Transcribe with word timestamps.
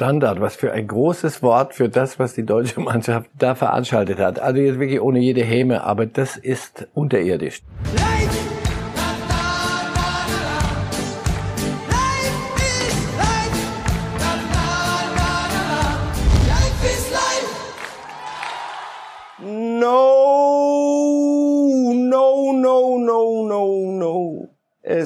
Standard, 0.00 0.40
was 0.40 0.56
für 0.56 0.72
ein 0.72 0.86
großes 0.86 1.42
Wort 1.42 1.74
für 1.74 1.90
das, 1.90 2.18
was 2.18 2.32
die 2.32 2.46
deutsche 2.46 2.80
Mannschaft 2.80 3.28
da 3.38 3.54
veranstaltet 3.54 4.18
hat. 4.18 4.40
Also 4.40 4.58
jetzt 4.58 4.80
wirklich 4.80 4.98
ohne 4.98 5.18
jede 5.18 5.42
Häme, 5.42 5.84
aber 5.84 6.06
das 6.06 6.38
ist 6.38 6.88
unterirdisch. 6.94 7.60
No, 7.94 7.99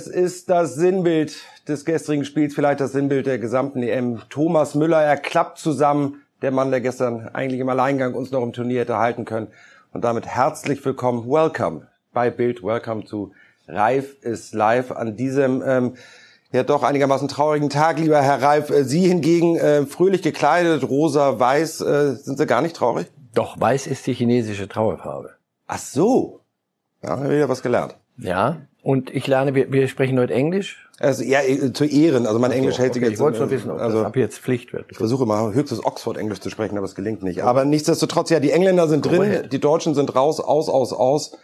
Es 0.04 0.10
ist 0.10 0.50
das 0.50 0.74
Sinnbild 0.74 1.34
des 1.66 1.86
gestrigen 1.86 2.26
Spiels, 2.26 2.54
vielleicht 2.54 2.80
das 2.80 2.92
Sinnbild 2.92 3.24
der 3.24 3.38
gesamten 3.38 3.82
EM. 3.82 4.20
Thomas 4.28 4.74
Müller, 4.74 5.02
er 5.02 5.16
klappt 5.16 5.56
zusammen. 5.56 6.20
Der 6.42 6.50
Mann, 6.50 6.70
der 6.70 6.82
gestern 6.82 7.30
eigentlich 7.32 7.58
im 7.58 7.70
Alleingang 7.70 8.12
uns 8.12 8.30
noch 8.30 8.42
im 8.42 8.52
Turnier 8.52 8.82
hätte 8.82 8.98
halten 8.98 9.24
können. 9.24 9.46
Und 9.94 10.04
damit 10.04 10.26
herzlich 10.26 10.84
willkommen, 10.84 11.26
welcome 11.26 11.88
bei 12.12 12.28
Bild, 12.28 12.62
welcome 12.62 13.06
zu 13.06 13.32
Reif 13.66 14.20
ist 14.20 14.52
live 14.52 14.92
an 14.92 15.16
diesem 15.16 15.62
ähm, 15.66 15.94
ja 16.52 16.64
doch 16.64 16.82
einigermaßen 16.82 17.28
traurigen 17.28 17.70
Tag, 17.70 17.98
lieber 17.98 18.20
Herr 18.20 18.42
Reif. 18.42 18.68
Äh, 18.68 18.84
Sie 18.84 19.08
hingegen 19.08 19.56
äh, 19.56 19.86
fröhlich 19.86 20.20
gekleidet, 20.20 20.86
rosa, 20.86 21.40
weiß, 21.40 21.80
äh, 21.80 22.16
sind 22.16 22.36
Sie 22.36 22.46
gar 22.46 22.60
nicht 22.60 22.76
traurig? 22.76 23.06
Doch, 23.32 23.58
weiß 23.58 23.86
ist 23.86 24.06
die 24.06 24.12
chinesische 24.12 24.68
Trauerfarbe. 24.68 25.30
Ach 25.66 25.78
so. 25.78 26.40
Ja, 27.02 27.12
haben 27.12 27.22
wir 27.22 27.30
wieder 27.30 27.48
was 27.48 27.62
gelernt. 27.62 27.96
Ja, 28.18 28.58
und 28.82 29.14
ich 29.14 29.26
lerne, 29.26 29.54
wir, 29.54 29.72
wir 29.72 29.88
sprechen 29.88 30.18
heute 30.18 30.34
Englisch. 30.34 30.86
Also 31.00 31.24
ja, 31.24 31.40
äh, 31.40 31.72
zu 31.72 31.84
Ehren. 31.84 32.26
Also 32.26 32.38
mein 32.38 32.50
so, 32.50 32.56
Englisch 32.56 32.78
hält 32.78 32.90
okay, 32.90 33.00
sich 33.00 33.02
jetzt. 33.08 33.14
Ich 33.14 33.20
wollte 33.20 33.38
schon 33.38 33.50
wissen, 33.50 33.70
ob 33.70 33.80
also, 33.80 33.98
das 33.98 34.06
ab 34.06 34.16
jetzt 34.16 34.38
Pflicht 34.38 34.72
wird. 34.72 34.86
Ich 34.90 34.98
versuche 34.98 35.26
mal 35.26 35.52
höchstes 35.54 35.84
Oxford-Englisch 35.84 36.40
zu 36.40 36.50
sprechen, 36.50 36.76
aber 36.76 36.86
es 36.86 36.94
gelingt 36.94 37.22
nicht. 37.22 37.42
Aber 37.42 37.64
nichtsdestotrotz, 37.64 38.30
ja, 38.30 38.40
die 38.40 38.50
Engländer 38.50 38.86
sind 38.86 39.04
drin, 39.04 39.16
Korrekt. 39.16 39.52
die 39.52 39.58
Deutschen 39.58 39.94
sind 39.94 40.14
raus, 40.14 40.38
aus, 40.38 40.68
aus, 40.68 40.92
aus. 40.92 41.38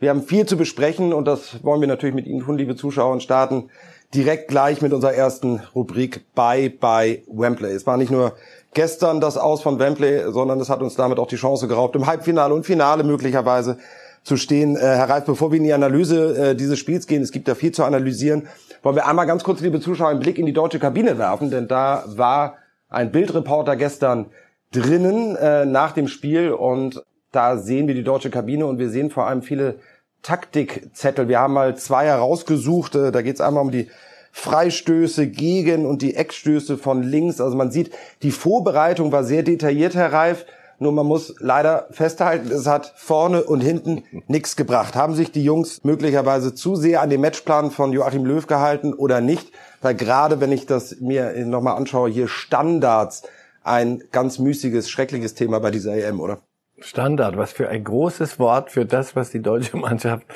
Wir 0.00 0.10
haben 0.10 0.22
viel 0.22 0.46
zu 0.46 0.56
besprechen 0.56 1.12
und 1.12 1.26
das 1.26 1.62
wollen 1.62 1.80
wir 1.80 1.88
natürlich 1.88 2.14
mit 2.14 2.26
Ihnen 2.26 2.40
tun, 2.40 2.56
liebe 2.56 2.74
Zuschauer, 2.74 3.12
und 3.12 3.22
starten 3.22 3.68
direkt 4.14 4.48
gleich 4.48 4.80
mit 4.80 4.92
unserer 4.92 5.12
ersten 5.12 5.60
Rubrik 5.74 6.22
Bye 6.34 6.70
Bye 6.70 7.22
Wembley. 7.26 7.72
Es 7.72 7.86
war 7.86 7.96
nicht 7.96 8.10
nur 8.10 8.32
gestern 8.74 9.20
das 9.20 9.36
Aus 9.36 9.60
von 9.60 9.78
Wembley, 9.78 10.32
sondern 10.32 10.60
es 10.60 10.70
hat 10.70 10.80
uns 10.80 10.94
damit 10.94 11.18
auch 11.18 11.26
die 11.26 11.36
Chance 11.36 11.68
geraubt, 11.68 11.94
im 11.96 12.06
Halbfinale 12.06 12.54
und 12.54 12.64
Finale 12.64 13.04
möglicherweise 13.04 13.78
zu 14.22 14.36
stehen. 14.36 14.76
Äh, 14.76 14.80
Herr 14.80 15.08
Reif, 15.08 15.24
bevor 15.24 15.50
wir 15.50 15.58
in 15.58 15.64
die 15.64 15.72
Analyse 15.72 16.50
äh, 16.50 16.54
dieses 16.54 16.78
Spiels 16.78 17.06
gehen, 17.06 17.22
es 17.22 17.32
gibt 17.32 17.48
da 17.48 17.54
viel 17.54 17.72
zu 17.72 17.84
analysieren, 17.84 18.48
wollen 18.82 18.96
wir 18.96 19.06
einmal 19.06 19.26
ganz 19.26 19.44
kurz, 19.44 19.60
liebe 19.60 19.80
Zuschauer, 19.80 20.08
einen 20.08 20.20
Blick 20.20 20.38
in 20.38 20.46
die 20.46 20.52
deutsche 20.52 20.78
Kabine 20.78 21.18
werfen, 21.18 21.50
denn 21.50 21.68
da 21.68 22.04
war 22.06 22.56
ein 22.88 23.10
Bildreporter 23.10 23.76
gestern 23.76 24.26
drinnen 24.72 25.36
äh, 25.36 25.64
nach 25.64 25.92
dem 25.92 26.08
Spiel 26.08 26.52
und 26.52 27.02
da 27.32 27.58
sehen 27.58 27.86
wir 27.86 27.94
die 27.94 28.04
deutsche 28.04 28.30
Kabine 28.30 28.66
und 28.66 28.78
wir 28.78 28.90
sehen 28.90 29.10
vor 29.10 29.26
allem 29.26 29.42
viele 29.42 29.76
Taktikzettel. 30.22 31.28
Wir 31.28 31.38
haben 31.40 31.54
mal 31.54 31.76
zwei 31.76 32.06
herausgesucht. 32.06 32.94
Äh, 32.94 33.12
da 33.12 33.22
geht 33.22 33.36
es 33.36 33.40
einmal 33.40 33.62
um 33.62 33.70
die 33.70 33.88
Freistöße 34.32 35.26
gegen 35.28 35.86
und 35.86 36.02
die 36.02 36.14
Eckstöße 36.14 36.78
von 36.78 37.02
links. 37.02 37.40
Also 37.40 37.56
man 37.56 37.70
sieht, 37.70 37.90
die 38.22 38.30
Vorbereitung 38.30 39.10
war 39.12 39.24
sehr 39.24 39.42
detailliert, 39.42 39.94
Herr 39.94 40.12
Reif. 40.12 40.44
Nur 40.80 40.92
man 40.92 41.06
muss 41.06 41.34
leider 41.40 41.88
festhalten, 41.90 42.50
es 42.52 42.66
hat 42.66 42.92
vorne 42.96 43.42
und 43.42 43.60
hinten 43.60 44.04
nichts 44.28 44.56
gebracht. 44.56 44.94
Haben 44.94 45.14
sich 45.14 45.32
die 45.32 45.42
Jungs 45.42 45.82
möglicherweise 45.84 46.54
zu 46.54 46.76
sehr 46.76 47.02
an 47.02 47.10
den 47.10 47.20
Matchplan 47.20 47.70
von 47.70 47.92
Joachim 47.92 48.24
Löw 48.24 48.46
gehalten 48.46 48.92
oder 48.92 49.20
nicht? 49.20 49.50
Weil 49.82 49.94
gerade 49.94 50.40
wenn 50.40 50.52
ich 50.52 50.66
das 50.66 51.00
mir 51.00 51.34
nochmal 51.44 51.76
anschaue, 51.76 52.10
hier 52.10 52.28
Standards, 52.28 53.22
ein 53.62 54.02
ganz 54.12 54.38
müßiges, 54.38 54.88
schreckliches 54.88 55.34
Thema 55.34 55.60
bei 55.60 55.70
dieser 55.70 55.94
EM, 55.94 56.20
oder? 56.20 56.38
Standard, 56.80 57.36
was 57.36 57.52
für 57.52 57.68
ein 57.68 57.84
großes 57.84 58.38
Wort 58.38 58.70
für 58.70 58.86
das, 58.86 59.16
was 59.16 59.30
die 59.30 59.42
deutsche 59.42 59.76
Mannschaft 59.76 60.26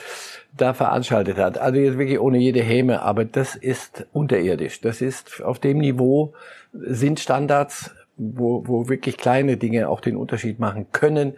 da 0.57 0.75
veranstaltet 0.75 1.39
hat. 1.39 1.59
Also 1.59 1.79
jetzt 1.79 1.99
wirklich 1.99 2.21
ohne 2.21 2.39
jede 2.39 2.61
Häme, 2.61 3.03
aber 3.03 3.25
das 3.25 3.55
ist 3.55 4.07
unterirdisch. 4.13 4.81
Das 4.81 5.01
ist 5.01 5.43
auf 5.43 5.59
dem 5.59 5.79
Niveau 5.79 6.35
sind 6.73 7.21
Standards, 7.21 7.91
wo, 8.17 8.67
wo 8.67 8.89
wirklich 8.89 9.17
kleine 9.17 9.57
Dinge 9.57 9.89
auch 9.89 10.01
den 10.01 10.17
Unterschied 10.17 10.59
machen 10.59 10.87
können. 10.93 11.35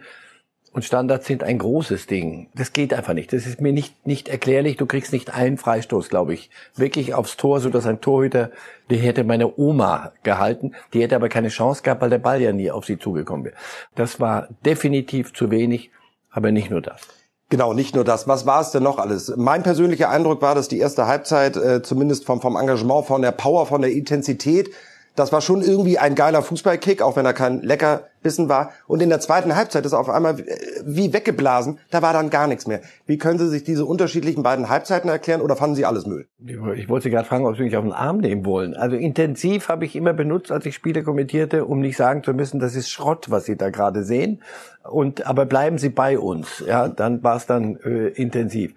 Und 0.75 0.83
Standards 0.83 1.25
sind 1.25 1.41
ein 1.41 1.57
großes 1.57 2.05
Ding. 2.05 2.49
Das 2.53 2.73
geht 2.73 2.93
einfach 2.93 3.13
nicht. 3.13 3.31
Das 3.31 3.47
ist 3.47 3.61
mir 3.61 3.71
nicht, 3.71 4.05
nicht 4.05 4.27
erklärlich. 4.27 4.75
Du 4.75 4.85
kriegst 4.85 5.13
nicht 5.13 5.33
einen 5.33 5.57
Freistoß, 5.57 6.09
glaube 6.09 6.33
ich, 6.33 6.49
wirklich 6.75 7.13
aufs 7.13 7.37
Tor, 7.37 7.61
so 7.61 7.69
dass 7.69 7.85
ein 7.85 8.01
Torhüter, 8.01 8.51
die 8.89 8.97
hätte 8.97 9.23
meine 9.23 9.57
Oma 9.57 10.11
gehalten. 10.23 10.73
Die 10.93 11.01
hätte 11.01 11.15
aber 11.15 11.29
keine 11.29 11.47
Chance 11.47 11.81
gehabt, 11.81 12.01
weil 12.01 12.09
der 12.09 12.17
Ball 12.17 12.41
ja 12.41 12.51
nie 12.51 12.71
auf 12.71 12.83
sie 12.83 12.99
zugekommen 12.99 13.45
wäre. 13.45 13.55
Das 13.95 14.19
war 14.19 14.49
definitiv 14.65 15.33
zu 15.33 15.49
wenig, 15.49 15.91
aber 16.29 16.51
nicht 16.51 16.69
nur 16.69 16.81
das. 16.81 17.07
Genau, 17.49 17.73
nicht 17.73 17.95
nur 17.95 18.03
das. 18.03 18.27
Was 18.27 18.45
war 18.45 18.59
es 18.59 18.71
denn 18.71 18.83
noch 18.83 18.97
alles? 18.97 19.33
Mein 19.37 19.63
persönlicher 19.63 20.09
Eindruck 20.09 20.41
war, 20.41 20.55
dass 20.55 20.67
die 20.67 20.79
erste 20.79 21.07
Halbzeit, 21.07 21.55
äh, 21.55 21.83
zumindest 21.83 22.25
vom, 22.25 22.41
vom 22.41 22.57
Engagement, 22.57 23.05
von 23.05 23.21
der 23.21 23.31
Power, 23.31 23.65
von 23.65 23.81
der 23.81 23.91
Intensität, 23.91 24.71
das 25.15 25.31
war 25.31 25.41
schon 25.41 25.61
irgendwie 25.61 25.97
ein 25.97 26.15
geiler 26.15 26.41
Fußballkick, 26.41 27.01
auch 27.01 27.15
wenn 27.15 27.25
er 27.25 27.33
kein 27.33 27.61
Leckerbissen 27.61 28.49
war. 28.49 28.71
Und 28.87 29.01
in 29.01 29.09
der 29.09 29.19
zweiten 29.19 29.55
Halbzeit 29.55 29.85
ist 29.85 29.93
auf 29.93 30.09
einmal 30.09 30.39
äh, 30.39 30.43
wie 30.83 31.13
weggeblasen, 31.13 31.79
da 31.89 32.01
war 32.01 32.13
dann 32.13 32.29
gar 32.29 32.47
nichts 32.47 32.67
mehr. 32.67 32.81
Wie 33.05 33.17
können 33.17 33.39
Sie 33.39 33.47
sich 33.47 33.63
diese 33.63 33.85
unterschiedlichen 33.85 34.43
beiden 34.43 34.69
Halbzeiten 34.69 35.09
erklären 35.09 35.41
oder 35.41 35.55
fanden 35.55 35.75
Sie 35.75 35.85
alles 35.85 36.05
Müll? 36.05 36.27
Ich 36.45 36.89
wollte 36.89 37.03
Sie 37.05 37.09
gerade 37.09 37.27
fragen, 37.27 37.45
ob 37.45 37.55
Sie 37.55 37.63
mich 37.63 37.77
auf 37.77 37.83
den 37.83 37.93
Arm 37.93 38.17
nehmen 38.17 38.45
wollen. 38.45 38.75
Also 38.75 38.95
intensiv 38.95 39.69
habe 39.69 39.85
ich 39.85 39.95
immer 39.95 40.13
benutzt, 40.13 40.51
als 40.51 40.65
ich 40.65 40.75
Spiele 40.75 41.03
kommentierte, 41.03 41.65
um 41.65 41.79
nicht 41.79 41.97
sagen 41.97 42.23
zu 42.23 42.33
müssen, 42.33 42.59
das 42.59 42.75
ist 42.75 42.89
Schrott, 42.89 43.27
was 43.29 43.45
Sie 43.45 43.55
da 43.55 43.69
gerade 43.69 44.03
sehen. 44.03 44.41
Und 44.83 45.25
aber 45.25 45.45
bleiben 45.45 45.77
Sie 45.77 45.89
bei 45.89 46.19
uns. 46.19 46.63
Ja, 46.67 46.89
dann 46.89 47.23
war 47.23 47.37
es 47.37 47.45
dann 47.45 47.77
äh, 47.77 48.07
intensiv. 48.09 48.73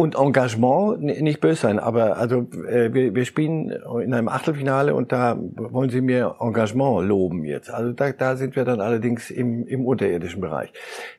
Und 0.00 0.14
Engagement, 0.14 1.02
nicht 1.02 1.40
böse 1.40 1.62
sein, 1.62 1.80
aber 1.80 2.18
also 2.18 2.46
äh, 2.68 2.94
wir, 2.94 3.16
wir 3.16 3.24
spielen 3.24 3.70
in 3.70 4.14
einem 4.14 4.28
Achtelfinale 4.28 4.94
und 4.94 5.10
da 5.10 5.36
wollen 5.56 5.90
Sie 5.90 6.00
mir 6.00 6.36
Engagement 6.38 7.04
loben 7.04 7.44
jetzt. 7.44 7.68
Also 7.68 7.90
da, 7.90 8.12
da 8.12 8.36
sind 8.36 8.54
wir 8.54 8.64
dann 8.64 8.80
allerdings 8.80 9.28
im, 9.28 9.66
im 9.66 9.84
unterirdischen 9.84 10.40
Bereich. 10.40 10.72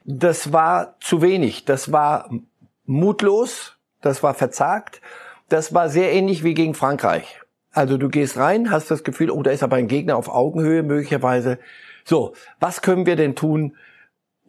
Das 0.06 0.54
war 0.54 0.96
zu 1.02 1.22
wenig, 1.22 1.66
das 1.66 1.92
war 1.92 2.30
mutlos, 2.86 3.78
das 4.00 4.24
war 4.24 4.34
verzagt, 4.34 5.02
das 5.50 5.74
war 5.74 5.90
sehr 5.90 6.14
ähnlich 6.14 6.46
wie 6.46 6.54
gegen 6.54 6.74
Frankreich. 6.74 7.42
Also 7.74 7.98
du 7.98 8.08
gehst 8.08 8.38
rein, 8.38 8.72
hast 8.72 8.90
das 8.92 9.04
Gefühl, 9.04 9.30
oh, 9.30 9.44
da 9.44 9.52
ist 9.52 9.62
aber 9.62 9.76
ein 9.76 9.90
Gegner 9.90 10.16
auf 10.16 10.30
Augenhöhe 10.30 10.84
möglicherweise. 10.84 11.60
So, 12.06 12.32
was 12.62 12.82
können 12.82 13.06
wir 13.06 13.18
denn 13.18 13.36
tun, 13.36 13.76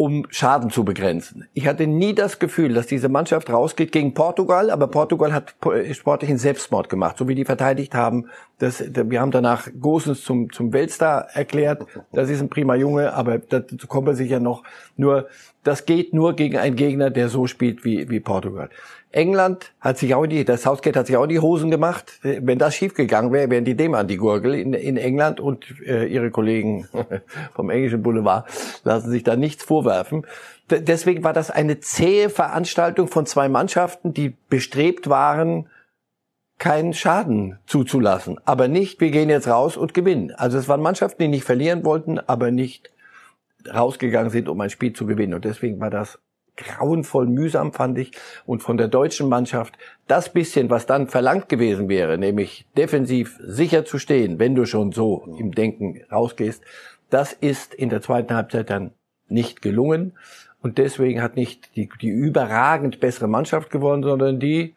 um 0.00 0.24
Schaden 0.30 0.70
zu 0.70 0.82
begrenzen. 0.82 1.46
Ich 1.52 1.66
hatte 1.66 1.86
nie 1.86 2.14
das 2.14 2.38
Gefühl, 2.38 2.72
dass 2.72 2.86
diese 2.86 3.10
Mannschaft 3.10 3.50
rausgeht 3.50 3.92
gegen 3.92 4.14
Portugal, 4.14 4.70
aber 4.70 4.86
Portugal 4.86 5.34
hat 5.34 5.60
po- 5.60 5.74
sportlichen 5.92 6.38
Selbstmord 6.38 6.88
gemacht, 6.88 7.18
so 7.18 7.28
wie 7.28 7.34
die 7.34 7.44
verteidigt 7.44 7.94
haben. 7.94 8.30
Das, 8.56 8.82
wir 8.82 9.20
haben 9.20 9.30
danach 9.30 9.68
Gosens 9.78 10.22
zum, 10.22 10.50
zum 10.50 10.72
Weltstar 10.72 11.28
erklärt. 11.34 11.84
Das 12.12 12.30
ist 12.30 12.40
ein 12.40 12.48
prima 12.48 12.76
Junge, 12.76 13.12
aber 13.12 13.40
dazu 13.40 13.86
kommen 13.86 14.06
wir 14.06 14.14
sicher 14.14 14.40
noch. 14.40 14.62
Nur, 14.96 15.28
das 15.64 15.84
geht 15.84 16.14
nur 16.14 16.34
gegen 16.34 16.56
einen 16.56 16.76
Gegner, 16.76 17.10
der 17.10 17.28
so 17.28 17.46
spielt 17.46 17.84
wie, 17.84 18.08
wie 18.08 18.20
Portugal. 18.20 18.70
England 19.12 19.72
hat 19.80 19.98
sich 19.98 20.14
auch 20.14 20.26
die, 20.26 20.44
das 20.44 20.62
Southgate 20.62 20.96
hat 20.96 21.06
sich 21.06 21.16
auch 21.16 21.26
die 21.26 21.40
Hosen 21.40 21.70
gemacht. 21.70 22.20
Wenn 22.22 22.58
das 22.58 22.74
schiefgegangen 22.76 23.32
wäre, 23.32 23.50
wären 23.50 23.64
die 23.64 23.76
dem 23.76 23.94
an 23.94 24.06
die 24.06 24.16
Gurgel 24.16 24.54
in, 24.54 24.72
in 24.72 24.96
England 24.96 25.40
und 25.40 25.66
äh, 25.84 26.06
ihre 26.06 26.30
Kollegen 26.30 26.88
vom 27.54 27.70
englischen 27.70 28.02
Boulevard 28.02 28.48
lassen 28.84 29.10
sich 29.10 29.24
da 29.24 29.34
nichts 29.34 29.64
vorwerfen. 29.64 30.26
D 30.70 30.80
deswegen 30.80 31.24
war 31.24 31.32
das 31.32 31.50
eine 31.50 31.80
zähe 31.80 32.30
Veranstaltung 32.30 33.08
von 33.08 33.26
zwei 33.26 33.48
Mannschaften, 33.48 34.14
die 34.14 34.36
bestrebt 34.48 35.08
waren, 35.08 35.68
keinen 36.58 36.94
Schaden 36.94 37.58
zuzulassen. 37.66 38.38
Aber 38.44 38.68
nicht, 38.68 39.00
wir 39.00 39.10
gehen 39.10 39.30
jetzt 39.30 39.48
raus 39.48 39.76
und 39.76 39.92
gewinnen. 39.92 40.32
Also 40.36 40.58
es 40.58 40.68
waren 40.68 40.82
Mannschaften, 40.82 41.22
die 41.22 41.28
nicht 41.28 41.44
verlieren 41.44 41.84
wollten, 41.84 42.20
aber 42.20 42.52
nicht 42.52 42.90
rausgegangen 43.66 44.30
sind, 44.30 44.48
um 44.48 44.60
ein 44.60 44.70
Spiel 44.70 44.92
zu 44.92 45.06
gewinnen. 45.06 45.34
Und 45.34 45.44
deswegen 45.44 45.80
war 45.80 45.90
das 45.90 46.18
grauenvoll 46.56 47.26
mühsam, 47.26 47.72
fand 47.72 47.98
ich. 47.98 48.12
Und 48.46 48.62
von 48.62 48.76
der 48.76 48.88
deutschen 48.88 49.28
Mannschaft 49.28 49.74
das 50.06 50.32
bisschen, 50.32 50.70
was 50.70 50.86
dann 50.86 51.08
verlangt 51.08 51.48
gewesen 51.48 51.88
wäre, 51.88 52.18
nämlich 52.18 52.66
defensiv 52.76 53.38
sicher 53.42 53.84
zu 53.84 53.98
stehen, 53.98 54.38
wenn 54.38 54.54
du 54.54 54.66
schon 54.66 54.92
so 54.92 55.24
im 55.38 55.52
Denken 55.52 56.00
rausgehst, 56.10 56.62
das 57.10 57.32
ist 57.32 57.74
in 57.74 57.88
der 57.88 58.02
zweiten 58.02 58.34
Halbzeit 58.34 58.70
dann 58.70 58.92
nicht 59.28 59.62
gelungen. 59.62 60.12
Und 60.62 60.78
deswegen 60.78 61.22
hat 61.22 61.36
nicht 61.36 61.74
die, 61.76 61.88
die 62.00 62.08
überragend 62.08 63.00
bessere 63.00 63.28
Mannschaft 63.28 63.70
gewonnen, 63.70 64.02
sondern 64.02 64.38
die 64.38 64.74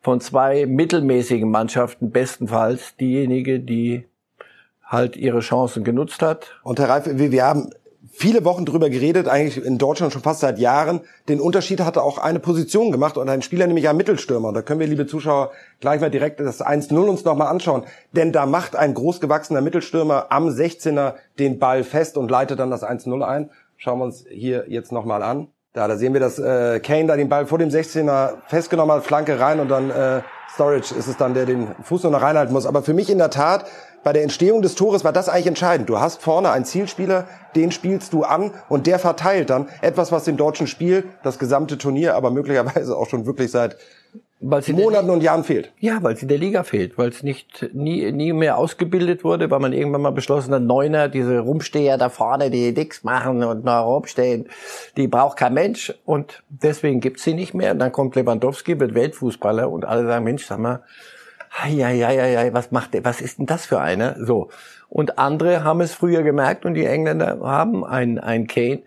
von 0.00 0.20
zwei 0.20 0.66
mittelmäßigen 0.66 1.50
Mannschaften 1.50 2.10
bestenfalls 2.10 2.96
diejenige, 2.96 3.60
die 3.60 4.06
halt 4.84 5.16
ihre 5.16 5.40
Chancen 5.40 5.84
genutzt 5.84 6.22
hat. 6.22 6.60
Und 6.62 6.78
Herr 6.78 6.88
Reif, 6.88 7.06
wir, 7.06 7.32
wir 7.32 7.44
haben 7.44 7.70
viele 8.16 8.44
Wochen 8.44 8.64
drüber 8.64 8.88
geredet, 8.88 9.28
eigentlich 9.28 9.62
in 9.62 9.76
Deutschland 9.76 10.12
schon 10.12 10.22
fast 10.22 10.40
seit 10.40 10.58
Jahren. 10.58 11.02
Den 11.28 11.38
Unterschied 11.38 11.80
hatte 11.80 12.02
auch 12.02 12.16
eine 12.16 12.40
Position 12.40 12.90
gemacht 12.90 13.18
und 13.18 13.28
ein 13.28 13.42
Spieler, 13.42 13.66
nämlich 13.66 13.88
ein 13.88 13.96
Mittelstürmer. 13.96 14.52
Da 14.52 14.62
können 14.62 14.80
wir, 14.80 14.86
liebe 14.86 15.06
Zuschauer, 15.06 15.50
gleich 15.80 16.00
mal 16.00 16.10
direkt 16.10 16.40
das 16.40 16.64
1-0 16.64 16.96
uns 16.96 17.24
nochmal 17.24 17.48
anschauen. 17.48 17.84
Denn 18.12 18.32
da 18.32 18.46
macht 18.46 18.74
ein 18.74 18.94
großgewachsener 18.94 19.60
Mittelstürmer 19.60 20.26
am 20.30 20.48
16er 20.48 21.14
den 21.38 21.58
Ball 21.58 21.84
fest 21.84 22.16
und 22.16 22.30
leitet 22.30 22.58
dann 22.58 22.70
das 22.70 22.82
1-0 22.82 23.22
ein. 23.22 23.50
Schauen 23.76 23.98
wir 23.98 24.04
uns 24.06 24.24
hier 24.30 24.64
jetzt 24.68 24.92
nochmal 24.92 25.22
an. 25.22 25.48
Da, 25.74 25.86
da 25.86 25.98
sehen 25.98 26.14
wir, 26.14 26.20
dass 26.20 26.38
äh, 26.38 26.80
Kane 26.80 27.06
da 27.06 27.16
den 27.16 27.28
Ball 27.28 27.46
vor 27.46 27.58
dem 27.58 27.68
16er 27.68 28.38
festgenommen 28.46 28.96
hat, 28.96 29.04
Flanke 29.04 29.38
rein 29.38 29.60
und 29.60 29.68
dann 29.68 29.90
äh, 29.90 30.22
Storage 30.54 30.94
ist 30.94 31.06
es 31.06 31.18
dann, 31.18 31.34
der 31.34 31.44
den 31.44 31.68
Fuß 31.82 32.04
noch 32.04 32.22
reinhalten 32.22 32.54
muss. 32.54 32.64
Aber 32.64 32.82
für 32.82 32.94
mich 32.94 33.10
in 33.10 33.18
der 33.18 33.28
Tat, 33.28 33.66
bei 34.06 34.12
der 34.12 34.22
Entstehung 34.22 34.62
des 34.62 34.76
Tores 34.76 35.02
war 35.02 35.12
das 35.12 35.28
eigentlich 35.28 35.48
entscheidend. 35.48 35.88
Du 35.88 35.98
hast 35.98 36.22
vorne 36.22 36.52
einen 36.52 36.64
Zielspieler, 36.64 37.26
den 37.56 37.72
spielst 37.72 38.12
du 38.12 38.22
an 38.22 38.52
und 38.68 38.86
der 38.86 39.00
verteilt 39.00 39.50
dann 39.50 39.68
etwas, 39.80 40.12
was 40.12 40.22
dem 40.22 40.36
deutschen 40.36 40.68
Spiel 40.68 41.02
das 41.24 41.40
gesamte 41.40 41.76
Turnier, 41.76 42.14
aber 42.14 42.30
möglicherweise 42.30 42.96
auch 42.96 43.08
schon 43.08 43.26
wirklich 43.26 43.50
seit 43.50 43.78
Monaten 44.38 45.10
und 45.10 45.24
Jahren 45.24 45.42
fehlt. 45.42 45.72
Ja, 45.80 46.04
weil 46.04 46.14
es 46.14 46.22
in 46.22 46.28
der 46.28 46.38
Liga 46.38 46.62
fehlt, 46.62 46.96
weil 46.96 47.08
es 47.08 47.24
nicht 47.24 47.70
nie, 47.72 48.12
nie 48.12 48.32
mehr 48.32 48.58
ausgebildet 48.58 49.24
wurde, 49.24 49.50
weil 49.50 49.58
man 49.58 49.72
irgendwann 49.72 50.02
mal 50.02 50.10
beschlossen 50.10 50.54
hat, 50.54 50.62
Neuner, 50.62 51.08
diese 51.08 51.40
Rumsteher 51.40 51.98
da 51.98 52.08
vorne, 52.08 52.48
die 52.48 52.70
nichts 52.70 53.02
machen 53.02 53.42
und 53.42 53.64
noch 53.64 53.86
rumstehen, 53.86 54.48
die 54.96 55.08
braucht 55.08 55.36
kein 55.36 55.54
Mensch 55.54 55.92
und 56.04 56.44
deswegen 56.48 57.00
gibt's 57.00 57.24
sie 57.24 57.34
nicht 57.34 57.54
mehr. 57.54 57.72
Und 57.72 57.80
dann 57.80 57.90
kommt 57.90 58.14
Lewandowski, 58.14 58.78
wird 58.78 58.94
Weltfußballer 58.94 59.68
und 59.68 59.84
alle 59.84 60.06
sagen, 60.06 60.24
Mensch, 60.24 60.46
sag 60.46 60.60
mal, 60.60 60.84
ja, 61.68 61.90
ja, 61.90 62.10
ja, 62.10 62.26
ja, 62.26 62.52
was 62.52 62.70
macht 62.70 62.94
der, 62.94 63.04
was 63.04 63.20
ist 63.20 63.38
denn 63.38 63.46
das 63.46 63.66
für 63.66 63.80
einer? 63.80 64.16
So. 64.24 64.50
Und 64.88 65.18
andere 65.18 65.64
haben 65.64 65.80
es 65.80 65.94
früher 65.94 66.22
gemerkt 66.22 66.64
und 66.64 66.74
die 66.74 66.84
Engländer 66.84 67.38
haben 67.42 67.84
einen, 67.84 68.18
einen 68.18 68.46
Kane. 68.46 68.82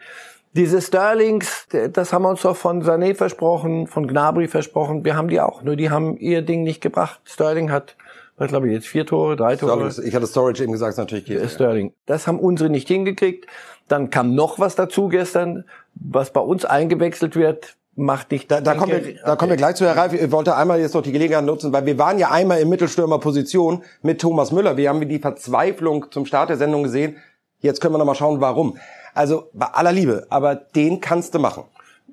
Diese 0.54 0.81
Sterlings, 0.81 1.68
das 1.94 2.12
haben 2.12 2.24
wir 2.24 2.30
uns 2.30 2.42
doch 2.42 2.56
von 2.56 2.83
Sané 2.83 3.16
versprochen, 3.16 3.88
von 3.88 4.07
Gnabry 4.07 4.48
versprochen. 4.48 5.06
Wir 5.06 5.16
haben 5.16 5.27
die 5.27 5.39
auch, 5.39 5.62
nur 5.62 5.75
die 5.75 5.89
haben 5.89 6.18
ihr 6.18 6.42
Ding 6.42 6.63
nicht 6.63 6.81
gebracht. 6.81 7.19
Sterling 7.25 7.71
hat, 7.71 7.95
was 8.38 8.50
glaube 8.50 8.68
ich 8.68 8.74
jetzt 8.74 8.88
vier 8.88 9.06
Tore, 9.06 9.36
drei 9.36 9.56
Tore. 9.56 9.92
Ich 10.04 10.15
hatte 10.15 10.27
Storage 10.27 10.63
eben 10.63 10.72
gesagt, 10.72 10.98
natürlich 10.98 11.25
geht. 11.25 11.50
Sterling. 11.51 11.94
Das 12.06 12.25
haben 12.25 12.39
unsere 12.39 12.69
nicht 12.69 12.88
hingekriegt. 12.88 13.45
Dann 13.88 14.10
kam 14.10 14.33
noch 14.33 14.60
was 14.60 14.75
dazu 14.75 15.07
gestern, 15.07 15.65
was 15.95 16.31
bei 16.31 16.42
uns 16.42 16.65
eingewechselt 16.65 17.36
wird 17.36 17.75
macht 18.00 18.31
nicht. 18.31 18.50
Da, 18.50 18.62
da, 18.62 18.75
kommen 18.75 18.92
wir, 18.92 19.16
da 19.24 19.36
kommen 19.36 19.51
wir 19.51 19.57
gleich 19.57 19.75
zu, 19.75 19.86
Herr 19.86 19.98
Reif. 19.98 20.13
Ich 20.13 20.31
wollte 20.31 20.56
einmal 20.56 20.80
jetzt 20.80 20.96
noch 20.96 21.01
die 21.01 21.12
Gelegenheit 21.12 21.46
nutzen, 21.46 21.72
weil 21.74 21.86
wir 21.86 21.98
waren 21.98 22.18
ja 22.18 22.31
einmal 22.31 22.60
in 22.60 22.69
Mittelstürmerposition 22.69 23.84
mit 24.01 24.22
Thomas 24.22 24.51
Müller. 24.51 24.78
Wir 24.78 24.90
haben 24.90 25.07
die 25.07 25.19
Verzweiflung 25.19 26.12
zum 26.12 26.25
Start 26.25 26.50
der 26.50 26.57
Sendung 26.57 26.84
gesehen. 26.84 27.18
Jetzt 27.60 27.81
können 27.81 27.94
wir 27.94 27.98
noch 28.00 28.06
mal 28.06 28.16
schauen, 28.16 28.42
warum. 28.42 28.78
Also 29.13 29.50
bei 29.54 29.68
aller 29.68 29.92
Liebe, 29.92 30.25
aber 30.30 30.56
den 30.56 31.01
kannst 31.01 31.36
du 31.36 31.40
machen. 31.40 31.66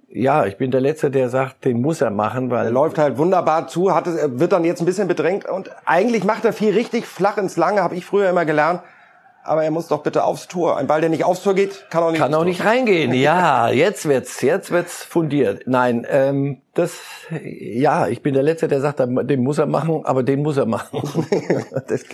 Ja, 0.08 0.46
ich 0.46 0.56
bin 0.56 0.70
der 0.70 0.80
Letzte, 0.80 1.10
der 1.10 1.28
sagt, 1.28 1.64
den 1.64 1.80
muss 1.80 2.00
er 2.00 2.10
machen, 2.10 2.50
weil 2.50 2.66
er 2.66 2.72
läuft 2.72 2.98
halt 2.98 3.18
wunderbar 3.18 3.68
zu, 3.68 3.94
hat 3.94 4.06
es, 4.06 4.38
wird 4.38 4.52
dann 4.52 4.64
jetzt 4.64 4.80
ein 4.80 4.86
bisschen 4.86 5.08
bedrängt 5.08 5.48
und 5.48 5.70
eigentlich 5.84 6.24
macht 6.24 6.44
er 6.44 6.52
viel 6.52 6.72
richtig 6.72 7.06
flach 7.06 7.36
ins 7.38 7.56
Lange, 7.56 7.82
habe 7.82 7.96
ich 7.96 8.06
früher 8.06 8.30
immer 8.30 8.44
gelernt 8.44 8.80
aber 9.46 9.64
er 9.64 9.70
muss 9.70 9.88
doch 9.88 10.02
bitte 10.02 10.24
aufs 10.24 10.48
Tor. 10.48 10.76
Ein 10.76 10.86
Ball, 10.86 11.00
der 11.00 11.10
nicht 11.10 11.24
aufs 11.24 11.42
Tor 11.42 11.54
geht, 11.54 11.86
kann 11.90 12.02
auch 12.02 12.10
nicht. 12.10 12.20
Kann 12.20 12.34
auch 12.34 12.44
nicht 12.44 12.64
reingehen. 12.64 13.12
Ja, 13.14 13.70
jetzt 13.70 14.08
wird's, 14.08 14.40
jetzt 14.42 14.70
wird's 14.70 15.02
fundiert. 15.02 15.62
Nein, 15.66 16.06
ähm, 16.10 16.58
das, 16.74 17.00
ja, 17.42 18.06
ich 18.06 18.22
bin 18.22 18.34
der 18.34 18.42
Letzte, 18.42 18.68
der 18.68 18.82
sagt, 18.82 19.00
den 19.00 19.42
muss 19.42 19.56
er 19.56 19.66
machen, 19.66 20.02
aber 20.04 20.22
den 20.22 20.42
muss 20.42 20.58
er 20.58 20.66
machen. 20.66 21.00
das, 21.88 22.04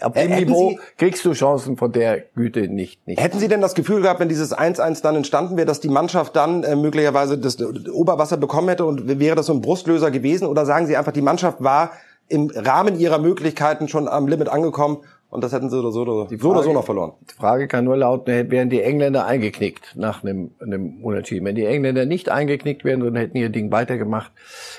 auf 0.00 0.12
dem 0.14 0.34
Niveau 0.34 0.70
Sie, 0.70 0.78
kriegst 0.98 1.24
du 1.24 1.32
Chancen 1.32 1.76
von 1.76 1.92
der 1.92 2.18
Güte 2.34 2.68
nicht, 2.68 3.06
nicht. 3.06 3.20
Hätten 3.20 3.38
Sie 3.38 3.46
denn 3.46 3.60
das 3.60 3.74
Gefühl 3.74 4.02
gehabt, 4.02 4.18
wenn 4.18 4.28
dieses 4.28 4.56
1-1 4.56 5.02
dann 5.02 5.14
entstanden 5.14 5.56
wäre, 5.56 5.66
dass 5.66 5.78
die 5.78 5.88
Mannschaft 5.88 6.34
dann 6.34 6.64
äh, 6.64 6.74
möglicherweise 6.74 7.38
das 7.38 7.58
Oberwasser 7.60 8.36
bekommen 8.36 8.68
hätte 8.68 8.84
und 8.84 9.20
wäre 9.20 9.36
das 9.36 9.46
so 9.46 9.52
ein 9.52 9.60
Brustlöser 9.60 10.10
gewesen? 10.10 10.46
Oder 10.48 10.66
sagen 10.66 10.86
Sie 10.86 10.96
einfach, 10.96 11.12
die 11.12 11.22
Mannschaft 11.22 11.62
war 11.62 11.92
im 12.30 12.50
Rahmen 12.54 12.98
ihrer 12.98 13.18
Möglichkeiten 13.18 13.88
schon 13.88 14.08
am 14.08 14.26
Limit 14.26 14.48
angekomkom 14.48 15.04
und 15.30 15.44
das 15.44 15.52
hätten 15.52 15.70
sie 15.70 15.78
oder 15.78 15.92
so 15.92 16.02
oder, 16.02 16.26
Frage, 16.26 16.38
so, 16.38 16.50
oder 16.50 16.62
so 16.62 16.72
noch 16.72 16.84
verloren. 16.84 17.12
Die 17.30 17.34
Frage 17.34 17.68
kann 17.68 17.84
nur 17.84 17.96
lauten, 17.96 18.50
wären 18.50 18.68
die 18.68 18.82
Engländer 18.82 19.26
eingeknickt 19.26 19.96
nach 19.96 20.22
einem, 20.22 20.50
einem 20.60 21.02
Unentschieden. 21.04 21.46
Wenn 21.46 21.54
die 21.54 21.64
Engländer 21.64 22.04
nicht 22.04 22.28
eingeknickt 22.28 22.84
wären, 22.84 23.00
sondern 23.00 23.22
hätten 23.22 23.36
ihr 23.36 23.48
Ding 23.48 23.70
weitergemacht, 23.70 24.32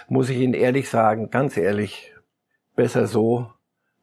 muss 0.09 0.30
ich 0.30 0.38
Ihnen 0.38 0.53
ehrlich 0.53 0.89
sagen, 0.89 1.30
ganz 1.30 1.56
ehrlich, 1.56 2.13
besser 2.75 3.07
so 3.07 3.48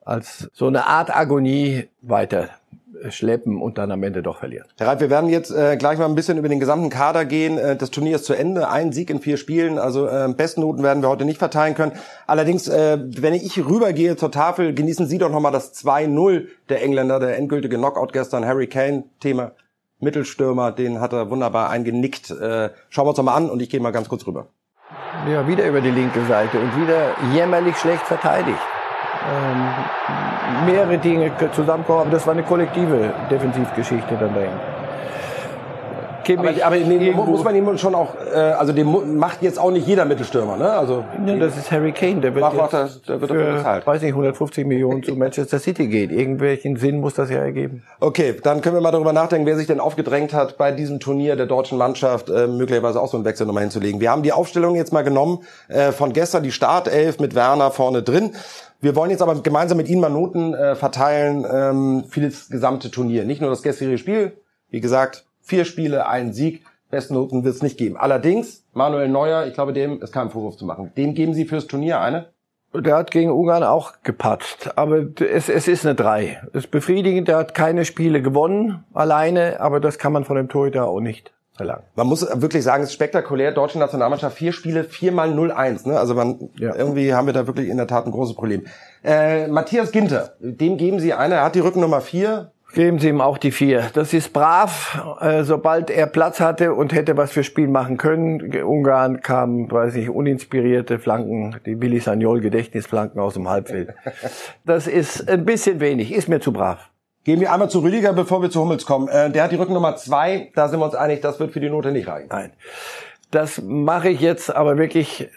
als 0.00 0.48
so 0.54 0.66
eine 0.66 0.86
Art 0.86 1.14
Agonie 1.14 1.88
weiter 2.00 2.48
schleppen 3.10 3.60
und 3.60 3.78
dann 3.78 3.90
am 3.90 4.02
Ende 4.02 4.22
doch 4.22 4.38
verlieren. 4.38 4.66
Herr 4.78 4.88
Reif, 4.88 5.00
wir 5.00 5.10
werden 5.10 5.28
jetzt 5.30 5.50
äh, 5.50 5.76
gleich 5.76 5.98
mal 5.98 6.06
ein 6.06 6.14
bisschen 6.14 6.38
über 6.38 6.48
den 6.48 6.60
gesamten 6.60 6.90
Kader 6.90 7.24
gehen. 7.24 7.58
Äh, 7.58 7.76
das 7.76 7.90
Turnier 7.90 8.16
ist 8.16 8.24
zu 8.24 8.34
Ende, 8.34 8.68
ein 8.68 8.92
Sieg 8.92 9.10
in 9.10 9.20
vier 9.20 9.36
Spielen, 9.36 9.78
also 9.78 10.06
äh, 10.06 10.32
Bestnoten 10.36 10.82
werden 10.82 11.02
wir 11.02 11.08
heute 11.08 11.24
nicht 11.24 11.38
verteilen 11.38 11.74
können. 11.74 11.92
Allerdings, 12.26 12.68
äh, 12.68 12.98
wenn 13.00 13.34
ich 13.34 13.58
rübergehe 13.58 14.16
zur 14.16 14.30
Tafel, 14.30 14.74
genießen 14.74 15.06
Sie 15.06 15.18
doch 15.18 15.30
nochmal 15.30 15.52
das 15.52 15.74
2-0 15.74 16.46
der 16.68 16.82
Engländer, 16.82 17.20
der 17.20 17.36
endgültige 17.36 17.76
Knockout 17.76 18.12
gestern, 18.12 18.44
Harry 18.44 18.66
Kane, 18.66 19.04
Thema 19.20 19.52
Mittelstürmer, 20.00 20.72
den 20.72 21.00
hat 21.00 21.12
er 21.12 21.30
wunderbar 21.30 21.70
eingenickt. 21.70 22.30
Äh, 22.30 22.70
schauen 22.88 23.06
wir 23.06 23.10
uns 23.10 23.16
doch 23.16 23.24
mal 23.24 23.34
an 23.34 23.50
und 23.50 23.60
ich 23.60 23.70
gehe 23.70 23.80
mal 23.80 23.90
ganz 23.90 24.08
kurz 24.08 24.26
rüber. 24.26 24.48
Ja, 25.28 25.46
wieder 25.46 25.66
über 25.66 25.80
die 25.80 25.90
linke 25.90 26.24
Seite 26.26 26.58
und 26.58 26.80
wieder 26.80 27.14
jämmerlich 27.34 27.76
schlecht 27.76 28.02
verteidigt 28.02 28.58
ähm, 29.28 30.66
mehrere 30.66 30.98
Dinge 30.98 31.30
zusammenkommen. 31.52 32.00
Aber 32.02 32.10
das 32.10 32.26
war 32.26 32.32
eine 32.32 32.42
kollektive 32.42 33.12
Defensivgeschichte 33.30 34.16
dann 34.18 34.34
dahin. 36.36 36.62
Aber, 36.62 36.76
aber 36.76 36.76
den 36.76 37.14
muss 37.14 37.44
man 37.44 37.54
ihm 37.54 37.78
schon 37.78 37.94
auch, 37.94 38.14
äh, 38.34 38.38
also 38.38 38.72
den 38.72 39.18
macht 39.18 39.42
jetzt 39.42 39.58
auch 39.58 39.70
nicht 39.70 39.86
jeder 39.86 40.04
Mittelstürmer, 40.04 40.56
ne? 40.56 40.70
Also 40.70 41.04
ja, 41.26 41.36
das 41.36 41.56
ist 41.56 41.70
Harry 41.70 41.92
Kane, 41.92 42.20
der 42.20 42.34
wird, 42.34 42.42
macht, 42.42 42.56
jetzt 42.56 42.72
das, 42.72 43.02
der 43.02 43.20
wird 43.20 43.30
für, 43.30 43.52
bezahlt. 43.54 43.86
weiß 43.86 44.02
nicht, 44.02 44.12
150 44.12 44.66
Millionen 44.66 45.02
zu 45.02 45.14
Manchester 45.14 45.58
City 45.58 45.88
geht. 45.88 46.12
Irgendwelchen 46.12 46.76
Sinn 46.76 47.00
muss 47.00 47.14
das 47.14 47.30
ja 47.30 47.38
ergeben. 47.38 47.82
Okay, 48.00 48.36
dann 48.42 48.60
können 48.60 48.76
wir 48.76 48.80
mal 48.80 48.90
darüber 48.90 49.12
nachdenken, 49.12 49.46
wer 49.46 49.56
sich 49.56 49.66
denn 49.66 49.80
aufgedrängt 49.80 50.32
hat, 50.32 50.58
bei 50.58 50.72
diesem 50.72 51.00
Turnier 51.00 51.36
der 51.36 51.46
deutschen 51.46 51.78
Mannschaft 51.78 52.28
äh, 52.28 52.46
möglicherweise 52.46 53.00
auch 53.00 53.08
so 53.08 53.16
einen 53.16 53.24
Wechsel 53.24 53.46
nochmal 53.46 53.62
hinzulegen. 53.62 54.00
Wir 54.00 54.10
haben 54.10 54.22
die 54.22 54.32
Aufstellung 54.32 54.74
jetzt 54.74 54.92
mal 54.92 55.02
genommen 55.02 55.40
äh, 55.68 55.92
von 55.92 56.12
gestern, 56.12 56.42
die 56.42 56.52
Startelf 56.52 57.18
mit 57.18 57.34
Werner 57.34 57.70
vorne 57.70 58.02
drin. 58.02 58.32
Wir 58.80 58.94
wollen 58.94 59.10
jetzt 59.10 59.22
aber 59.22 59.34
gemeinsam 59.42 59.76
mit 59.76 59.88
Ihnen 59.88 60.00
mal 60.00 60.08
Noten 60.08 60.54
äh, 60.54 60.76
verteilen 60.76 61.44
ähm, 61.50 62.04
für 62.08 62.20
das 62.20 62.48
gesamte 62.48 62.90
Turnier. 62.90 63.24
Nicht 63.24 63.40
nur 63.40 63.50
das 63.50 63.62
gestrige 63.62 63.98
Spiel. 63.98 64.32
Wie 64.70 64.80
gesagt, 64.80 65.24
vier 65.48 65.64
Spiele, 65.64 66.06
ein 66.06 66.32
Sieg. 66.32 66.64
Besten 66.90 67.14
Noten 67.14 67.44
wird 67.44 67.54
es 67.54 67.62
nicht 67.62 67.76
geben. 67.76 67.96
Allerdings, 67.96 68.64
Manuel 68.72 69.08
Neuer, 69.08 69.46
ich 69.46 69.54
glaube, 69.54 69.72
dem 69.72 70.00
ist 70.00 70.12
kein 70.12 70.30
Vorwurf 70.30 70.56
zu 70.56 70.64
machen. 70.64 70.92
Dem 70.96 71.14
geben 71.14 71.34
Sie 71.34 71.44
fürs 71.44 71.66
Turnier 71.66 72.00
eine? 72.00 72.28
Der 72.74 72.96
hat 72.96 73.10
gegen 73.10 73.30
Ungarn 73.30 73.62
auch 73.62 73.94
gepatzt, 74.02 74.76
aber 74.76 75.06
es, 75.20 75.48
es 75.48 75.68
ist 75.68 75.86
eine 75.86 75.94
drei. 75.94 76.42
Es 76.48 76.64
ist 76.64 76.70
befriedigend, 76.70 77.28
der 77.28 77.38
hat 77.38 77.54
keine 77.54 77.86
Spiele 77.86 78.20
gewonnen, 78.20 78.84
alleine, 78.92 79.60
aber 79.60 79.80
das 79.80 79.98
kann 79.98 80.12
man 80.12 80.24
von 80.24 80.36
dem 80.36 80.50
Torhüter 80.50 80.86
auch 80.86 81.00
nicht 81.00 81.32
verlangen. 81.58 81.82
Man 81.96 82.06
muss 82.06 82.26
wirklich 82.40 82.62
sagen, 82.62 82.82
es 82.82 82.90
ist 82.90 82.94
spektakulär. 82.94 83.52
Deutsche 83.52 83.78
Nationalmannschaft, 83.78 84.36
vier 84.36 84.52
Spiele, 84.52 84.84
viermal 84.84 85.30
0-1. 85.30 85.88
Ne? 85.88 85.98
Also 85.98 86.14
man, 86.14 86.50
ja. 86.56 86.74
irgendwie 86.74 87.14
haben 87.14 87.26
wir 87.26 87.34
da 87.34 87.46
wirklich 87.46 87.68
in 87.68 87.76
der 87.76 87.86
Tat 87.86 88.06
ein 88.06 88.12
großes 88.12 88.36
Problem. 88.36 88.66
Äh, 89.02 89.48
Matthias 89.48 89.90
Ginter, 89.90 90.34
dem 90.40 90.76
geben 90.76 91.00
Sie 91.00 91.12
eine. 91.12 91.36
Er 91.36 91.44
hat 91.44 91.54
die 91.54 91.60
Rückennummer 91.60 92.00
vier. 92.00 92.52
Geben 92.78 93.00
Sie 93.00 93.08
ihm 93.08 93.20
auch 93.20 93.38
die 93.38 93.50
vier. 93.50 93.90
Das 93.94 94.14
ist 94.14 94.32
brav. 94.32 95.18
Äh, 95.20 95.42
sobald 95.42 95.90
er 95.90 96.06
Platz 96.06 96.38
hatte 96.38 96.74
und 96.74 96.92
hätte 96.92 97.16
was 97.16 97.32
für 97.32 97.42
Spiel 97.42 97.66
machen 97.66 97.96
können, 97.96 98.54
Ungarn 98.62 99.20
kam, 99.20 99.68
weiß 99.68 99.96
ich, 99.96 100.08
uninspirierte 100.08 101.00
Flanken, 101.00 101.56
die 101.66 101.80
Willi 101.80 101.98
Sagnol 101.98 102.40
Gedächtnisflanken 102.40 103.20
aus 103.20 103.34
dem 103.34 103.48
Halbfeld. 103.48 103.94
Das 104.64 104.86
ist 104.86 105.28
ein 105.28 105.44
bisschen 105.44 105.80
wenig, 105.80 106.12
ist 106.12 106.28
mir 106.28 106.38
zu 106.38 106.52
brav. 106.52 106.88
Gehen 107.24 107.40
wir 107.40 107.52
einmal 107.52 107.68
zu 107.68 107.80
Rüdiger, 107.80 108.12
bevor 108.12 108.42
wir 108.42 108.48
zu 108.48 108.60
Hummels 108.60 108.86
kommen. 108.86 109.08
Äh, 109.08 109.32
der 109.32 109.42
hat 109.42 109.50
die 109.50 109.56
Rückennummer 109.56 109.96
zwei. 109.96 110.52
Da 110.54 110.68
sind 110.68 110.78
wir 110.78 110.84
uns 110.84 110.94
einig, 110.94 111.20
das 111.20 111.40
wird 111.40 111.50
für 111.50 111.58
die 111.58 111.70
Note 111.70 111.90
nicht 111.90 112.06
reichen. 112.06 112.28
Nein. 112.30 112.52
Das 113.32 113.60
mache 113.60 114.10
ich 114.10 114.20
jetzt 114.20 114.54
aber 114.54 114.78
wirklich 114.78 115.28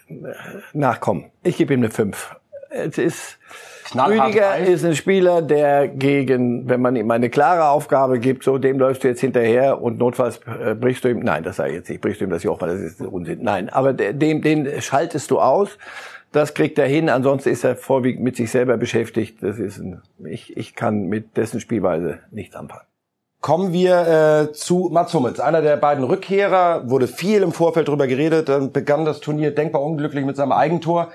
nachkommen. 0.73 1.31
Ich 1.41 1.57
gebe 1.57 1.73
ihm 1.73 1.79
eine 1.79 1.89
fünf. 1.89 2.35
Es 2.69 2.99
ist, 2.99 3.39
Rüdiger 3.95 4.57
ist 4.57 4.85
ein 4.85 4.95
Spieler, 4.95 5.41
der 5.41 5.87
gegen, 5.87 6.69
wenn 6.69 6.81
man 6.81 6.95
ihm 6.95 7.09
eine 7.11 7.29
klare 7.29 7.69
Aufgabe 7.69 8.19
gibt, 8.19 8.43
so 8.43 8.57
dem 8.57 8.79
läufst 8.79 9.03
du 9.03 9.07
jetzt 9.07 9.21
hinterher 9.21 9.81
und 9.81 9.97
notfalls 9.97 10.39
äh, 10.45 10.75
brichst 10.75 11.03
du 11.03 11.09
ihm, 11.09 11.19
nein, 11.19 11.43
das 11.43 11.57
sage 11.57 11.69
ich 11.71 11.75
jetzt 11.75 11.89
nicht, 11.89 12.01
brichst 12.01 12.21
du 12.21 12.25
ihm 12.25 12.31
das 12.31 12.43
Joch, 12.43 12.61
weil 12.61 12.69
das 12.69 12.79
ist 12.79 13.01
Unsinn. 13.01 13.39
Nein, 13.41 13.69
aber 13.69 13.93
dem, 13.93 14.41
den 14.41 14.81
schaltest 14.81 15.31
du 15.31 15.39
aus 15.39 15.77
das 16.31 16.53
kriegt 16.53 16.79
er 16.79 16.87
hin, 16.87 17.09
ansonsten 17.09 17.49
ist 17.49 17.63
er 17.63 17.75
vorwiegend 17.75 18.23
mit 18.23 18.37
sich 18.37 18.49
selber 18.49 18.77
beschäftigt. 18.77 19.43
Das 19.43 19.59
ist 19.59 19.79
ein, 19.79 20.01
ich, 20.23 20.55
ich 20.55 20.75
kann 20.75 21.03
mit 21.07 21.35
dessen 21.37 21.59
Spielweise 21.59 22.19
nichts 22.31 22.55
anfangen. 22.55 22.85
Kommen 23.41 23.73
wir 23.73 24.47
äh, 24.49 24.53
zu 24.53 24.89
Mats 24.91 25.13
Hummels, 25.13 25.39
einer 25.39 25.61
der 25.61 25.75
beiden 25.75 26.03
Rückkehrer, 26.03 26.89
wurde 26.89 27.07
viel 27.07 27.41
im 27.41 27.51
Vorfeld 27.51 27.87
drüber 27.87 28.05
geredet, 28.05 28.49
dann 28.49 28.71
begann 28.71 29.03
das 29.03 29.19
Turnier 29.19 29.53
denkbar 29.53 29.81
unglücklich 29.81 30.25
mit 30.25 30.35
seinem 30.35 30.51
Eigentor. 30.51 31.11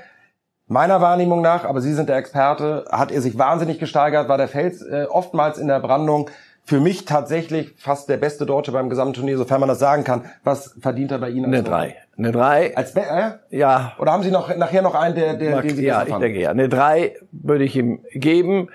Meiner 0.69 1.01
Wahrnehmung 1.01 1.43
nach, 1.43 1.65
aber 1.65 1.81
Sie 1.81 1.93
sind 1.93 2.09
der 2.09 2.17
Experte, 2.17 2.87
hat 2.91 3.13
er 3.13 3.21
sich 3.21 3.39
wahnsinnig 3.39 3.79
gesteigert, 3.79 4.29
war 4.29 4.37
der 4.37 4.49
Fels 4.49 4.83
äh, 4.83 5.07
oftmals 5.09 5.59
in 5.59 5.69
der 5.69 5.81
Brandung. 5.81 6.29
für 6.65 6.81
mich 6.81 7.05
tatsächlich 7.05 7.75
fast 7.79 8.09
der 8.09 8.17
beste 8.17 8.45
Deutsche 8.45 8.73
beim 8.73 8.91
gesamten 8.91 9.15
Turnier, 9.15 9.39
sofern 9.39 9.61
man 9.61 9.69
das 9.69 9.79
sagen 9.79 10.03
kann. 10.03 10.25
Was 10.43 10.75
verdient 10.81 11.13
er 11.13 11.19
bei 11.19 11.31
Ihnen? 11.31 11.45
Eine 11.47 11.63
drei. 11.63 11.95
Eine 12.19 12.33
drei. 12.33 12.77
Als 12.77 12.97
äh? 12.97 13.35
Ja. 13.51 13.93
Oder 14.01 14.11
haben 14.11 14.25
Sie 14.25 14.33
noch 14.33 14.55
nachher 14.57 14.83
noch 14.83 14.97
einen, 14.97 15.15
der, 15.15 15.35
der 15.35 15.63
den 15.63 15.77
Sie 15.77 15.85
Ja, 15.87 16.03
ich 16.03 16.15
denke 16.15 16.41
ja. 16.41 16.51
Eine 16.51 16.69
drei 16.69 17.15
würde 17.31 17.63
ich 17.63 17.77
ihm 17.77 18.01
geben. 18.13 18.71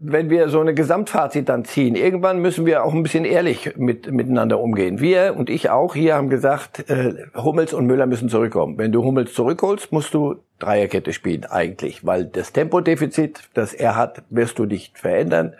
Wenn 0.00 0.30
wir 0.30 0.48
so 0.48 0.60
eine 0.60 0.74
Gesamtfazit 0.74 1.48
dann 1.48 1.64
ziehen, 1.64 1.96
irgendwann 1.96 2.38
müssen 2.38 2.66
wir 2.66 2.84
auch 2.84 2.94
ein 2.94 3.02
bisschen 3.02 3.24
ehrlich 3.24 3.76
mit, 3.76 4.08
miteinander 4.12 4.60
umgehen. 4.60 5.00
Wir 5.00 5.34
und 5.36 5.50
ich 5.50 5.70
auch 5.70 5.96
hier 5.96 6.14
haben 6.14 6.30
gesagt, 6.30 6.88
äh, 6.88 7.14
Hummels 7.34 7.72
und 7.72 7.86
Müller 7.86 8.06
müssen 8.06 8.28
zurückkommen. 8.28 8.78
Wenn 8.78 8.92
du 8.92 9.02
Hummels 9.02 9.34
zurückholst, 9.34 9.90
musst 9.90 10.14
du 10.14 10.36
Dreierkette 10.60 11.12
spielen 11.12 11.44
eigentlich, 11.46 12.06
weil 12.06 12.26
das 12.26 12.52
Tempodefizit, 12.52 13.40
das 13.54 13.74
er 13.74 13.96
hat, 13.96 14.22
wirst 14.30 14.60
du 14.60 14.66
nicht 14.66 14.98
verändern. 14.98 15.54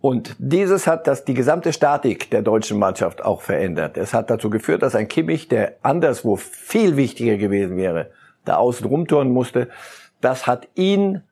Und 0.00 0.36
dieses 0.38 0.86
hat 0.86 1.06
das 1.06 1.24
die 1.24 1.34
gesamte 1.34 1.72
Statik 1.72 2.30
der 2.30 2.42
deutschen 2.42 2.78
Mannschaft 2.78 3.24
auch 3.24 3.40
verändert. 3.40 3.96
Es 3.96 4.14
hat 4.14 4.30
dazu 4.30 4.50
geführt, 4.50 4.82
dass 4.82 4.94
ein 4.94 5.08
Kimmich, 5.08 5.48
der 5.48 5.76
anderswo 5.82 6.36
viel 6.36 6.96
wichtiger 6.96 7.38
gewesen 7.38 7.76
wäre, 7.76 8.10
da 8.44 8.56
außen 8.56 8.86
rumturnen 8.86 9.32
musste, 9.32 9.68
das 10.20 10.46
hat 10.46 10.68
ihn 10.74 11.22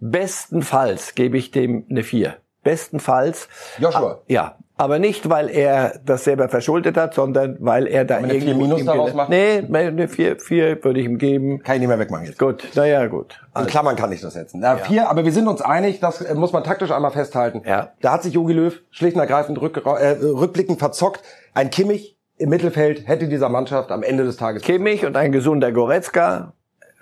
bestenfalls, 0.00 1.14
gebe 1.14 1.38
ich 1.38 1.50
dem 1.50 1.86
eine 1.90 2.02
vier. 2.02 2.36
Bestenfalls. 2.62 3.48
Joshua. 3.78 4.20
Ja, 4.26 4.56
aber 4.76 4.98
nicht, 4.98 5.28
weil 5.28 5.50
er 5.50 6.00
das 6.04 6.24
selber 6.24 6.48
verschuldet 6.48 6.96
hat, 6.96 7.12
sondern 7.12 7.56
weil 7.60 7.86
er 7.86 8.06
da 8.06 8.18
irgendwie... 8.18 8.40
Vier 8.40 8.54
Minus 8.54 8.84
daraus 8.84 9.12
macht? 9.12 9.28
Nee, 9.28 9.62
eine 9.70 10.08
vier, 10.08 10.38
vier 10.38 10.82
würde 10.82 11.00
ich 11.00 11.06
ihm 11.06 11.18
geben. 11.18 11.62
Kann 11.62 11.74
ich 11.74 11.80
nicht 11.80 11.88
mehr 11.88 11.98
wegmachen 11.98 12.24
jetzt. 12.24 12.38
Gut, 12.38 12.66
naja, 12.74 13.06
gut. 13.06 13.40
Also. 13.52 13.66
In 13.66 13.70
Klammern 13.70 13.96
kann 13.96 14.10
ich 14.10 14.22
das 14.22 14.32
setzen. 14.32 14.62
Ja, 14.62 14.76
vier, 14.78 15.10
aber 15.10 15.24
wir 15.24 15.32
sind 15.32 15.48
uns 15.48 15.60
einig, 15.60 16.00
das 16.00 16.22
äh, 16.22 16.34
muss 16.34 16.52
man 16.52 16.64
taktisch 16.64 16.90
einmal 16.90 17.10
festhalten. 17.10 17.62
Ja. 17.66 17.92
Da 18.00 18.12
hat 18.12 18.22
sich 18.22 18.32
Jogi 18.32 18.54
Löw 18.54 18.80
schlicht 18.90 19.16
und 19.16 19.20
ergreifend 19.20 19.60
rück, 19.60 19.76
äh, 19.84 20.16
rückblickend 20.22 20.78
verzockt. 20.78 21.22
Ein 21.52 21.68
Kimmich 21.68 22.16
im 22.38 22.48
Mittelfeld 22.48 23.06
hätte 23.06 23.28
dieser 23.28 23.50
Mannschaft 23.50 23.90
am 23.90 24.02
Ende 24.02 24.24
des 24.24 24.38
Tages... 24.38 24.62
Kimmich 24.62 25.04
und 25.04 25.14
ein 25.14 25.30
gesunder 25.30 25.72
Goretzka 25.72 26.54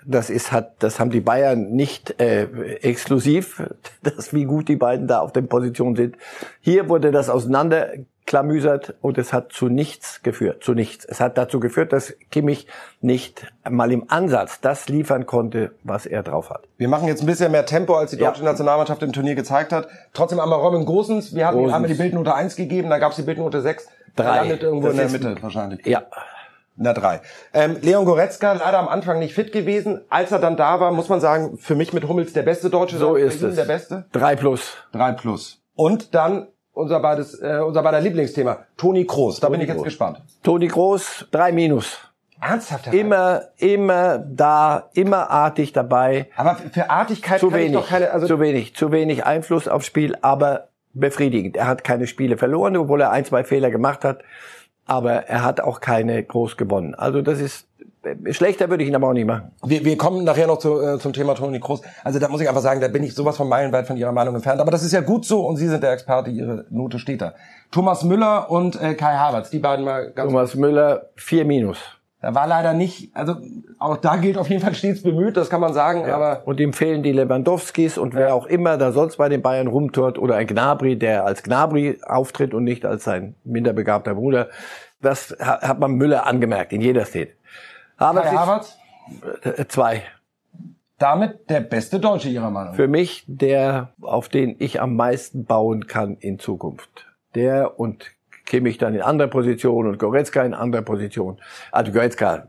das 0.05 0.29
ist 0.29 0.51
hat 0.51 0.73
das 0.79 0.99
haben 0.99 1.11
die 1.11 1.21
Bayern 1.21 1.71
nicht 1.71 2.19
äh, 2.21 2.43
exklusiv, 2.81 3.63
das 4.03 4.33
wie 4.33 4.45
gut 4.45 4.69
die 4.69 4.75
beiden 4.75 5.07
da 5.07 5.19
auf 5.19 5.33
den 5.33 5.47
Positionen 5.47 5.95
sind. 5.95 6.17
Hier 6.61 6.89
wurde 6.89 7.11
das 7.11 7.29
auseinanderklamüsert 7.29 8.95
und 9.01 9.17
es 9.17 9.33
hat 9.33 9.51
zu 9.51 9.67
nichts 9.67 10.23
geführt, 10.23 10.63
zu 10.63 10.73
nichts. 10.73 11.05
Es 11.05 11.19
hat 11.19 11.37
dazu 11.37 11.59
geführt, 11.59 11.91
dass 11.91 12.15
Kimmich 12.31 12.67
nicht 13.01 13.45
mal 13.69 13.91
im 13.91 14.05
Ansatz 14.09 14.61
das 14.61 14.87
liefern 14.87 15.25
konnte, 15.25 15.71
was 15.83 16.05
er 16.05 16.23
drauf 16.23 16.49
hat. 16.49 16.63
Wir 16.77 16.87
machen 16.87 17.07
jetzt 17.07 17.21
ein 17.21 17.27
bisschen 17.27 17.51
mehr 17.51 17.65
Tempo, 17.65 17.95
als 17.95 18.11
die 18.11 18.17
deutsche 18.17 18.43
ja. 18.43 18.49
Nationalmannschaft 18.51 19.03
im 19.03 19.11
Turnier 19.11 19.35
gezeigt 19.35 19.73
hat. 19.73 19.87
Trotzdem 20.13 20.39
einmal 20.39 20.59
Robin 20.59 20.85
Gosens, 20.85 21.35
wir 21.35 21.45
haben, 21.45 21.71
haben 21.71 21.87
die 21.87 21.93
Bildnote 21.93 22.33
1 22.33 22.55
gegeben, 22.55 22.89
da 22.89 22.99
gab 22.99 23.11
es 23.11 23.17
die 23.17 23.23
Bildnote 23.23 23.61
6. 23.61 23.87
Drei. 24.15 24.23
Der 24.23 24.35
landet 24.35 24.63
irgendwo 24.63 24.87
das 24.87 24.95
in 24.95 25.21
der 25.21 25.31
Mitte 25.31 25.43
wahrscheinlich. 25.43 25.85
Ja, 25.85 26.03
na 26.79 26.93
drei. 26.93 27.21
Ähm, 27.53 27.77
Leon 27.81 28.05
Goretzka 28.05 28.53
leider 28.53 28.79
am 28.79 28.87
Anfang 28.87 29.19
nicht 29.19 29.33
fit 29.33 29.51
gewesen. 29.51 30.01
Als 30.09 30.31
er 30.31 30.39
dann 30.39 30.57
da 30.57 30.79
war, 30.79 30.91
muss 30.91 31.09
man 31.09 31.19
sagen, 31.19 31.57
für 31.57 31.75
mich 31.75 31.93
mit 31.93 32.07
Hummels 32.07 32.33
der 32.33 32.43
beste 32.43 32.69
Deutsche. 32.69 32.97
So 32.97 33.15
ist 33.15 33.41
es. 33.41 33.55
Der 33.55 33.65
beste. 33.65 34.05
Drei 34.11 34.35
plus. 34.35 34.77
Drei 34.91 35.11
plus. 35.11 35.61
Und 35.75 36.15
dann 36.15 36.47
unser 36.71 36.99
beides, 37.01 37.39
äh, 37.41 37.59
unser 37.65 37.83
beider 37.83 37.99
Lieblingsthema, 37.99 38.59
Toni 38.77 39.05
Kroos. 39.05 39.39
Da 39.39 39.47
Toni 39.47 39.57
bin 39.57 39.61
ich 39.63 39.67
jetzt 39.67 39.77
Groß. 39.77 39.83
gespannt. 39.83 40.21
Toni 40.43 40.67
Kroos, 40.67 41.27
drei 41.31 41.51
minus. 41.51 41.97
Ernsthaft? 42.41 42.93
Immer, 42.93 43.41
immer 43.57 44.17
da, 44.17 44.89
immer 44.93 45.29
artig 45.29 45.73
dabei. 45.73 46.29
Aber 46.37 46.55
für 46.55 46.89
Artigkeit 46.89 47.41
zu 47.41 47.51
wenig, 47.51 47.73
doch 47.73 47.89
keine, 47.89 48.11
also 48.11 48.27
zu 48.27 48.39
wenig, 48.39 48.75
zu 48.75 48.93
wenig 48.93 49.25
Einfluss 49.25 49.67
aufs 49.67 49.87
Spiel, 49.87 50.15
aber 50.21 50.69
befriedigend. 50.93 51.57
Er 51.57 51.67
hat 51.67 51.83
keine 51.83 52.07
Spiele 52.07 52.37
verloren, 52.37 52.77
obwohl 52.77 53.01
er 53.01 53.11
ein, 53.11 53.25
zwei 53.25 53.43
Fehler 53.43 53.71
gemacht 53.71 54.05
hat 54.05 54.23
aber 54.89 55.27
er 55.27 55.43
hat 55.43 55.61
auch 55.61 55.79
keine 55.81 56.21
groß 56.23 56.57
gewonnen. 56.57 56.95
Also 56.95 57.21
das 57.21 57.39
ist 57.39 57.67
schlechter 58.31 58.69
würde 58.69 58.83
ich 58.83 58.89
ihn 58.89 58.95
aber 58.95 59.09
auch 59.09 59.13
nicht 59.13 59.27
machen. 59.27 59.51
Wir, 59.65 59.83
wir 59.83 59.97
kommen 59.97 60.23
nachher 60.23 60.47
noch 60.47 60.57
zu, 60.57 60.81
äh, 60.81 60.99
zum 60.99 61.11
Thema 61.13 61.35
Toni 61.35 61.59
Kroos. 61.59 61.81
Also 62.03 62.17
da 62.17 62.29
muss 62.29 62.41
ich 62.41 62.47
einfach 62.47 62.61
sagen, 62.61 62.79
da 62.79 62.87
bin 62.87 63.03
ich 63.03 63.13
sowas 63.13 63.37
von 63.37 63.49
meilenweit 63.49 63.87
von 63.87 63.97
Ihrer 63.97 64.11
Meinung 64.11 64.35
entfernt. 64.35 64.61
Aber 64.61 64.71
das 64.71 64.83
ist 64.83 64.93
ja 64.93 65.01
gut 65.01 65.25
so 65.25 65.45
und 65.45 65.57
Sie 65.57 65.67
sind 65.67 65.83
der 65.83 65.91
Experte, 65.91 66.29
Ihre 66.29 66.65
Note 66.69 66.97
steht 66.97 67.21
da. 67.21 67.33
Thomas 67.71 68.03
Müller 68.03 68.49
und 68.49 68.81
äh, 68.81 68.95
Kai 68.95 69.15
Havertz, 69.15 69.49
die 69.49 69.59
beiden 69.59 69.85
mal 69.85 70.11
ganz 70.11 70.31
Thomas 70.31 70.55
Müller, 70.55 71.09
vier 71.15 71.45
Minus. 71.45 71.98
Da 72.21 72.35
war 72.35 72.47
leider 72.47 72.73
nicht, 72.73 73.15
also 73.15 73.37
auch 73.77 73.95
da 73.95 74.17
gilt 74.17 74.37
auf 74.37 74.49
jeden 74.49 74.61
Fall 74.61 74.73
stets 74.73 75.03
bemüht, 75.03 75.37
das 75.37 75.49
kann 75.49 75.61
man 75.61 75.73
sagen, 75.73 76.01
ja. 76.01 76.15
aber. 76.15 76.45
Und 76.45 76.59
ihm 76.59 76.73
fehlen 76.73 77.01
die 77.01 77.13
Lewandowskis 77.13 77.97
und 77.97 78.13
wer 78.13 78.35
auch 78.35 78.45
immer 78.45 78.77
da 78.77 78.91
sonst 78.91 79.15
bei 79.15 79.29
den 79.29 79.41
Bayern 79.41 79.67
rumtort 79.67 80.19
oder 80.19 80.35
ein 80.35 80.45
Gnabry, 80.45 80.97
der 80.97 81.25
als 81.25 81.43
Gnabry 81.43 81.99
auftritt 82.05 82.53
und 82.53 82.65
nicht 82.65 82.85
als 82.85 83.05
sein 83.05 83.35
minderbegabter 83.45 84.15
Bruder. 84.15 84.49
Das 85.01 85.33
hat 85.39 85.79
man 85.79 85.93
Müller 85.93 86.25
angemerkt 86.25 86.73
in 86.73 86.81
jeder 86.81 87.05
Szene. 87.05 87.31
Aber 87.95 88.21
Kai 88.21 88.35
Havertz? 88.35 88.77
Äh, 89.43 89.65
zwei. 89.67 90.03
Damit 90.97 91.49
der 91.49 91.61
beste 91.61 92.01
Deutsche 92.01 92.27
Ihrer 92.27 92.49
Meinung? 92.49 92.73
Für 92.73 92.89
mich 92.89 93.23
der, 93.27 93.93
auf 94.01 94.27
den 94.27 94.57
ich 94.59 94.81
am 94.81 94.97
meisten 94.97 95.45
bauen 95.45 95.87
kann 95.87 96.17
in 96.17 96.37
Zukunft. 96.37 97.07
Der 97.33 97.79
und 97.79 98.11
Kimmich 98.49 98.77
dann 98.79 98.95
in 98.95 99.01
anderer 99.01 99.29
Position 99.29 99.87
und 99.87 99.99
Goretzka 99.99 100.43
in 100.43 100.53
anderer 100.53 100.81
Position. 100.81 101.37
Also 101.71 101.91
Goretzka 101.91 102.47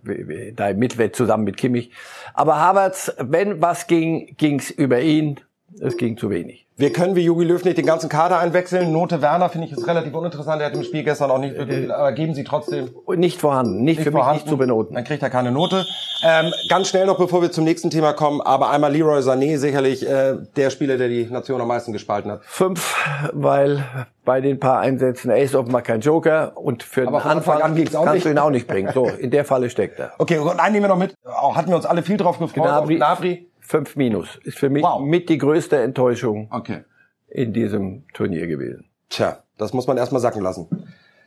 da 0.55 0.71
im 0.71 0.79
Mittelwelt 0.79 1.15
zusammen 1.15 1.45
mit 1.45 1.57
Kimmich. 1.57 1.93
Aber 2.35 2.59
Havertz, 2.59 3.13
wenn 3.19 3.61
was 3.63 3.87
ging, 3.87 4.35
ging's 4.37 4.71
über 4.71 5.01
ihn. 5.01 5.39
Es 5.79 5.97
ging 5.97 6.17
zu 6.17 6.31
wenig. 6.31 6.67
Wir 6.77 6.93
können 6.93 7.15
wie 7.15 7.21
Jogi 7.21 7.45
Löw 7.45 7.63
nicht 7.65 7.77
den 7.77 7.87
ganzen 7.87 8.09
Kader 8.09 8.39
einwechseln. 8.39 8.91
Note 8.91 9.21
Werner 9.21 9.51
finde 9.51 9.67
ich 9.67 9.73
ist 9.73 9.87
relativ 9.87 10.15
uninteressant. 10.15 10.61
Er 10.63 10.69
hat 10.69 10.75
im 10.75 10.83
Spiel 10.83 11.05
gestern 11.05 11.31
auch 11.31 11.39
nicht 11.39 11.55
wirklich, 11.55 11.93
aber 11.93 12.13
geben 12.13 12.35
Sie 12.35 12.43
trotzdem. 12.43 12.89
Nicht 13.17 13.39
vorhanden. 13.39 13.85
Nicht, 13.85 13.99
nicht 13.99 14.05
für 14.05 14.13
vorhanden. 14.13 14.37
mich 14.37 14.45
nicht 14.45 14.51
zu 14.51 14.57
benoten. 14.57 14.95
Dann 14.95 15.05
kriegt 15.05 15.23
er 15.23 15.31
keine 15.31 15.53
Note. 15.53 15.87
Ähm, 16.23 16.53
ganz 16.69 16.89
schnell 16.89 17.07
noch, 17.07 17.19
bevor 17.19 17.43
wir 17.43 17.51
zum 17.51 17.65
nächsten 17.65 17.91
Thema 17.91 18.13
kommen, 18.13 18.41
aber 18.41 18.71
einmal 18.71 18.93
Leroy 18.93 19.21
Sané, 19.21 19.59
sicherlich 19.59 20.07
äh, 20.07 20.37
der 20.57 20.71
Spieler, 20.71 20.99
der 20.99 21.09
die 21.09 21.25
Nation 21.25 21.61
am 21.61 21.69
meisten 21.69 21.93
gespalten 21.93 22.31
hat. 22.31 22.41
Fünf, 22.45 22.95
weil 23.33 23.85
bei 24.25 24.41
den 24.41 24.61
paar 24.61 24.81
Einsätzen, 24.81 25.31
er 25.31 25.39
ist 25.39 25.55
offenbar 25.55 25.83
kein 25.83 26.01
Joker 26.01 26.53
und 26.57 26.83
für 26.83 27.07
aber 27.07 27.21
den 27.21 27.29
Anfang, 27.29 27.63
Anfang 27.63 27.63
an 27.63 27.85
kannst 27.91 28.15
nicht. 28.15 28.27
du 28.27 28.31
ihn 28.31 28.39
auch 28.39 28.51
nicht 28.51 28.67
bringen. 28.67 28.91
So, 28.93 29.07
in 29.07 29.31
der 29.31 29.45
Falle 29.45 29.71
steckt 29.71 29.99
er. 29.99 30.13
Okay, 30.19 30.39
und 30.39 30.61
einen 30.61 30.75
nehmen 30.75 30.85
wir 30.85 30.89
noch 30.89 30.99
mit. 30.99 31.15
Auch 31.25 31.57
hatten 31.57 31.69
wir 31.69 31.77
uns 31.77 31.87
alle 31.87 32.03
viel 32.03 32.17
drauf 32.17 32.39
gefreut. 32.39 32.65
Gnabry, 32.65 32.97
Gnabry. 32.97 33.50
Fünf 33.71 33.97
minus. 33.97 34.39
Ist 34.43 34.59
für 34.59 34.69
mich 34.69 34.83
wow. 34.83 35.01
mit 35.01 35.29
die 35.29 35.39
größte 35.39 35.79
Enttäuschung. 35.79 36.49
Okay 36.51 36.85
in 37.31 37.53
diesem 37.53 38.05
Turnier 38.13 38.47
gewesen. 38.47 38.85
Tja, 39.09 39.43
das 39.57 39.73
muss 39.73 39.87
man 39.87 39.97
erstmal 39.97 40.21
sacken 40.21 40.43
lassen. 40.43 40.69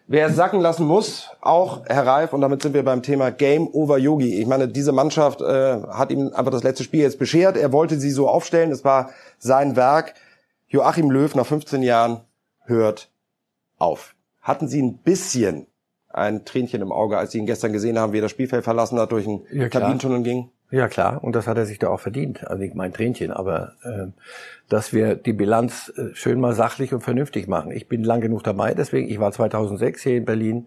Wer 0.06 0.28
es 0.28 0.36
sacken 0.36 0.60
lassen 0.60 0.86
muss, 0.86 1.30
auch 1.42 1.86
Herr 1.86 2.06
Reif, 2.06 2.34
und 2.34 2.42
damit 2.42 2.62
sind 2.62 2.74
wir 2.74 2.84
beim 2.84 3.02
Thema 3.02 3.32
Game 3.32 3.70
over 3.72 3.98
Yogi. 3.98 4.40
Ich 4.40 4.46
meine, 4.46 4.68
diese 4.68 4.92
Mannschaft 4.92 5.42
äh, 5.42 5.82
hat 5.82 6.12
ihm 6.12 6.32
einfach 6.34 6.52
das 6.52 6.64
letzte 6.64 6.84
Spiel 6.84 7.02
jetzt 7.02 7.20
beschert. 7.20 7.56
Er 7.56 7.72
wollte 7.72 7.98
sie 7.98 8.12
so 8.12 8.28
aufstellen, 8.28 8.72
es 8.72 8.84
war 8.84 9.12
sein 9.40 9.78
Werk. 9.78 10.14
Joachim 10.68 11.10
Löw 11.10 11.34
nach 11.36 11.46
15 11.46 11.84
Jahren 11.84 12.20
hört 12.66 13.10
auf. 13.78 14.16
Hatten 14.42 14.68
Sie 14.68 14.82
ein 14.82 14.98
bisschen 14.98 15.68
ein 16.10 16.44
Tränchen 16.44 16.82
im 16.82 16.92
Auge, 16.92 17.18
als 17.18 17.32
Sie 17.32 17.38
ihn 17.38 17.46
gestern 17.46 17.72
gesehen 17.72 17.98
haben, 17.98 18.12
wie 18.12 18.18
er 18.18 18.24
das 18.24 18.32
Spielfeld 18.32 18.66
verlassen 18.66 19.00
hat, 19.00 19.14
durch 19.14 19.26
einen 19.26 19.46
ja, 19.54 19.70
Kabinentunnel 19.70 20.22
ging? 20.22 20.50
Ja 20.74 20.88
klar, 20.88 21.24
und 21.24 21.36
das 21.36 21.46
hat 21.46 21.56
er 21.56 21.68
sich 21.68 21.78
da 21.78 21.90
auch 21.90 22.00
verdient. 22.00 22.48
Also 22.48 22.64
nicht 22.64 22.74
mein 22.74 22.92
Tränchen, 22.94 23.30
aber 23.30 23.76
äh, 23.84 24.08
dass 24.70 24.92
wir 24.92 25.14
die 25.14 25.32
Bilanz 25.32 25.94
äh, 25.96 26.16
schön 26.16 26.40
mal 26.40 26.56
sachlich 26.56 26.96
und 26.96 27.02
vernünftig 27.02 27.48
machen. 27.48 27.72
Ich 27.72 27.88
bin 27.88 28.04
lang 28.04 28.22
genug 28.22 28.44
dabei, 28.44 28.74
deswegen, 28.74 29.08
ich 29.08 29.20
war 29.20 29.32
2006 29.32 30.02
hier 30.02 30.18
in 30.18 30.26
Berlin 30.26 30.66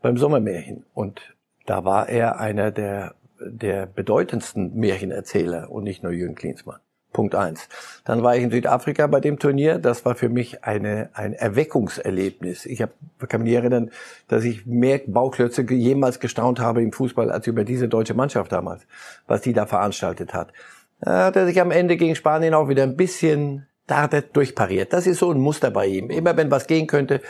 beim 0.00 0.16
Sommermärchen 0.16 0.86
und 0.94 1.34
da 1.66 1.84
war 1.84 2.08
er 2.08 2.40
einer 2.40 2.70
der, 2.70 3.14
der 3.40 3.84
bedeutendsten 3.84 4.74
Märchenerzähler 4.74 5.70
und 5.70 5.84
nicht 5.84 6.02
nur 6.02 6.12
Jürgen 6.12 6.34
Klinsmann. 6.34 6.80
Punkt 7.12 7.34
eins. 7.34 7.68
Dann 8.04 8.22
war 8.22 8.36
ich 8.36 8.42
in 8.42 8.50
Südafrika 8.50 9.06
bei 9.06 9.20
dem 9.20 9.38
Turnier. 9.38 9.78
Das 9.78 10.04
war 10.04 10.14
für 10.14 10.28
mich 10.28 10.64
eine, 10.64 11.10
ein 11.14 11.34
Erweckungserlebnis. 11.34 12.66
Ich 12.66 12.82
hab, 12.82 12.90
kann 13.28 13.42
mich 13.42 13.52
erinnern, 13.52 13.90
dass 14.28 14.44
ich 14.44 14.66
mehr 14.66 15.00
Bauklötze 15.06 15.62
jemals 15.62 16.20
gestaunt 16.20 16.60
habe 16.60 16.82
im 16.82 16.92
Fußball 16.92 17.30
als 17.30 17.46
über 17.46 17.64
diese 17.64 17.88
deutsche 17.88 18.14
Mannschaft 18.14 18.52
damals, 18.52 18.86
was 19.26 19.42
die 19.42 19.52
da 19.52 19.66
veranstaltet 19.66 20.34
hat. 20.34 20.52
Da 21.00 21.26
hat 21.26 21.36
er 21.36 21.46
sich 21.46 21.60
am 21.60 21.70
Ende 21.70 21.96
gegen 21.96 22.14
Spanien 22.14 22.54
auch 22.54 22.68
wieder 22.68 22.84
ein 22.84 22.96
bisschen, 22.96 23.66
da 23.86 24.06
er 24.06 24.22
durchpariert. 24.22 24.92
Das 24.92 25.06
ist 25.06 25.18
so 25.18 25.30
ein 25.30 25.40
Muster 25.40 25.70
bei 25.70 25.86
ihm. 25.86 26.10
Immer 26.10 26.36
wenn 26.36 26.50
was 26.50 26.66
gehen 26.66 26.86
könnte, 26.86 27.20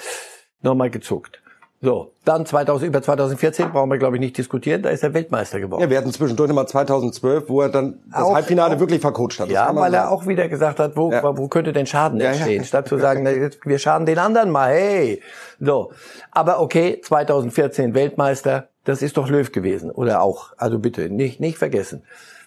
nochmal 0.60 0.90
gezuckt. 0.90 1.41
So, 1.84 2.12
dann 2.24 2.46
2000, 2.46 2.88
über 2.88 3.02
2014 3.02 3.72
brauchen 3.72 3.90
wir, 3.90 3.98
glaube 3.98 4.14
ich, 4.16 4.20
nicht 4.20 4.38
diskutieren. 4.38 4.82
Da 4.82 4.90
ist 4.90 5.02
er 5.02 5.14
Weltmeister 5.14 5.58
geworden. 5.58 5.82
Ja, 5.82 5.90
wir 5.90 5.98
hatten 5.98 6.12
zwischendurch 6.12 6.46
nochmal 6.46 6.68
2012, 6.68 7.48
wo 7.48 7.60
er 7.60 7.70
dann 7.70 7.98
das 8.08 8.22
auch, 8.22 8.34
Halbfinale 8.34 8.76
auch, 8.76 8.78
wirklich 8.78 9.00
vercoacht 9.00 9.40
hat. 9.40 9.48
Das 9.48 9.52
ja, 9.52 9.74
weil 9.74 9.92
er 9.92 10.12
auch 10.12 10.28
wieder 10.28 10.46
gesagt 10.46 10.78
hat, 10.78 10.96
wo, 10.96 11.10
ja. 11.10 11.36
wo 11.36 11.48
könnte 11.48 11.72
denn 11.72 11.86
Schaden 11.86 12.20
ja, 12.20 12.28
entstehen? 12.28 12.62
Ja. 12.62 12.64
Statt 12.64 12.86
zu 12.86 12.98
sagen, 12.98 13.26
wir 13.64 13.78
schaden 13.80 14.06
den 14.06 14.20
anderen 14.20 14.50
mal, 14.50 14.70
hey. 14.70 15.22
So, 15.58 15.90
aber 16.30 16.60
okay, 16.60 17.00
2014 17.02 17.94
Weltmeister, 17.94 18.68
das 18.84 19.02
ist 19.02 19.16
doch 19.16 19.28
Löw 19.28 19.50
gewesen. 19.50 19.90
Oder 19.90 20.22
auch, 20.22 20.52
also 20.58 20.78
bitte, 20.78 21.10
nicht, 21.10 21.40
nicht 21.40 21.58
vergessen. 21.58 22.04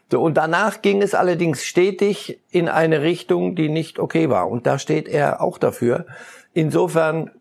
So, 0.09 0.21
und 0.21 0.37
danach 0.37 0.81
ging 0.81 1.01
es 1.01 1.13
allerdings 1.13 1.65
stetig 1.65 2.39
in 2.51 2.69
eine 2.69 3.01
Richtung, 3.01 3.55
die 3.55 3.67
nicht 3.67 3.99
okay 3.99 4.29
war. 4.29 4.49
Und 4.49 4.65
da 4.65 4.79
steht 4.79 5.09
er 5.09 5.41
auch 5.41 5.57
dafür. 5.57 6.05
Insofern 6.53 7.31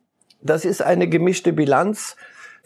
das 0.44 0.64
ist 0.64 0.82
eine 0.82 1.08
gemischte 1.08 1.52
Bilanz. 1.52 2.16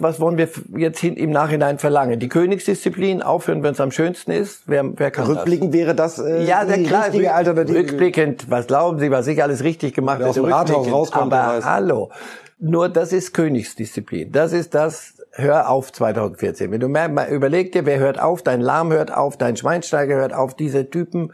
Was 0.01 0.21
wollen 0.21 0.39
wir 0.39 0.49
jetzt 0.77 1.03
im 1.03 1.31
Nachhinein 1.31 1.79
verlangen? 1.79 2.21
Die 2.21 2.29
Königsdisziplin 2.29 3.21
aufhören, 3.21 3.65
wenn 3.65 3.73
es 3.73 3.81
am 3.81 3.91
schönsten 3.91 4.31
ist? 4.31 4.63
Wer, 4.67 4.97
wer 4.97 5.11
kann 5.11 5.27
Rückblickend 5.27 5.75
das? 5.75 5.81
wäre 5.81 5.95
das 5.95 6.19
äh, 6.21 6.45
ja, 6.45 6.65
die 6.65 6.85
klar, 6.85 7.07
richtige 7.07 7.35
Alternative. 7.35 7.79
Rückblickend, 7.79 8.49
was 8.49 8.69
glauben 8.69 9.01
Sie, 9.01 9.11
was 9.11 9.27
ich 9.27 9.43
alles 9.43 9.65
richtig 9.65 9.95
gemacht 9.95 10.21
habe? 10.21 10.31
Aus 10.31 10.37
dem 10.37 10.45
Rathaus 10.45 10.91
rauskommt. 10.91 11.33
Aber 11.33 11.65
hallo, 11.65 12.11
nur 12.61 12.89
das 12.89 13.13
ist 13.13 13.35
Königsdisziplin. 13.35 14.31
Das 14.31 14.53
ist 14.53 14.75
das, 14.75 15.15
hör 15.33 15.69
auf 15.69 15.93
2014. 15.93 16.71
Wenn 16.71 16.81
du 16.81 16.89
mehr, 16.89 17.09
mal 17.09 17.29
überleg 17.29 17.73
dir, 17.73 17.85
wer 17.85 17.99
hört 17.99 18.21
auf, 18.21 18.43
dein 18.43 18.61
Lahm 18.61 18.93
hört 18.93 19.13
auf, 19.13 19.37
dein 19.37 19.57
Schweinsteiger 19.57 20.15
hört 20.15 20.33
auf, 20.33 20.55
diese 20.55 20.91
Typen, 20.91 21.33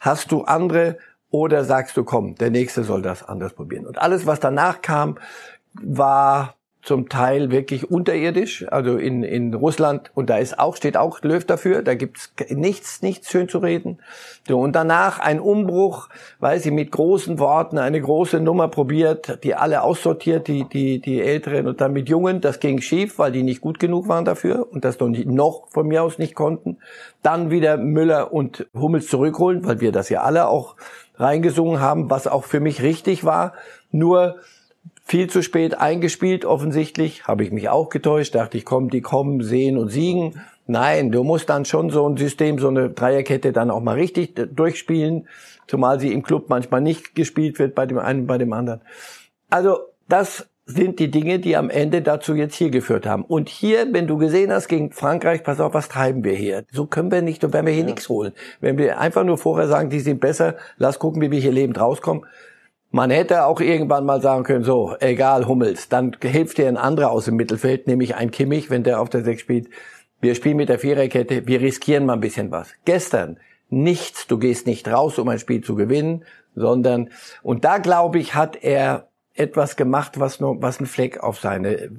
hast 0.00 0.32
du 0.32 0.42
andere 0.42 0.98
oder 1.30 1.64
sagst 1.64 1.96
du, 1.96 2.04
komm, 2.04 2.34
der 2.34 2.50
nächste 2.50 2.84
soll 2.84 3.00
das 3.00 3.22
anders 3.22 3.54
probieren. 3.54 3.86
Und 3.86 4.00
alles, 4.00 4.26
was 4.26 4.38
danach 4.38 4.82
kam, 4.82 5.16
war 5.74 6.56
zum 6.82 7.08
Teil 7.08 7.52
wirklich 7.52 7.92
unterirdisch, 7.92 8.66
also 8.68 8.96
in, 8.96 9.22
in 9.22 9.54
Russland, 9.54 10.10
und 10.14 10.28
da 10.28 10.38
ist 10.38 10.58
auch, 10.58 10.74
steht 10.74 10.96
auch 10.96 11.22
Löw 11.22 11.44
dafür, 11.44 11.82
da 11.82 11.94
gibt's 11.94 12.34
nichts, 12.48 13.02
nichts 13.02 13.30
schön 13.30 13.48
zu 13.48 13.58
reden. 13.58 14.00
So, 14.48 14.58
und 14.58 14.72
danach 14.72 15.20
ein 15.20 15.38
Umbruch, 15.38 16.08
weil 16.40 16.58
sie 16.58 16.72
mit 16.72 16.90
großen 16.90 17.38
Worten 17.38 17.78
eine 17.78 18.00
große 18.00 18.40
Nummer 18.40 18.66
probiert, 18.66 19.44
die 19.44 19.54
alle 19.54 19.82
aussortiert, 19.82 20.48
die, 20.48 20.68
die, 20.68 21.00
die 21.00 21.22
Älteren 21.22 21.68
und 21.68 21.80
dann 21.80 21.92
mit 21.92 22.08
Jungen, 22.08 22.40
das 22.40 22.58
ging 22.58 22.80
schief, 22.80 23.16
weil 23.16 23.30
die 23.30 23.44
nicht 23.44 23.60
gut 23.60 23.78
genug 23.78 24.08
waren 24.08 24.24
dafür 24.24 24.66
und 24.72 24.84
das 24.84 24.98
noch, 24.98 25.08
nicht, 25.08 25.28
noch 25.28 25.68
von 25.70 25.86
mir 25.86 26.02
aus 26.02 26.18
nicht 26.18 26.34
konnten. 26.34 26.78
Dann 27.22 27.52
wieder 27.52 27.76
Müller 27.76 28.32
und 28.32 28.66
Hummels 28.74 29.06
zurückholen, 29.06 29.64
weil 29.64 29.80
wir 29.80 29.92
das 29.92 30.08
ja 30.08 30.22
alle 30.22 30.48
auch 30.48 30.74
reingesungen 31.14 31.80
haben, 31.80 32.10
was 32.10 32.26
auch 32.26 32.42
für 32.42 32.58
mich 32.58 32.82
richtig 32.82 33.22
war. 33.22 33.52
Nur 33.92 34.40
viel 35.12 35.28
zu 35.28 35.42
spät 35.42 35.78
eingespielt, 35.78 36.46
offensichtlich. 36.46 37.28
Habe 37.28 37.44
ich 37.44 37.52
mich 37.52 37.68
auch 37.68 37.90
getäuscht. 37.90 38.34
Dachte 38.34 38.56
ich, 38.56 38.64
komm, 38.64 38.88
die 38.88 39.02
kommen, 39.02 39.42
sehen 39.42 39.76
und 39.76 39.90
siegen. 39.90 40.40
Nein, 40.66 41.12
du 41.12 41.22
musst 41.22 41.50
dann 41.50 41.66
schon 41.66 41.90
so 41.90 42.08
ein 42.08 42.16
System, 42.16 42.58
so 42.58 42.68
eine 42.68 42.88
Dreierkette 42.88 43.52
dann 43.52 43.70
auch 43.70 43.82
mal 43.82 43.96
richtig 43.96 44.34
durchspielen. 44.56 45.28
Zumal 45.66 46.00
sie 46.00 46.14
im 46.14 46.22
Club 46.22 46.46
manchmal 46.48 46.80
nicht 46.80 47.14
gespielt 47.14 47.58
wird 47.58 47.74
bei 47.74 47.84
dem 47.84 47.98
einen, 47.98 48.26
bei 48.26 48.38
dem 48.38 48.54
anderen. 48.54 48.80
Also, 49.50 49.80
das 50.08 50.48
sind 50.64 50.98
die 50.98 51.10
Dinge, 51.10 51.40
die 51.40 51.58
am 51.58 51.68
Ende 51.68 52.00
dazu 52.00 52.34
jetzt 52.34 52.54
hier 52.54 52.70
geführt 52.70 53.04
haben. 53.04 53.22
Und 53.22 53.50
hier, 53.50 53.92
wenn 53.92 54.06
du 54.06 54.16
gesehen 54.16 54.50
hast 54.50 54.68
gegen 54.68 54.92
Frankreich, 54.92 55.42
pass 55.42 55.60
auf, 55.60 55.74
was 55.74 55.90
treiben 55.90 56.24
wir 56.24 56.32
hier? 56.32 56.64
So 56.72 56.86
können 56.86 57.12
wir 57.12 57.20
nicht, 57.20 57.42
so 57.42 57.52
werden 57.52 57.66
wir 57.66 57.74
hier 57.74 57.82
ja. 57.82 57.88
nichts 57.88 58.08
holen. 58.08 58.32
Wenn 58.62 58.78
wir 58.78 58.98
einfach 58.98 59.24
nur 59.24 59.36
vorher 59.36 59.68
sagen, 59.68 59.90
die 59.90 60.00
sind 60.00 60.22
besser, 60.22 60.56
lass 60.78 60.98
gucken, 60.98 61.20
wie 61.20 61.30
wir 61.30 61.38
hier 61.38 61.52
lebend 61.52 61.78
rauskommen, 61.78 62.24
man 62.92 63.10
hätte 63.10 63.46
auch 63.46 63.60
irgendwann 63.60 64.04
mal 64.04 64.20
sagen 64.20 64.44
können, 64.44 64.64
so, 64.64 64.94
egal 65.00 65.48
Hummels, 65.48 65.88
dann 65.88 66.16
hilft 66.20 66.58
dir 66.58 66.68
ein 66.68 66.76
anderer 66.76 67.10
aus 67.10 67.24
dem 67.24 67.36
Mittelfeld, 67.36 67.86
nämlich 67.86 68.14
ein 68.14 68.30
Kimmich, 68.30 68.70
wenn 68.70 68.84
der 68.84 69.00
auf 69.00 69.08
der 69.08 69.24
Sechs 69.24 69.40
spielt. 69.40 69.68
Wir 70.20 70.34
spielen 70.34 70.58
mit 70.58 70.68
der 70.68 70.78
Viererkette, 70.78 71.46
wir 71.46 71.60
riskieren 71.62 72.06
mal 72.06 72.12
ein 72.12 72.20
bisschen 72.20 72.50
was. 72.50 72.68
Gestern 72.84 73.38
nichts, 73.70 74.26
du 74.26 74.38
gehst 74.38 74.66
nicht 74.66 74.86
raus, 74.86 75.18
um 75.18 75.28
ein 75.28 75.38
Spiel 75.38 75.64
zu 75.64 75.74
gewinnen, 75.74 76.24
sondern, 76.54 77.08
und 77.42 77.64
da 77.64 77.78
glaube 77.78 78.18
ich, 78.18 78.34
hat 78.34 78.62
er 78.62 79.08
etwas 79.34 79.76
gemacht, 79.76 80.20
was 80.20 80.40
nur, 80.40 80.60
was 80.60 80.78
ein 80.78 80.86
Fleck 80.86 81.22
auf 81.22 81.40
seine 81.40 81.90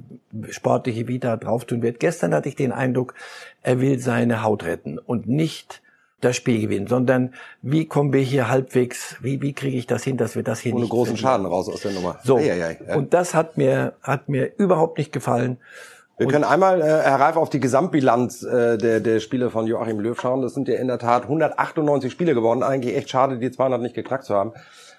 sportliche 0.50 1.08
Vita 1.08 1.36
drauf 1.36 1.64
tun 1.64 1.82
wird. 1.82 1.98
Gestern 1.98 2.32
hatte 2.32 2.48
ich 2.48 2.54
den 2.54 2.70
Eindruck, 2.70 3.14
er 3.62 3.80
will 3.80 3.98
seine 3.98 4.44
Haut 4.44 4.64
retten 4.64 4.98
und 5.00 5.26
nicht 5.26 5.82
das 6.20 6.36
Spiel 6.36 6.60
gewinnen, 6.60 6.86
sondern 6.86 7.34
wie 7.60 7.86
kommen 7.86 8.12
wir 8.12 8.22
hier 8.22 8.48
halbwegs, 8.48 9.16
wie, 9.20 9.42
wie 9.42 9.52
kriege 9.52 9.76
ich 9.76 9.86
das 9.86 10.04
hin, 10.04 10.16
dass 10.16 10.36
wir 10.36 10.42
das 10.42 10.60
hier 10.60 10.72
Ohne 10.72 10.82
nicht 10.82 10.90
großen 10.90 11.16
Schaden 11.16 11.46
raus 11.46 11.68
aus 11.68 11.80
der 11.80 11.92
Nummer. 11.92 12.18
So. 12.24 12.38
Ei, 12.38 12.52
ei, 12.52 12.78
ei. 12.86 12.96
Und 12.96 13.12
das 13.12 13.34
hat 13.34 13.56
mir, 13.56 13.94
hat 14.02 14.28
mir 14.28 14.52
überhaupt 14.58 14.98
nicht 14.98 15.12
gefallen. 15.12 15.58
Wir 16.16 16.28
können 16.28 16.44
einmal, 16.44 16.80
äh, 16.80 16.84
Herr 16.84 17.18
Reif, 17.18 17.36
auf 17.36 17.50
die 17.50 17.58
Gesamtbilanz 17.58 18.44
äh, 18.44 18.78
der, 18.78 19.00
der 19.00 19.18
Spiele 19.18 19.50
von 19.50 19.66
Joachim 19.66 19.98
Löw 19.98 20.18
schauen. 20.18 20.42
Das 20.42 20.54
sind 20.54 20.68
ja 20.68 20.76
in 20.76 20.86
der 20.86 20.98
Tat 20.98 21.24
198 21.24 22.10
Spiele 22.12 22.34
geworden. 22.34 22.62
Eigentlich 22.62 22.96
echt 22.96 23.10
schade, 23.10 23.38
die 23.38 23.50
200 23.50 23.82
nicht 23.82 23.96
geknackt 23.96 24.24
zu 24.24 24.34
haben. 24.34 24.52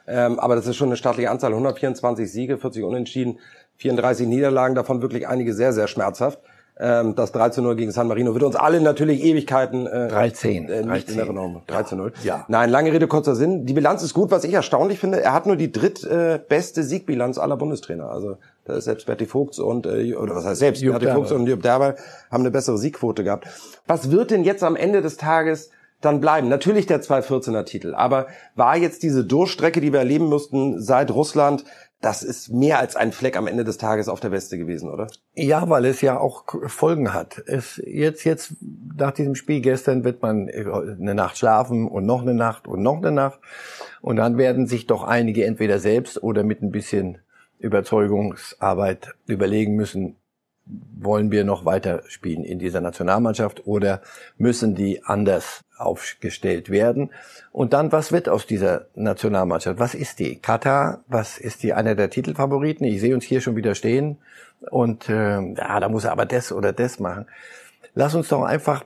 Ähm, 0.08 0.40
aber 0.40 0.56
das 0.56 0.68
ist 0.68 0.76
schon 0.76 0.90
eine 0.90 0.98
staatliche 0.98 1.32
Anzahl. 1.32 1.52
124 1.52 2.30
Siege, 2.30 2.58
40 2.58 2.84
Unentschieden, 2.84 3.40
34 3.78 4.28
Niederlagen, 4.28 4.76
davon 4.76 5.02
wirklich 5.02 5.28
einige 5.28 5.54
sehr, 5.54 5.72
sehr 5.72 5.88
schmerzhaft. 5.88 6.40
Ähm, 6.78 7.16
das 7.16 7.32
3 7.32 7.50
zu 7.50 7.62
0 7.62 7.78
gegen 7.78 7.92
San 7.92 8.08
Marino 8.08 8.34
wird 8.34 8.44
uns 8.44 8.58
alle 8.58 8.82
natürlich 8.82 9.24
Ewigkeiten 9.24 9.88
äh, 9.88 10.10
13. 10.10 10.68
Äh, 10.68 10.82
nicht 10.82 11.08
13. 11.08 11.14
in 11.14 11.20
Erinnerung. 11.20 11.62
3 11.68 11.84
zu 11.84 11.96
0. 11.96 12.14
Ja. 12.24 12.46
Nein, 12.50 12.70
lange 12.70 12.92
Rede, 12.92 13.08
kurzer 13.08 13.36
Sinn. 13.36 13.66
Die 13.66 13.74
Bilanz 13.74 14.04
ist 14.04 14.14
gut. 14.14 14.30
Was 14.30 14.44
ich 14.44 14.54
erstaunlich 14.54 15.00
finde, 15.00 15.22
er 15.22 15.34
hat 15.34 15.46
nur 15.46 15.56
die 15.56 15.72
drittbeste 15.72 16.82
äh, 16.82 16.84
Siegbilanz 16.84 17.38
aller 17.38 17.56
Bundestrainer. 17.56 18.10
Also 18.10 18.38
da 18.66 18.74
ist 18.74 18.86
selbst 18.86 19.06
Berti 19.06 19.26
Vogts 19.26 19.60
und, 19.60 19.86
äh, 19.86 20.16
oder 20.16 20.36
was 20.36 20.46
heißt 20.46 20.60
selbst, 20.60 20.82
Jupp 20.82 21.00
Berti 21.00 21.16
Vogts 21.16 21.32
und 21.32 21.48
Jupp 21.48 21.62
Derber 21.62 21.96
haben 22.30 22.42
eine 22.42 22.52
bessere 22.52 22.78
Siegquote 22.78 23.24
gehabt. 23.24 23.48
Was 23.88 24.12
wird 24.12 24.32
denn 24.32 24.44
jetzt 24.44 24.64
am 24.64 24.76
Ende 24.76 25.02
des 25.02 25.16
Tages 25.16 25.70
dann 26.02 26.22
bleiben. 26.22 26.48
Natürlich 26.50 26.86
der 26.86 27.02
214er 27.02 27.66
Titel, 27.66 27.94
aber 27.96 28.28
war 28.56 28.78
jetzt 28.78 29.04
diese 29.04 29.26
Durchstrecke, 29.26 29.82
die 29.82 29.92
wir 29.92 30.00
erleben 30.00 30.26
mussten 30.26 30.82
seit 30.82 31.12
Russland, 31.12 31.66
das 32.06 32.22
ist 32.22 32.50
mehr 32.52 32.78
als 32.78 32.96
ein 32.96 33.12
Fleck 33.12 33.36
am 33.36 33.48
Ende 33.48 33.64
des 33.64 33.80
Tages 33.80 34.10
auf 34.10 34.20
der 34.20 34.32
Weste 34.32 34.60
gewesen, 34.60 34.92
oder? 34.92 35.08
Ja, 35.34 35.68
weil 35.70 35.86
es 35.86 36.02
ja 36.02 36.20
auch 36.20 36.46
Folgen 36.68 37.16
hat. 37.16 37.42
Es 37.48 37.82
jetzt 37.84 38.24
jetzt 38.26 38.54
nach 38.96 39.10
diesem 39.10 39.34
Spiel 39.34 39.60
gestern 39.60 40.04
wird 40.04 40.22
man 40.22 40.48
eine 40.48 41.16
Nacht 41.16 41.40
schlafen 41.40 41.88
und 41.88 42.06
noch 42.06 42.22
eine 42.22 42.36
Nacht 42.36 42.68
und 42.68 42.84
noch 42.84 42.98
eine 42.98 43.12
Nacht 43.12 43.40
und 44.02 44.18
dann 44.18 44.38
werden 44.38 44.68
sich 44.68 44.86
doch 44.86 45.04
einige 45.04 45.46
entweder 45.46 45.80
selbst 45.80 46.22
oder 46.22 46.44
mit 46.44 46.62
ein 46.62 46.70
bisschen 46.70 47.18
Überzeugungsarbeit 47.58 49.16
überlegen 49.26 49.76
müssen, 49.76 50.18
wollen 50.66 51.32
wir 51.32 51.44
noch 51.44 51.66
weiter 51.66 52.02
spielen 52.08 52.44
in 52.44 52.60
dieser 52.60 52.82
Nationalmannschaft 52.82 53.68
oder 53.68 54.02
müssen 54.38 54.76
die 54.76 55.04
anders 55.04 55.64
aufgestellt 55.78 56.70
werden? 56.70 57.12
Und 57.52 57.74
dann, 57.74 57.92
was 57.92 58.12
wird 58.12 58.30
aus 58.30 58.48
dieser 58.48 58.88
Nationalmannschaft? 58.96 59.80
Was 59.80 59.94
ist 59.94 60.20
die? 60.20 60.38
Katar, 60.38 61.04
was 61.08 61.38
ist 61.38 61.64
die 61.64 61.74
einer 61.74 61.96
der 61.96 62.10
Titelfavoriten? 62.10 62.86
Ich 62.86 63.02
sehe 63.02 63.14
uns 63.14 63.26
hier 63.26 63.42
schon 63.42 63.56
wieder 63.56 63.76
stehen 63.76 64.18
und 64.72 65.10
äh, 65.10 65.40
ja, 65.54 65.80
da 65.80 65.90
muss 65.90 66.06
er 66.06 66.12
aber 66.12 66.26
das 66.26 66.52
oder 66.52 66.74
das 66.74 67.00
machen. 67.00 67.28
Lass 67.94 68.16
uns 68.16 68.30
doch 68.30 68.44
einfach 68.44 68.84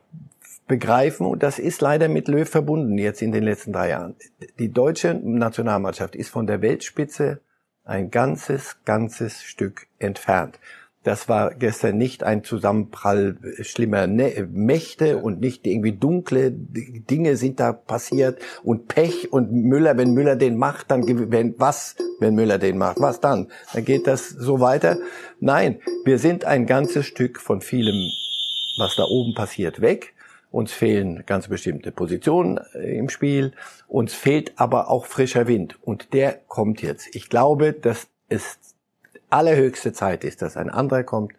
begreifen, 0.67 1.25
und 1.25 1.41
das 1.41 1.59
ist 1.59 1.81
leider 1.81 2.07
mit 2.07 2.27
Löw 2.27 2.47
verbunden 2.47 2.97
jetzt 2.97 3.21
in 3.21 3.31
den 3.31 3.43
letzten 3.43 3.73
drei 3.73 3.89
Jahren. 3.89 4.15
Die 4.59 4.71
deutsche 4.71 5.15
Nationalmannschaft 5.15 6.15
ist 6.15 6.29
von 6.29 6.45
der 6.45 6.61
Weltspitze 6.61 7.41
ein 7.83 8.11
ganzes, 8.11 8.77
ganzes 8.85 9.41
Stück 9.43 9.87
entfernt. 9.97 10.59
Das 11.03 11.29
war 11.29 11.55
gestern 11.55 11.97
nicht 11.97 12.23
ein 12.23 12.43
Zusammenprall 12.43 13.38
schlimmer 13.62 14.05
ne 14.05 14.47
Mächte 14.51 15.17
und 15.17 15.39
nicht 15.39 15.65
irgendwie 15.65 15.93
dunkle 15.93 16.51
Dinge 16.51 17.38
sind 17.38 17.62
da 17.62 17.71
passiert 17.71 18.39
und 18.63 18.89
Pech 18.89 19.31
und 19.31 19.51
Müller, 19.53 19.97
wenn 19.97 20.13
Müller 20.13 20.35
den 20.35 20.57
macht, 20.57 20.91
dann 20.91 21.31
wenn 21.31 21.55
was, 21.57 21.95
wenn 22.19 22.35
Müller 22.35 22.57
den 22.57 22.77
macht, 22.77 22.99
was 22.99 23.21
dann? 23.21 23.47
Dann 23.73 23.85
geht 23.85 24.07
das 24.07 24.27
so 24.27 24.59
weiter. 24.59 24.97
Nein, 25.39 25.79
wir 26.03 26.19
sind 26.19 26.43
ein 26.43 26.65
ganzes 26.65 27.05
Stück 27.05 27.39
von 27.39 27.62
vielem, 27.62 28.12
was 28.77 28.97
da 28.97 29.03
oben 29.03 29.33
passiert, 29.35 29.79
weg. 29.79 30.13
Uns 30.51 30.73
fehlen 30.73 31.23
ganz 31.25 31.47
bestimmte 31.47 31.91
Positionen 31.91 32.59
äh, 32.73 32.97
im 32.97 33.09
Spiel. 33.09 33.53
Uns 33.88 34.13
fehlt 34.15 34.53
aber 34.55 34.89
auch 34.89 35.05
frischer 35.05 35.47
Wind. 35.47 35.77
Und 35.81 36.13
der 36.13 36.33
kommt 36.47 36.81
jetzt. 36.81 37.15
Ich 37.15 37.29
glaube, 37.29 37.71
dass 37.71 38.07
es 38.29 38.57
allerhöchste 39.29 39.93
Zeit 39.93 40.23
ist, 40.23 40.41
dass 40.41 40.57
ein 40.57 40.69
anderer 40.69 41.03
kommt. 41.03 41.33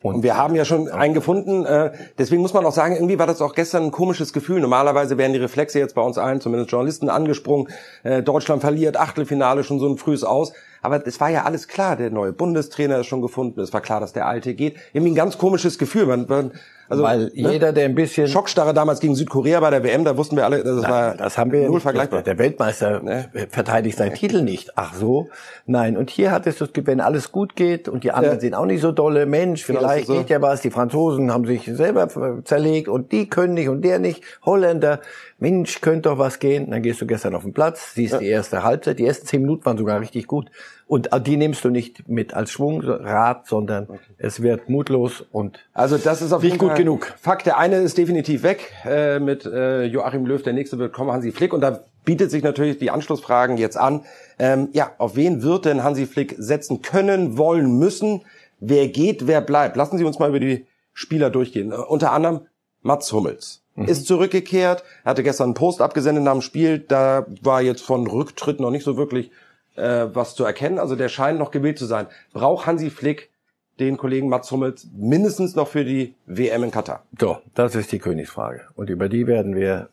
Und, 0.00 0.16
und 0.16 0.22
wir 0.22 0.36
haben 0.36 0.54
ja 0.54 0.64
schon 0.64 0.88
einen 0.88 1.12
gefunden. 1.12 1.64
Äh, 1.64 1.92
deswegen 2.18 2.40
muss 2.40 2.54
man 2.54 2.64
auch 2.64 2.72
sagen, 2.72 2.94
irgendwie 2.94 3.18
war 3.18 3.26
das 3.26 3.42
auch 3.42 3.54
gestern 3.54 3.84
ein 3.84 3.90
komisches 3.90 4.32
Gefühl. 4.32 4.60
Normalerweise 4.60 5.18
wären 5.18 5.32
die 5.32 5.40
Reflexe 5.40 5.80
jetzt 5.80 5.94
bei 5.96 6.02
uns 6.02 6.18
allen, 6.18 6.40
zumindest 6.40 6.70
Journalisten, 6.70 7.08
angesprungen. 7.08 7.68
Äh, 8.04 8.22
Deutschland 8.22 8.60
verliert, 8.60 8.96
Achtelfinale 8.96 9.64
schon 9.64 9.80
so 9.80 9.88
ein 9.88 9.98
frühes 9.98 10.22
Aus. 10.22 10.52
Aber 10.82 11.04
es 11.04 11.20
war 11.20 11.30
ja 11.30 11.44
alles 11.44 11.66
klar. 11.66 11.96
Der 11.96 12.10
neue 12.10 12.32
Bundestrainer 12.32 13.00
ist 13.00 13.06
schon 13.06 13.22
gefunden. 13.22 13.60
Es 13.60 13.72
war 13.72 13.80
klar, 13.80 13.98
dass 13.98 14.12
der 14.12 14.26
alte 14.26 14.54
geht. 14.54 14.76
Irgendwie 14.92 15.12
ein 15.12 15.16
ganz 15.16 15.36
komisches 15.36 15.78
Gefühl. 15.78 16.06
Man, 16.06 16.26
man 16.28 16.52
also, 16.88 17.02
Weil 17.02 17.24
ne? 17.34 17.52
jeder, 17.52 17.72
der 17.72 17.84
ein 17.84 17.94
bisschen... 17.94 18.28
Schockstarre 18.28 18.72
damals 18.72 19.00
gegen 19.00 19.14
Südkorea 19.14 19.60
bei 19.60 19.70
der 19.70 19.84
WM, 19.84 20.04
da 20.04 20.16
wussten 20.16 20.36
wir 20.36 20.44
alle, 20.44 20.64
das 20.64 20.80
Na, 20.82 20.88
war 20.88 21.16
das 21.16 21.36
haben 21.36 21.52
wir 21.52 21.68
null 21.68 21.80
vergleichbar. 21.80 22.22
Der 22.22 22.38
Weltmeister 22.38 23.02
ne? 23.02 23.28
verteidigt 23.50 23.98
seinen 23.98 24.14
Titel 24.14 24.42
nicht. 24.42 24.72
Ach 24.76 24.94
so? 24.94 25.28
Nein. 25.66 25.98
Und 25.98 26.08
hier 26.08 26.30
hat 26.30 26.46
es 26.46 26.58
das, 26.58 26.70
wenn 26.74 27.00
alles 27.00 27.30
gut 27.30 27.56
geht 27.56 27.88
und 27.88 28.04
die 28.04 28.12
anderen 28.12 28.36
ja. 28.36 28.40
sind 28.40 28.54
auch 28.54 28.64
nicht 28.64 28.80
so 28.80 28.92
dolle, 28.92 29.26
Mensch, 29.26 29.66
genau, 29.66 29.80
vielleicht 29.80 30.06
so. 30.06 30.14
geht 30.14 30.30
ja 30.30 30.40
was. 30.40 30.62
Die 30.62 30.70
Franzosen 30.70 31.30
haben 31.30 31.44
sich 31.44 31.64
selber 31.66 32.08
zerlegt 32.44 32.88
und 32.88 33.12
die 33.12 33.28
können 33.28 33.54
nicht 33.54 33.68
und 33.68 33.82
der 33.82 33.98
nicht. 33.98 34.22
Holländer, 34.46 35.00
Mensch, 35.38 35.80
könnte 35.82 36.08
doch 36.08 36.18
was 36.18 36.38
gehen. 36.38 36.70
Dann 36.70 36.82
gehst 36.82 37.00
du 37.00 37.06
gestern 37.06 37.34
auf 37.34 37.42
den 37.42 37.52
Platz, 37.52 37.94
siehst 37.94 38.14
ja. 38.14 38.18
die 38.18 38.28
erste 38.28 38.62
Halbzeit. 38.62 38.98
Die 38.98 39.06
ersten 39.06 39.26
zehn 39.26 39.42
Minuten 39.42 39.64
waren 39.66 39.76
sogar 39.76 40.00
richtig 40.00 40.26
gut. 40.26 40.50
Und 40.88 41.10
die 41.26 41.36
nimmst 41.36 41.64
du 41.64 41.68
nicht 41.68 42.08
mit 42.08 42.32
als 42.32 42.50
Schwungrad, 42.50 43.46
sondern 43.46 43.84
okay. 43.88 44.00
es 44.16 44.42
wird 44.42 44.70
mutlos 44.70 45.22
und 45.30 45.58
also 45.74 45.98
das 45.98 46.22
ist 46.22 46.32
auf 46.32 46.42
jeden 46.42 46.56
gut 46.56 46.76
genug. 46.76 47.14
Fakt, 47.20 47.44
der 47.44 47.58
eine 47.58 47.76
ist 47.76 47.98
definitiv 47.98 48.42
weg 48.42 48.72
äh, 48.86 49.18
mit 49.20 49.44
äh, 49.44 49.84
Joachim 49.84 50.24
Löw, 50.24 50.42
der 50.42 50.54
nächste 50.54 50.78
wird 50.78 50.94
kommen, 50.94 51.12
Hansi 51.12 51.30
Flick 51.30 51.52
und 51.52 51.60
da 51.60 51.84
bietet 52.06 52.30
sich 52.30 52.42
natürlich 52.42 52.78
die 52.78 52.90
Anschlussfragen 52.90 53.58
jetzt 53.58 53.76
an. 53.76 54.06
Ähm, 54.38 54.70
ja, 54.72 54.92
auf 54.96 55.14
wen 55.14 55.42
wird 55.42 55.66
denn 55.66 55.84
Hansi 55.84 56.06
Flick 56.06 56.36
setzen 56.38 56.80
können, 56.80 57.36
wollen, 57.36 57.78
müssen? 57.78 58.22
Wer 58.58 58.88
geht, 58.88 59.26
wer 59.26 59.42
bleibt? 59.42 59.76
Lassen 59.76 59.98
Sie 59.98 60.04
uns 60.04 60.18
mal 60.18 60.30
über 60.30 60.40
die 60.40 60.66
Spieler 60.94 61.28
durchgehen. 61.28 61.70
Uh, 61.70 61.82
unter 61.82 62.12
anderem 62.12 62.46
Mats 62.80 63.12
Hummels 63.12 63.62
mhm. 63.76 63.84
ist 63.84 64.06
zurückgekehrt. 64.06 64.84
Er 65.04 65.10
hatte 65.10 65.22
gestern 65.22 65.48
einen 65.48 65.54
Post 65.54 65.82
abgesendet 65.82 66.24
nach 66.24 66.32
dem 66.32 66.40
Spiel. 66.40 66.78
Da 66.78 67.26
war 67.42 67.60
jetzt 67.60 67.82
von 67.82 68.06
Rücktritt 68.06 68.58
noch 68.58 68.70
nicht 68.70 68.84
so 68.84 68.96
wirklich 68.96 69.30
äh, 69.78 70.14
was 70.14 70.34
zu 70.34 70.44
erkennen. 70.44 70.78
Also 70.78 70.96
der 70.96 71.08
scheint 71.08 71.38
noch 71.38 71.50
gewählt 71.50 71.78
zu 71.78 71.86
sein. 71.86 72.06
Braucht 72.32 72.66
Hansi 72.66 72.90
Flick 72.90 73.30
den 73.78 73.96
Kollegen 73.96 74.28
Mats 74.28 74.50
Hummels 74.50 74.88
mindestens 74.96 75.54
noch 75.54 75.68
für 75.68 75.84
die 75.84 76.14
WM 76.26 76.64
in 76.64 76.70
Katar? 76.70 77.04
So, 77.18 77.38
das 77.54 77.74
ist 77.74 77.92
die 77.92 77.98
Königsfrage. 77.98 78.62
Und 78.74 78.90
über 78.90 79.08
die 79.08 79.26
werden 79.26 79.54
wir 79.54 79.88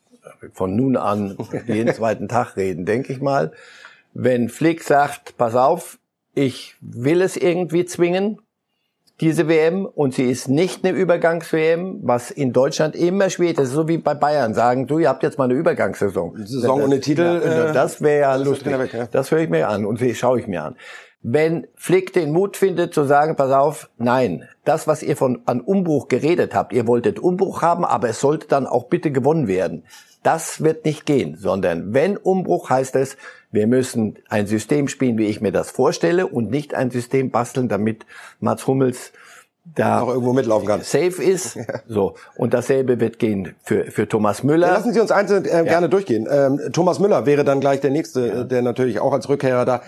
von 0.54 0.76
nun 0.76 0.98
an 0.98 1.38
jeden 1.68 1.94
zweiten 1.94 2.28
Tag 2.28 2.58
reden, 2.58 2.86
denke 2.86 3.14
ich 3.14 3.22
mal. 3.22 3.52
Wenn 4.14 4.50
Flick 4.50 4.84
sagt, 4.84 5.38
pass 5.38 5.56
auf, 5.56 6.00
ich 6.34 6.76
will 6.82 7.22
es 7.22 7.38
irgendwie 7.38 7.86
zwingen, 7.86 8.40
diese 9.22 9.48
WM 9.48 9.86
und 9.86 10.14
sie 10.14 10.30
ist 10.30 10.50
nicht 10.50 10.84
eine 10.84 10.96
Übergangs-WM, 10.96 12.00
was 12.04 12.32
in 12.32 12.52
Deutschland 12.52 12.96
immer 12.96 13.30
schwierig 13.30 13.58
ist, 13.60 13.72
so 13.72 13.88
wie 13.88 13.98
bei 13.98 14.14
Bayern 14.14 14.54
sagen, 14.54 14.88
du, 14.88 15.00
ihr 15.00 15.08
habt 15.08 15.24
jetzt 15.24 15.38
mal 15.38 15.46
eine 15.46 15.54
Übergangssaison. 15.54 16.46
Saison 16.46 16.84
ohne 16.84 17.00
Titel. 17.00 17.42
Ja, 17.44 17.72
das 17.72 18.02
wäre 18.02 18.22
ja 18.22 18.36
lustig. 18.36 18.78
Weg, 18.78 18.94
ja. 18.94 19.08
Das 19.08 19.32
höre 19.32 19.40
ich 19.40 19.50
mir 19.50 19.70
an 19.70 19.86
und 19.86 20.02
schaue 20.16 20.40
ich 20.40 20.48
mir 20.48 20.64
an. 20.64 20.76
Wenn 21.28 21.66
Flick 21.76 22.14
den 22.14 22.32
Mut 22.34 22.56
findet 22.56 22.94
zu 22.94 23.04
sagen, 23.06 23.36
pass 23.36 23.52
auf, 23.52 23.90
nein, 23.98 24.48
das, 24.64 24.86
was 24.86 25.02
ihr 25.02 25.18
von 25.18 25.42
an 25.46 25.62
Umbruch 25.62 26.08
geredet 26.08 26.54
habt, 26.54 26.72
ihr 26.72 26.86
wolltet 26.86 27.18
Umbruch 27.18 27.62
haben, 27.62 27.84
aber 27.84 28.10
es 28.10 28.20
sollte 28.20 28.48
dann 28.48 28.68
auch 28.68 28.90
bitte 28.90 29.12
gewonnen 29.12 29.48
werden. 29.48 29.86
Das 30.26 30.64
wird 30.64 30.86
nicht 30.86 31.06
gehen, 31.06 31.38
sondern 31.38 31.94
wenn 31.94 32.18
Umbruch 32.18 32.72
heißt 32.72 32.96
es, 32.96 33.16
wir 33.52 33.68
müssen 33.68 34.16
ein 34.28 34.48
System 34.48 34.88
spielen, 34.88 35.20
wie 35.20 35.28
ich 35.28 35.40
mir 35.40 35.52
das 35.52 35.70
vorstelle 35.70 36.26
und 36.26 36.50
nicht 36.50 36.74
ein 36.74 36.90
System 36.90 37.30
basteln, 37.30 37.70
damit 37.70 38.08
Mats 38.40 38.66
Hummels 38.66 39.12
da 39.76 40.02
auch 40.02 40.10
irgendwo 40.10 40.34
mitlaufen 40.34 40.68
kann. 40.68 40.82
Safe 40.82 41.24
ist. 41.24 41.60
So. 41.88 42.16
Und 42.36 42.56
dasselbe 42.56 43.00
wird 43.00 43.20
gehen 43.20 43.54
für, 43.64 43.92
für 43.92 44.08
Thomas 44.08 44.42
Müller. 44.42 44.68
Ja, 44.68 44.74
lassen 44.74 44.94
Sie 44.94 45.00
uns 45.00 45.12
einzeln 45.12 45.46
äh, 45.46 45.64
gerne 45.64 45.90
durchgehen. 45.90 46.28
Ähm, 46.30 46.60
Thomas 46.74 46.98
Müller 47.00 47.28
wäre 47.28 47.44
dann 47.44 47.60
gleich 47.60 47.82
der 47.82 47.92
nächste, 47.92 48.28
ja. 48.28 48.44
der 48.44 48.64
natürlich 48.64 49.00
auch 49.00 49.14
als 49.14 49.30
Rückkehrer 49.30 49.64
da. 49.64 49.84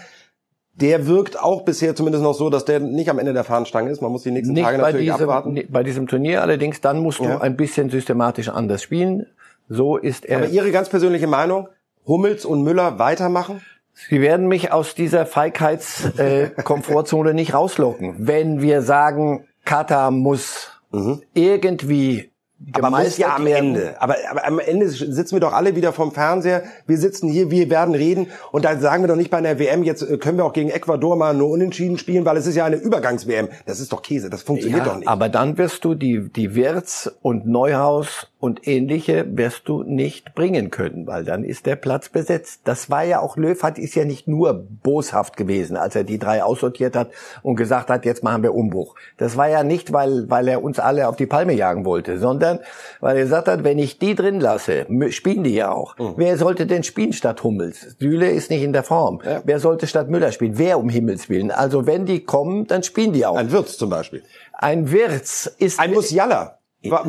Der 0.76 1.08
wirkt 1.08 1.42
auch 1.42 1.64
bisher 1.64 1.96
zumindest 1.96 2.24
noch 2.24 2.36
so, 2.36 2.52
dass 2.52 2.66
der 2.66 2.80
nicht 2.80 3.10
am 3.10 3.18
Ende 3.18 3.34
der 3.34 3.44
Fahnenstange 3.44 3.90
ist. 3.90 4.04
Man 4.04 4.12
muss 4.12 4.22
die 4.22 4.32
nächsten 4.32 4.54
nicht 4.54 4.64
Tage 4.64 4.78
natürlich 4.78 5.12
diesem, 5.12 5.30
abwarten. 5.30 5.60
Bei 5.70 5.82
diesem 5.82 6.08
Turnier 6.08 6.44
allerdings, 6.44 6.80
dann 6.80 7.00
musst 7.00 7.18
du 7.18 7.42
ein 7.42 7.58
bisschen 7.58 7.90
systematisch 7.90 8.50
anders 8.50 8.84
spielen. 8.84 9.26
So 9.70 9.98
ist 9.98 10.26
er. 10.26 10.40
Aber 10.40 10.48
Ihre 10.48 10.72
ganz 10.72 10.90
persönliche 10.90 11.28
Meinung? 11.28 11.70
Hummels 12.06 12.46
und 12.46 12.64
Müller 12.64 13.00
weitermachen? 13.00 13.62
Sie 14.10 14.22
werden 14.22 14.48
mich 14.48 14.72
aus 14.72 14.96
dieser 14.96 15.26
Feigheitskomfortzone 15.26 17.32
äh, 17.32 17.34
nicht 17.34 17.54
rauslocken. 17.54 18.16
Wenn 18.20 18.62
wir 18.62 18.82
sagen, 18.82 19.46
Katar 19.66 20.12
muss 20.12 20.72
mhm. 20.92 21.22
irgendwie 21.34 22.32
aber 22.74 22.90
muss 22.90 23.18
ja 23.18 23.36
am 23.36 23.46
Ende. 23.46 23.96
Aber, 24.00 24.16
aber 24.30 24.46
am 24.46 24.60
Ende 24.60 24.90
sitzen 24.90 25.36
wir 25.36 25.40
doch 25.40 25.54
alle 25.54 25.76
wieder 25.76 25.94
vom 25.94 26.12
Fernseher. 26.12 26.64
Wir 26.88 26.98
sitzen 26.98 27.30
hier, 27.30 27.52
wir 27.52 27.70
werden 27.70 27.94
reden. 27.94 28.28
Und 28.52 28.66
da 28.66 28.78
sagen 28.80 29.04
wir 29.04 29.08
doch 29.08 29.16
nicht 29.16 29.30
bei 29.30 29.38
einer 29.38 29.60
WM, 29.60 29.84
jetzt 29.84 30.02
äh, 30.02 30.18
können 30.18 30.38
wir 30.38 30.46
auch 30.46 30.54
gegen 30.54 30.70
Ecuador 30.70 31.16
mal 31.16 31.36
nur 31.36 31.50
unentschieden 31.50 32.00
spielen, 32.00 32.26
weil 32.26 32.36
es 32.36 32.48
ist 32.48 32.56
ja 32.56 32.66
eine 32.66 32.78
Übergangs-WM. 32.78 33.50
Das 33.68 33.80
ist 33.80 33.94
doch 33.94 34.02
Käse. 34.02 34.32
Das 34.32 34.42
funktioniert 34.42 34.86
ja, 34.86 34.92
doch 34.92 34.98
nicht. 34.98 35.08
Aber 35.08 35.30
dann 35.30 35.58
wirst 35.58 35.86
du 35.86 35.94
die, 35.94 36.30
die 36.30 36.56
Wirts 36.56 37.12
und 37.22 37.46
Neuhaus 37.46 38.28
und 38.40 38.68
ähnliche 38.68 39.26
wirst 39.36 39.68
du 39.68 39.82
nicht 39.82 40.36
bringen 40.36 40.70
können, 40.70 41.08
weil 41.08 41.24
dann 41.24 41.44
ist 41.44 41.66
der 41.66 41.76
Platz 41.76 42.10
besetzt. 42.10 42.62
Das 42.66 42.90
war 42.90 43.04
ja 43.04 43.20
auch, 43.20 43.36
Löw 43.36 43.62
hat, 43.64 43.80
ist 43.80 43.96
ja 43.96 44.06
nicht 44.06 44.28
nur 44.28 44.66
boshaft 44.84 45.38
gewesen, 45.38 45.76
als 45.76 45.96
er 45.96 46.04
die 46.04 46.20
drei 46.20 46.44
aussortiert 46.44 46.96
hat 46.96 47.10
und 47.42 47.56
gesagt 47.56 47.90
hat, 47.90 48.06
jetzt 48.06 48.24
machen 48.24 48.44
wir 48.44 48.54
Umbruch. 48.54 48.96
Das 49.18 49.38
war 49.38 49.50
ja 49.50 49.64
nicht, 49.64 49.92
weil, 49.92 50.30
weil 50.30 50.48
er 50.48 50.64
uns 50.64 50.78
alle 50.78 51.08
auf 51.08 51.16
die 51.16 51.26
Palme 51.26 51.54
jagen 51.54 51.84
wollte, 51.84 52.20
sondern 52.20 52.60
weil 53.00 53.18
er 53.18 53.24
gesagt 53.24 53.48
hat, 53.48 53.64
wenn 53.64 53.80
ich 53.80 53.98
die 53.98 54.14
drin 54.14 54.40
lasse, 54.40 54.86
spielen 55.10 55.44
die 55.44 55.56
ja 55.56 55.72
auch. 55.72 55.98
Mhm. 55.98 56.14
Wer 56.18 56.38
sollte 56.38 56.68
denn 56.68 56.84
spielen 56.84 57.14
statt 57.14 57.44
Hummels? 57.44 57.98
Süle 58.00 58.30
ist 58.30 58.52
nicht 58.52 58.62
in 58.62 58.74
der 58.74 58.84
Form. 58.84 59.20
Ja. 59.26 59.42
Wer 59.46 59.60
sollte 59.60 59.88
statt 59.88 60.10
Müller 60.10 60.32
spielen? 60.32 60.60
Wer 60.60 60.78
um 60.78 60.90
Himmels 60.90 61.28
Willen? 61.28 61.50
Also 61.50 61.88
wenn 61.88 62.06
die 62.06 62.24
kommen, 62.24 62.68
dann 62.68 62.84
spielen 62.84 63.14
die 63.14 63.26
auch. 63.26 63.36
Ein 63.36 63.52
Wirtz 63.52 63.78
zum 63.78 63.90
Beispiel. 63.90 64.22
Ein 64.54 64.92
Wirtz 64.92 65.52
ist... 65.58 65.80
Ein 65.80 65.94
Musiala. 65.94 66.57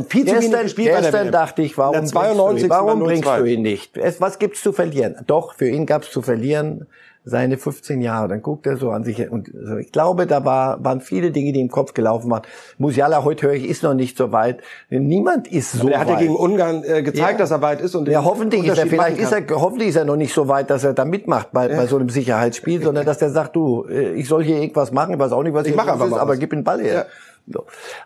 Viel 0.08 0.26
zu 0.26 0.34
gestern, 0.34 0.62
gespielt 0.62 0.96
gestern 0.96 1.32
dachte 1.32 1.62
ich, 1.62 1.76
warum, 1.78 2.04
92, 2.04 2.68
warum 2.68 3.00
bringst 3.00 3.28
du 3.28 3.44
ihn 3.44 3.62
nicht? 3.62 3.98
Was 4.18 4.38
gibt's 4.38 4.62
zu 4.62 4.72
verlieren? 4.72 5.16
Doch, 5.26 5.54
für 5.54 5.68
ihn 5.68 5.86
gab's 5.86 6.10
zu 6.10 6.22
verlieren 6.22 6.86
seine 7.28 7.58
15 7.58 8.00
Jahre. 8.00 8.28
Dann 8.28 8.42
guckt 8.42 8.66
er 8.66 8.76
so 8.76 8.90
an 8.90 9.04
sich 9.04 9.30
und 9.30 9.50
ich 9.80 9.92
glaube, 9.92 10.26
da 10.26 10.44
war, 10.44 10.82
waren 10.84 11.00
viele 11.00 11.30
Dinge, 11.30 11.52
die 11.52 11.60
im 11.60 11.70
Kopf 11.70 11.94
gelaufen 11.94 12.30
waren. 12.30 12.42
Musiala, 12.78 13.24
heute 13.24 13.48
höre 13.48 13.54
ich, 13.54 13.68
ist 13.68 13.82
noch 13.82 13.94
nicht 13.94 14.16
so 14.16 14.32
weit. 14.32 14.60
Niemand 14.88 15.48
ist 15.48 15.72
so 15.72 15.82
Aber 15.82 15.92
er 15.92 16.00
hat 16.00 16.08
weit. 16.08 16.14
ja 16.14 16.20
gegen 16.20 16.36
Ungarn 16.36 16.82
äh, 16.84 17.02
gezeigt, 17.02 17.32
ja. 17.32 17.38
dass 17.38 17.50
er 17.50 17.62
weit 17.62 17.80
ist 17.80 17.94
und 17.94 18.08
ja, 18.08 18.24
hoffentlich 18.24 18.66
ist 18.66 18.78
er 18.78 18.86
vielleicht 18.86 19.18
ist 19.18 19.32
er 19.32 19.42
hoffentlich 19.50 19.88
ist 19.88 19.96
er 19.96 20.04
noch 20.04 20.16
nicht 20.16 20.32
so 20.32 20.48
weit, 20.48 20.70
dass 20.70 20.84
er 20.84 20.94
da 20.94 21.04
mitmacht 21.04 21.52
bei, 21.52 21.68
ja. 21.68 21.76
bei 21.76 21.86
so 21.86 21.96
einem 21.96 22.08
Sicherheitsspiel, 22.08 22.82
sondern 22.82 23.04
dass 23.04 23.20
er 23.20 23.30
sagt, 23.30 23.56
du, 23.56 23.84
äh, 23.88 24.12
ich 24.12 24.28
soll 24.28 24.44
hier 24.44 24.56
irgendwas 24.56 24.92
machen, 24.92 25.14
ich 25.14 25.18
weiß 25.18 25.32
auch 25.32 25.42
nicht, 25.42 25.54
was 25.54 25.66
ich 25.66 25.76
mache, 25.76 25.90
aber 25.90 26.36
gib 26.36 26.50
den 26.50 26.64
Ball 26.64 26.80
her. 26.80 26.94
Ja. 26.94 27.04
So. 27.50 27.64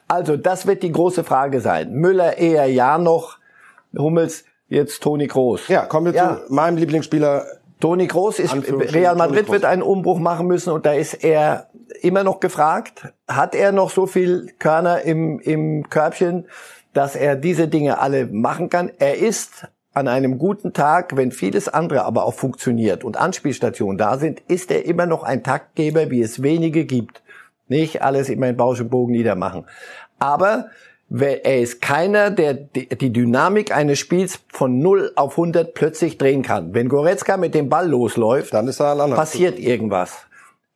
Also, 0.09 0.37
das 0.37 0.67
wird 0.67 0.83
die 0.83 0.93
große 0.93 1.25
Frage 1.25 1.61
sein. 1.61 1.93
Müller 1.93 2.39
eher 2.39 2.67
ja 2.67 2.99
noch, 2.99 3.39
Hummels 3.97 4.45
jetzt 4.69 5.03
Toni 5.03 5.27
Groß. 5.27 5.69
Ja, 5.69 5.85
kommen 5.85 6.07
wir 6.07 6.15
ja. 6.15 6.41
zu 6.47 6.53
meinem 6.53 6.77
Lieblingsspieler. 6.77 7.45
Toni 7.81 8.07
Groß 8.07 8.39
ist, 8.39 8.55
Real 8.95 9.17
Madrid 9.17 9.51
wird 9.51 9.65
einen 9.65 9.83
Umbruch 9.83 10.21
machen 10.21 10.47
müssen 10.47 10.71
und 10.73 10.87
da 10.87 10.93
ist 10.93 11.15
er 11.25 11.67
immer 12.01 12.23
noch 12.23 12.39
gefragt. 12.39 13.13
Hat 13.27 13.57
er 13.57 13.73
noch 13.73 13.91
so 13.91 14.07
viel 14.07 14.53
Körner 14.61 15.03
im, 15.03 15.41
im 15.41 15.91
Körbchen, 15.91 16.47
dass 16.93 17.17
er 17.17 17.35
diese 17.35 17.67
Dinge 17.67 17.99
alle 17.99 18.27
machen 18.27 18.71
kann? 18.71 18.91
Er 18.99 19.19
ist 19.19 19.67
an 19.95 20.09
einem 20.09 20.39
guten 20.39 20.73
Tag, 20.73 21.17
wenn 21.17 21.33
vieles 21.33 21.69
andere 21.69 22.05
aber 22.05 22.25
auch 22.25 22.35
funktioniert 22.35 23.05
und 23.05 23.17
Anspielstationen 23.17 23.99
da 23.99 24.17
sind, 24.17 24.41
ist 24.49 24.71
er 24.71 24.87
immer 24.87 25.07
noch 25.07 25.23
ein 25.23 25.43
Taktgeber, 25.43 26.11
wie 26.11 26.23
es 26.23 26.43
wenige 26.43 26.85
gibt. 26.85 27.22
Nicht 27.73 28.03
alles 28.03 28.29
immer 28.29 28.49
in 28.49 28.57
Bausch 28.57 28.81
und 28.81 28.91
Bogen 28.91 29.13
niedermachen. 29.13 29.65
Aber 30.19 30.67
er 31.11 31.61
ist 31.61 31.81
keiner, 31.81 32.31
der 32.31 32.55
die 32.55 33.13
Dynamik 33.13 33.75
eines 33.75 33.99
Spiels 33.99 34.41
von 34.53 34.79
0 34.79 35.13
auf 35.17 35.33
100 35.33 35.75
plötzlich 35.75 36.19
drehen 36.19 36.43
kann. 36.43 36.75
Wenn 36.75 36.89
Goretzka 36.89 37.37
mit 37.37 37.55
dem 37.55 37.69
Ball 37.69 37.89
losläuft, 37.89 38.55
dann 38.55 38.69
ist 38.69 38.81
er 38.81 39.03
ein 39.03 39.11
passiert 39.11 39.59
irgendwas. 39.59 40.27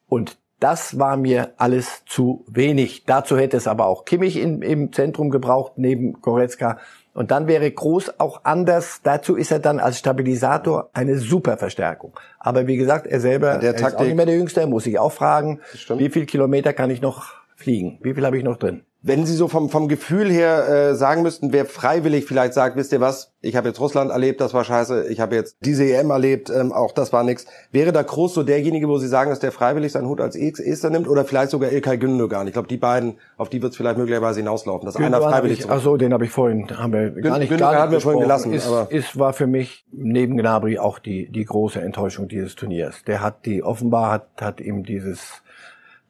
Und 0.08 0.38
das 0.58 0.98
war 0.98 1.16
mir 1.16 1.52
alles 1.58 2.02
zu 2.06 2.44
wenig. 2.48 3.04
Dazu 3.04 3.36
hätte 3.36 3.56
es 3.56 3.66
aber 3.66 3.86
auch 3.86 4.04
Kimmich 4.04 4.38
in, 4.38 4.62
im 4.62 4.92
Zentrum 4.92 5.30
gebraucht, 5.30 5.72
neben 5.76 6.14
Goretzka. 6.22 6.78
Und 7.16 7.30
dann 7.30 7.46
wäre 7.48 7.70
Groß 7.70 8.20
auch 8.20 8.42
anders. 8.44 9.00
Dazu 9.02 9.36
ist 9.36 9.50
er 9.50 9.58
dann 9.58 9.80
als 9.80 9.98
Stabilisator 9.98 10.90
eine 10.92 11.16
super 11.16 11.56
Verstärkung. 11.56 12.12
Aber 12.38 12.66
wie 12.66 12.76
gesagt, 12.76 13.06
er 13.06 13.20
selber 13.20 13.54
ja, 13.54 13.58
der 13.58 13.74
er 13.74 13.88
ist 13.88 13.96
auch 13.96 14.04
nicht 14.04 14.16
mehr 14.16 14.26
der 14.26 14.36
Jüngste, 14.36 14.66
muss 14.66 14.86
ich 14.86 14.98
auch 14.98 15.12
fragen, 15.12 15.60
wie 15.96 16.10
viel 16.10 16.26
Kilometer 16.26 16.74
kann 16.74 16.90
ich 16.90 17.00
noch 17.00 17.32
fliegen? 17.56 17.98
Wie 18.02 18.12
viel 18.12 18.26
habe 18.26 18.36
ich 18.36 18.44
noch 18.44 18.58
drin? 18.58 18.82
Wenn 19.02 19.24
Sie 19.24 19.34
so 19.34 19.46
vom, 19.46 19.70
vom 19.70 19.86
Gefühl 19.88 20.30
her 20.30 20.68
äh, 20.68 20.94
sagen 20.94 21.22
müssten, 21.22 21.52
wer 21.52 21.64
freiwillig 21.64 22.24
vielleicht 22.24 22.54
sagt, 22.54 22.76
wisst 22.76 22.92
ihr 22.92 23.00
was, 23.00 23.32
ich 23.40 23.54
habe 23.54 23.68
jetzt 23.68 23.78
Russland 23.78 24.10
erlebt, 24.10 24.40
das 24.40 24.52
war 24.52 24.64
scheiße, 24.64 25.06
ich 25.08 25.20
habe 25.20 25.36
jetzt 25.36 25.58
diese 25.60 25.84
EM 25.84 26.10
erlebt, 26.10 26.50
ähm, 26.50 26.72
auch 26.72 26.92
das 26.92 27.12
war 27.12 27.22
nix. 27.22 27.46
Wäre 27.70 27.92
da 27.92 28.02
Kroos 28.02 28.34
so 28.34 28.42
derjenige, 28.42 28.88
wo 28.88 28.98
Sie 28.98 29.06
sagen, 29.06 29.30
dass 29.30 29.38
der 29.38 29.52
freiwillig 29.52 29.92
seinen 29.92 30.08
Hut 30.08 30.20
als 30.20 30.34
Ester 30.34 30.90
nimmt 30.90 31.08
oder 31.08 31.24
vielleicht 31.24 31.50
sogar 31.50 31.70
Ilkay 31.70 31.98
Gündogan? 31.98 32.46
Ich 32.48 32.52
glaube, 32.52 32.68
die 32.68 32.76
beiden, 32.76 33.18
auf 33.36 33.48
die 33.48 33.62
wird 33.62 33.72
es 33.72 33.76
vielleicht 33.76 33.98
möglicherweise 33.98 34.40
hinauslaufen, 34.40 34.86
dass 34.86 34.96
Gündogan 34.96 35.22
einer 35.22 35.30
freiwillig... 35.30 35.60
Ich, 35.60 35.70
ach 35.70 35.80
so, 35.80 35.96
den 35.96 36.12
habe 36.12 36.24
ich 36.24 36.30
vorhin, 36.30 36.66
haben 36.76 36.92
wir 36.92 37.10
Gün, 37.10 37.22
gar 37.22 37.38
nicht, 37.38 37.48
Gündogan 37.48 37.58
gar 37.58 37.70
nicht 37.72 37.82
haben 37.82 37.92
wir 37.92 38.00
vorhin 38.00 38.22
gelassen. 38.22 38.52
Ist, 38.52 38.66
aber 38.66 38.90
ist, 38.90 39.18
war 39.18 39.32
für 39.32 39.46
mich 39.46 39.86
neben 39.92 40.36
Gnabry 40.36 40.78
auch 40.78 40.98
die, 40.98 41.30
die 41.30 41.44
große 41.44 41.80
Enttäuschung 41.80 42.26
dieses 42.26 42.56
Turniers. 42.56 43.04
Der 43.06 43.22
hat 43.22 43.46
die, 43.46 43.62
offenbar 43.62 44.10
hat, 44.10 44.28
hat 44.40 44.60
ihm 44.60 44.84
dieses 44.84 45.42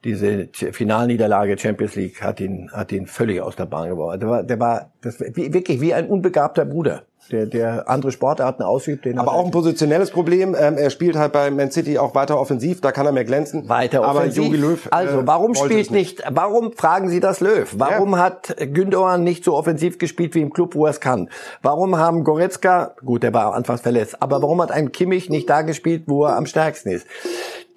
diese 0.04 0.48
Finalniederlage 0.52 1.59
Champions 1.59 1.96
League 1.96 2.22
hat 2.22 2.40
ihn, 2.40 2.70
hat 2.72 2.92
ihn 2.92 3.06
völlig 3.06 3.40
aus 3.40 3.56
der 3.56 3.66
Bahn 3.66 3.88
geworfen. 3.88 4.20
Der 4.20 4.28
war, 4.28 4.42
der 4.42 4.61
war 4.61 4.90
das, 5.02 5.20
wie, 5.20 5.52
wirklich 5.52 5.80
wie 5.80 5.94
ein 5.94 6.06
unbegabter 6.09 6.64
Bruder, 6.64 7.02
der, 7.32 7.46
der 7.46 7.88
andere 7.88 8.12
Sportarten 8.12 8.62
ausübt. 8.62 9.04
Den 9.04 9.18
Aber 9.18 9.32
auch 9.32 9.44
ein 9.44 9.50
positionelles 9.50 10.12
Problem. 10.12 10.54
Ähm, 10.59 10.76
er 10.76 10.90
spielt 10.90 11.16
halt 11.16 11.32
bei 11.32 11.50
Man 11.50 11.72
City 11.72 11.98
auch 11.98 12.14
weiter 12.14 12.38
offensiv, 12.38 12.80
da 12.80 12.92
kann 12.92 13.04
er 13.04 13.12
mehr 13.12 13.24
glänzen. 13.24 13.68
Weiter 13.68 14.09
offensiv. 14.09 14.44
Aber 14.44 14.54
Jogi 14.54 14.56
Löw. 14.56 14.87
Äh, 14.87 14.88
also, 14.92 15.26
warum 15.26 15.54
spielt 15.54 15.90
nicht, 15.90 16.22
warum 16.30 16.72
fragen 16.72 17.09
Sie 17.09 17.18
das 17.18 17.40
Löw? 17.40 17.68
Warum 17.76 18.12
ja. 18.12 18.18
hat 18.18 18.54
Gündogan 18.59 19.24
nicht 19.24 19.44
so 19.44 19.54
offensiv 19.54 19.98
gespielt 19.98 20.37
wie 20.37 20.40
im 20.42 20.52
Club, 20.52 20.76
wo 20.76 20.87
er 20.87 20.90
es 20.90 21.00
kann? 21.00 21.30
Warum 21.62 21.96
haben 21.98 22.22
Goretzka, 22.22 22.94
gut, 23.04 23.24
der 23.24 23.35
war 23.35 23.54
anfangs 23.54 23.80
verletzt, 23.80 24.22
aber 24.22 24.40
warum 24.40 24.62
hat 24.62 24.70
ein 24.70 24.92
Kimmich 24.92 25.30
nicht 25.30 25.50
da 25.50 25.62
gespielt, 25.62 26.04
wo 26.06 26.26
er 26.26 26.37
am 26.37 26.46
stärksten 26.46 26.90
ist? 26.90 27.06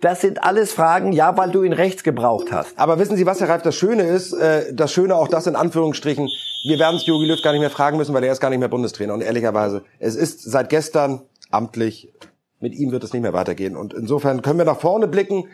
Das 0.02 0.22
sind 0.22 0.44
alles 0.44 0.72
Fragen, 0.72 1.12
ja, 1.12 1.36
weil 1.36 1.52
du 1.52 1.64
ihn 1.64 1.74
rechts 1.74 2.04
gebraucht 2.04 2.52
hast. 2.52 2.78
Aber 2.80 3.00
wissen 3.00 3.18
Sie, 3.18 3.26
was, 3.26 3.42
Herr 3.42 3.50
Reif, 3.50 3.64
das 3.64 3.76
Schöne 3.76 4.04
ist, 4.04 4.32
äh, 4.34 4.74
das 4.74 4.94
Schöne 4.94 5.16
auch 5.16 5.28
das 5.28 5.46
in 5.46 5.58
Anführungsstrichen, 5.58 6.30
wir 6.64 6.80
werden 6.80 6.96
es 6.96 7.06
Jogi 7.06 7.26
Löw 7.26 7.42
gar 7.42 7.52
nicht 7.52 7.62
mehr 7.62 7.70
fragen 7.70 7.98
müssen, 7.98 8.14
weil 8.14 8.24
er 8.24 8.32
ist 8.32 8.40
gar 8.40 8.50
nicht 8.50 8.60
mehr 8.60 8.70
Bundestrainer. 8.70 9.14
Und 9.14 9.22
ehrlicherweise, 9.22 9.84
es 10.00 10.16
ist 10.16 10.44
seit 10.44 10.70
gestern 10.70 11.22
amtlich, 11.52 12.14
mit 12.60 12.76
ihm 12.76 12.92
wird 12.92 13.04
es 13.04 13.12
nicht 13.12 13.22
mehr 13.22 13.34
weitergehen. 13.34 13.76
Und 13.76 13.94
insofern 13.94 14.42
können 14.42 14.60
wir 14.60 14.66
nach 14.66 14.80
vorne 14.80 15.08
blicken. 15.08 15.46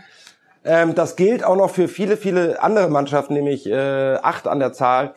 Ähm, 0.64 0.94
das 0.94 1.16
gilt 1.16 1.44
auch 1.44 1.56
noch 1.56 1.72
für 1.72 1.88
viele, 1.88 2.18
viele 2.18 2.62
andere 2.62 2.90
Mannschaften, 2.90 3.34
nämlich 3.34 3.68
äh, 3.68 4.16
acht 4.16 4.48
an 4.48 4.60
der 4.60 4.74
Zahl. 4.74 5.16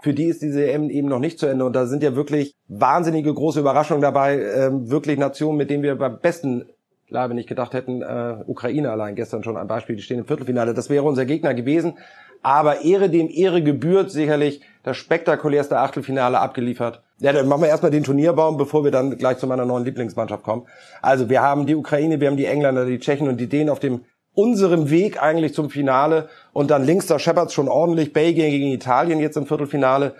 Für 0.00 0.14
die 0.14 0.26
ist 0.26 0.42
diese 0.42 0.64
EM 0.64 0.90
eben 0.90 1.08
noch 1.08 1.18
nicht 1.18 1.40
zu 1.40 1.46
Ende. 1.46 1.64
Und 1.64 1.72
da 1.74 1.86
sind 1.86 2.04
ja 2.04 2.14
wirklich 2.14 2.54
wahnsinnige 2.68 3.34
große 3.34 3.58
Überraschungen 3.58 4.02
dabei. 4.02 4.40
Ähm, 4.40 4.90
wirklich 4.90 5.18
Nationen, 5.18 5.58
mit 5.58 5.70
denen 5.70 5.82
wir 5.82 5.96
beim 5.96 6.20
besten 6.20 6.66
Leibe 7.08 7.34
nicht 7.34 7.48
gedacht 7.48 7.74
hätten. 7.74 8.02
Äh, 8.02 8.36
Ukraine 8.46 8.90
allein 8.90 9.14
gestern 9.14 9.42
schon 9.42 9.56
ein 9.56 9.66
Beispiel, 9.66 9.96
die 9.96 10.02
stehen 10.02 10.18
im 10.18 10.26
Viertelfinale. 10.26 10.74
Das 10.74 10.90
wäre 10.90 11.04
unser 11.04 11.24
Gegner 11.24 11.54
gewesen. 11.54 11.94
Aber 12.42 12.82
Ehre 12.82 13.10
dem 13.10 13.28
Ehre 13.28 13.62
gebührt 13.62 14.10
sicherlich 14.10 14.60
das 14.84 14.96
spektakulärste 14.96 15.78
Achtelfinale 15.78 16.38
abgeliefert. 16.38 17.02
Ja, 17.20 17.32
dann 17.32 17.48
machen 17.48 17.62
wir 17.62 17.68
erstmal 17.68 17.90
den 17.90 18.04
Turnierbaum, 18.04 18.56
bevor 18.56 18.84
wir 18.84 18.92
dann 18.92 19.18
gleich 19.18 19.38
zu 19.38 19.46
meiner 19.46 19.64
neuen 19.64 19.84
Lieblingsmannschaft 19.84 20.44
kommen. 20.44 20.66
Also 21.02 21.28
wir 21.28 21.42
haben 21.42 21.66
die 21.66 21.74
Ukraine, 21.74 22.20
wir 22.20 22.28
haben 22.28 22.36
die 22.36 22.46
Engländer, 22.46 22.86
die 22.86 23.00
Tschechen 23.00 23.28
und 23.28 23.38
die 23.38 23.48
Dänen 23.48 23.70
auf 23.70 23.80
dem 23.80 24.04
unserem 24.34 24.88
Weg 24.88 25.20
eigentlich 25.20 25.52
zum 25.52 25.68
Finale. 25.68 26.28
Und 26.52 26.70
dann 26.70 26.84
links 26.84 27.06
da 27.06 27.18
Shepherds 27.18 27.54
schon 27.54 27.68
ordentlich, 27.68 28.12
Belgien 28.12 28.50
gegen 28.50 28.70
Italien 28.70 29.18
jetzt 29.18 29.36
im 29.36 29.46
Viertelfinale. 29.46 30.14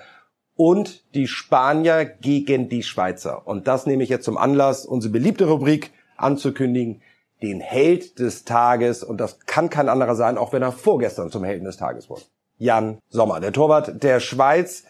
Und 0.57 1.14
die 1.14 1.29
Spanier 1.29 2.05
gegen 2.05 2.68
die 2.68 2.83
Schweizer. 2.83 3.46
Und 3.46 3.68
das 3.68 3.87
nehme 3.87 4.03
ich 4.03 4.09
jetzt 4.09 4.24
zum 4.24 4.37
Anlass, 4.37 4.87
unsere 4.87 5.12
beliebte 5.12 5.46
Rubrik 5.46 5.92
anzukündigen 6.18 7.02
den 7.42 7.61
Held 7.61 8.18
des 8.18 8.44
Tages 8.44 9.04
und 9.04 9.20
das 9.20 9.40
kann 9.46 9.70
kein 9.70 9.88
anderer 9.88 10.14
sein, 10.14 10.38
auch 10.38 10.52
wenn 10.52 10.62
er 10.62 10.72
vorgestern 10.72 11.31
zum 11.31 11.44
Helden 11.44 11.64
des 11.64 11.76
Tages 11.76 12.11
wurde. 12.11 12.22
Jan 12.57 12.98
Sommer, 13.09 13.40
der 13.40 13.52
Torwart 13.52 14.02
der 14.02 14.20
Schweiz. 14.20 14.85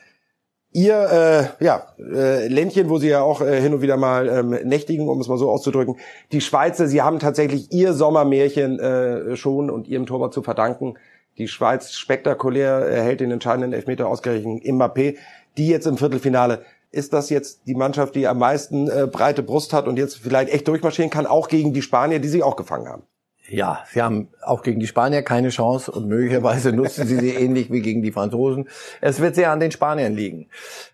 Ihr 0.71 1.55
äh, 1.61 1.65
ja, 1.65 1.95
äh, 1.99 2.47
Ländchen, 2.47 2.91
wo 2.91 2.99
Sie 2.99 3.09
ja 3.09 3.23
auch 3.23 3.41
äh, 3.41 3.61
hin 3.61 3.73
und 3.73 3.81
wieder 3.81 3.97
mal 3.97 4.29
ähm, 4.29 4.51
nächtigen, 4.69 5.09
um 5.09 5.19
es 5.19 5.29
mal 5.29 5.39
so 5.39 5.51
auszudrücken. 5.51 5.97
Die 6.31 6.43
Schweizer, 6.43 6.87
Sie 6.89 7.01
haben 7.01 7.21
tatsächlich 7.21 7.73
Ihr 7.73 7.95
Sommermärchen 7.95 8.79
äh, 8.79 9.37
schon 9.37 9.71
und 9.71 9.89
Ihrem 9.89 10.05
Torwart 10.05 10.35
zu 10.35 10.43
verdanken. 10.43 10.99
Die 11.39 11.49
Schweiz 11.49 11.93
spektakulär 11.93 12.71
erhält 12.71 13.21
den 13.21 13.31
entscheidenden 13.31 13.73
Elfmeter 13.73 14.09
ausgerechnet 14.09 14.65
Mbappé, 14.65 15.17
die 15.57 15.69
jetzt 15.69 15.87
im 15.87 15.97
Viertelfinale 15.97 16.63
ist 16.91 17.13
das 17.13 17.31
jetzt 17.31 17.67
die 17.67 17.75
Mannschaft, 17.75 18.15
die 18.15 18.27
am 18.27 18.39
meisten 18.39 18.89
äh, 18.89 19.07
breite 19.07 19.43
Brust 19.43 19.73
hat 19.73 19.87
und 19.87 19.99
jetzt 19.99 20.19
vielleicht 20.19 20.53
echt 20.53 20.69
durchmarschieren 20.69 21.11
kann, 21.11 21.27
auch 21.27 21.49
gegen 21.49 21.73
die 21.73 21.83
Spanier, 21.83 22.19
die 22.19 22.29
sie 22.29 22.43
auch 22.43 22.57
gefangen 22.57 22.89
haben. 22.89 23.03
Ja, 23.51 23.83
sie 23.91 24.03
haben 24.03 24.29
auch 24.43 24.63
gegen 24.63 24.79
die 24.79 24.87
Spanier 24.87 25.23
keine 25.23 25.49
Chance 25.49 25.91
und 25.91 26.07
möglicherweise 26.07 26.73
nutzen 26.73 27.07
sie 27.07 27.17
sie 27.17 27.31
ähnlich 27.35 27.73
wie 27.73 27.81
gegen 27.81 28.03
die 28.03 28.13
Franzosen. 28.13 28.69
Es 29.01 29.21
wird 29.21 29.35
sehr 29.35 29.51
an 29.51 29.61
den 29.61 29.71
Spaniern 29.71 30.15
liegen. 30.15 30.49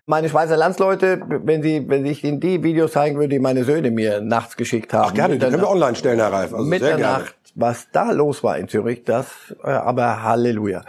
Meine 0.05 0.29
Schweizer 0.29 0.55
Landsleute, 0.55 1.21
wenn 1.27 1.61
sie, 1.61 1.89
wenn 1.89 2.05
ich 2.05 2.23
Ihnen 2.23 2.39
die 2.39 2.63
Videos 2.63 2.93
zeigen 2.93 3.17
würde, 3.17 3.29
die 3.29 3.39
meine 3.39 3.65
Söhne 3.65 3.91
mir 3.91 4.21
nachts 4.21 4.55
geschickt 4.55 4.93
haben. 4.93 5.09
Ach 5.09 5.13
gerne, 5.13 5.37
die 5.37 5.45
können 5.45 5.61
wir 5.61 5.69
online 5.69 5.95
stellen, 5.95 6.19
Herr 6.19 6.31
Reif. 6.31 6.53
Also 6.53 6.65
Mitternacht, 6.65 7.35
was 7.55 7.87
da 7.91 8.11
los 8.11 8.41
war 8.41 8.57
in 8.57 8.69
Zürich, 8.69 9.03
das, 9.03 9.27
äh, 9.63 9.69
aber 9.69 10.23
Halleluja. 10.23 10.83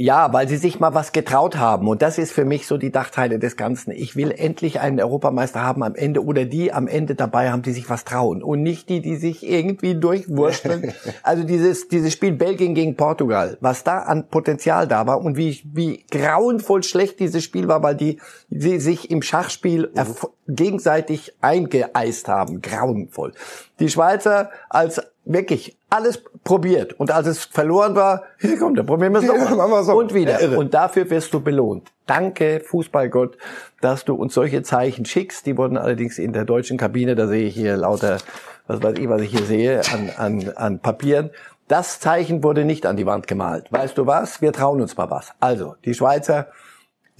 Ja, 0.00 0.32
weil 0.32 0.48
sie 0.48 0.56
sich 0.56 0.80
mal 0.80 0.94
was 0.94 1.12
getraut 1.12 1.58
haben. 1.58 1.86
Und 1.86 2.00
das 2.00 2.16
ist 2.16 2.32
für 2.32 2.46
mich 2.46 2.66
so 2.66 2.78
die 2.78 2.90
Dachteile 2.90 3.38
des 3.38 3.58
Ganzen. 3.58 3.90
Ich 3.90 4.16
will 4.16 4.30
endlich 4.30 4.80
einen 4.80 4.98
Europameister 4.98 5.62
haben 5.62 5.82
am 5.82 5.94
Ende 5.94 6.24
oder 6.24 6.46
die 6.46 6.72
am 6.72 6.88
Ende 6.88 7.14
dabei 7.14 7.52
haben, 7.52 7.60
die 7.60 7.72
sich 7.72 7.90
was 7.90 8.06
trauen. 8.06 8.42
Und 8.42 8.62
nicht 8.62 8.88
die, 8.88 9.02
die 9.02 9.16
sich 9.16 9.46
irgendwie 9.46 9.96
durchwursteln. 9.96 10.94
also 11.22 11.44
dieses, 11.44 11.88
dieses 11.88 12.14
Spiel 12.14 12.32
Belgien 12.32 12.74
gegen 12.74 12.96
Portugal, 12.96 13.58
was 13.60 13.84
da 13.84 13.98
an 13.98 14.26
Potenzial 14.28 14.88
da 14.88 15.06
war 15.06 15.20
und 15.20 15.36
wie, 15.36 15.60
wie 15.64 16.02
grauenvoll 16.10 16.82
schlecht 16.82 17.20
dieses 17.20 17.44
Spiel 17.44 17.68
war, 17.68 17.82
weil 17.82 17.94
die, 17.94 18.20
die 18.48 18.80
sich 18.80 19.10
im 19.10 19.20
Schachspiel 19.20 19.90
mhm. 19.94 20.14
gegenseitig 20.48 21.34
eingeeist 21.42 22.26
haben. 22.26 22.62
Grauenvoll. 22.62 23.34
Die 23.80 23.88
Schweizer 23.88 24.50
als 24.68 25.00
wirklich 25.24 25.76
alles 25.88 26.22
probiert. 26.44 26.98
Und 26.98 27.10
als 27.10 27.26
es 27.26 27.44
verloren 27.44 27.94
war, 27.94 28.22
hier 28.38 28.58
kommt, 28.58 28.78
da 28.78 28.82
probieren 28.82 29.12
wir 29.12 29.20
es 29.20 29.26
nochmal. 29.26 29.86
Ja, 29.86 29.92
und 29.92 30.14
wieder. 30.14 30.42
Ja, 30.42 30.58
und 30.58 30.74
dafür 30.74 31.08
wirst 31.10 31.32
du 31.34 31.40
belohnt. 31.40 31.90
Danke, 32.06 32.60
Fußballgott, 32.60 33.36
dass 33.80 34.04
du 34.04 34.14
uns 34.14 34.34
solche 34.34 34.62
Zeichen 34.62 35.04
schickst. 35.04 35.46
Die 35.46 35.56
wurden 35.56 35.76
allerdings 35.76 36.18
in 36.18 36.32
der 36.32 36.44
deutschen 36.44 36.78
Kabine, 36.78 37.14
da 37.14 37.26
sehe 37.26 37.46
ich 37.46 37.54
hier 37.54 37.76
lauter, 37.76 38.18
was 38.66 38.82
weiß 38.82 38.98
ich, 38.98 39.08
was 39.08 39.22
ich 39.22 39.30
hier 39.30 39.44
sehe, 39.44 39.82
an, 39.92 40.10
an, 40.16 40.52
an 40.56 40.78
Papieren. 40.80 41.30
Das 41.68 42.00
Zeichen 42.00 42.42
wurde 42.42 42.64
nicht 42.64 42.84
an 42.84 42.96
die 42.96 43.06
Wand 43.06 43.28
gemalt. 43.28 43.70
Weißt 43.70 43.96
du 43.96 44.06
was? 44.06 44.42
Wir 44.42 44.52
trauen 44.52 44.80
uns 44.80 44.96
mal 44.96 45.10
was. 45.10 45.32
Also, 45.38 45.76
die 45.84 45.94
Schweizer 45.94 46.48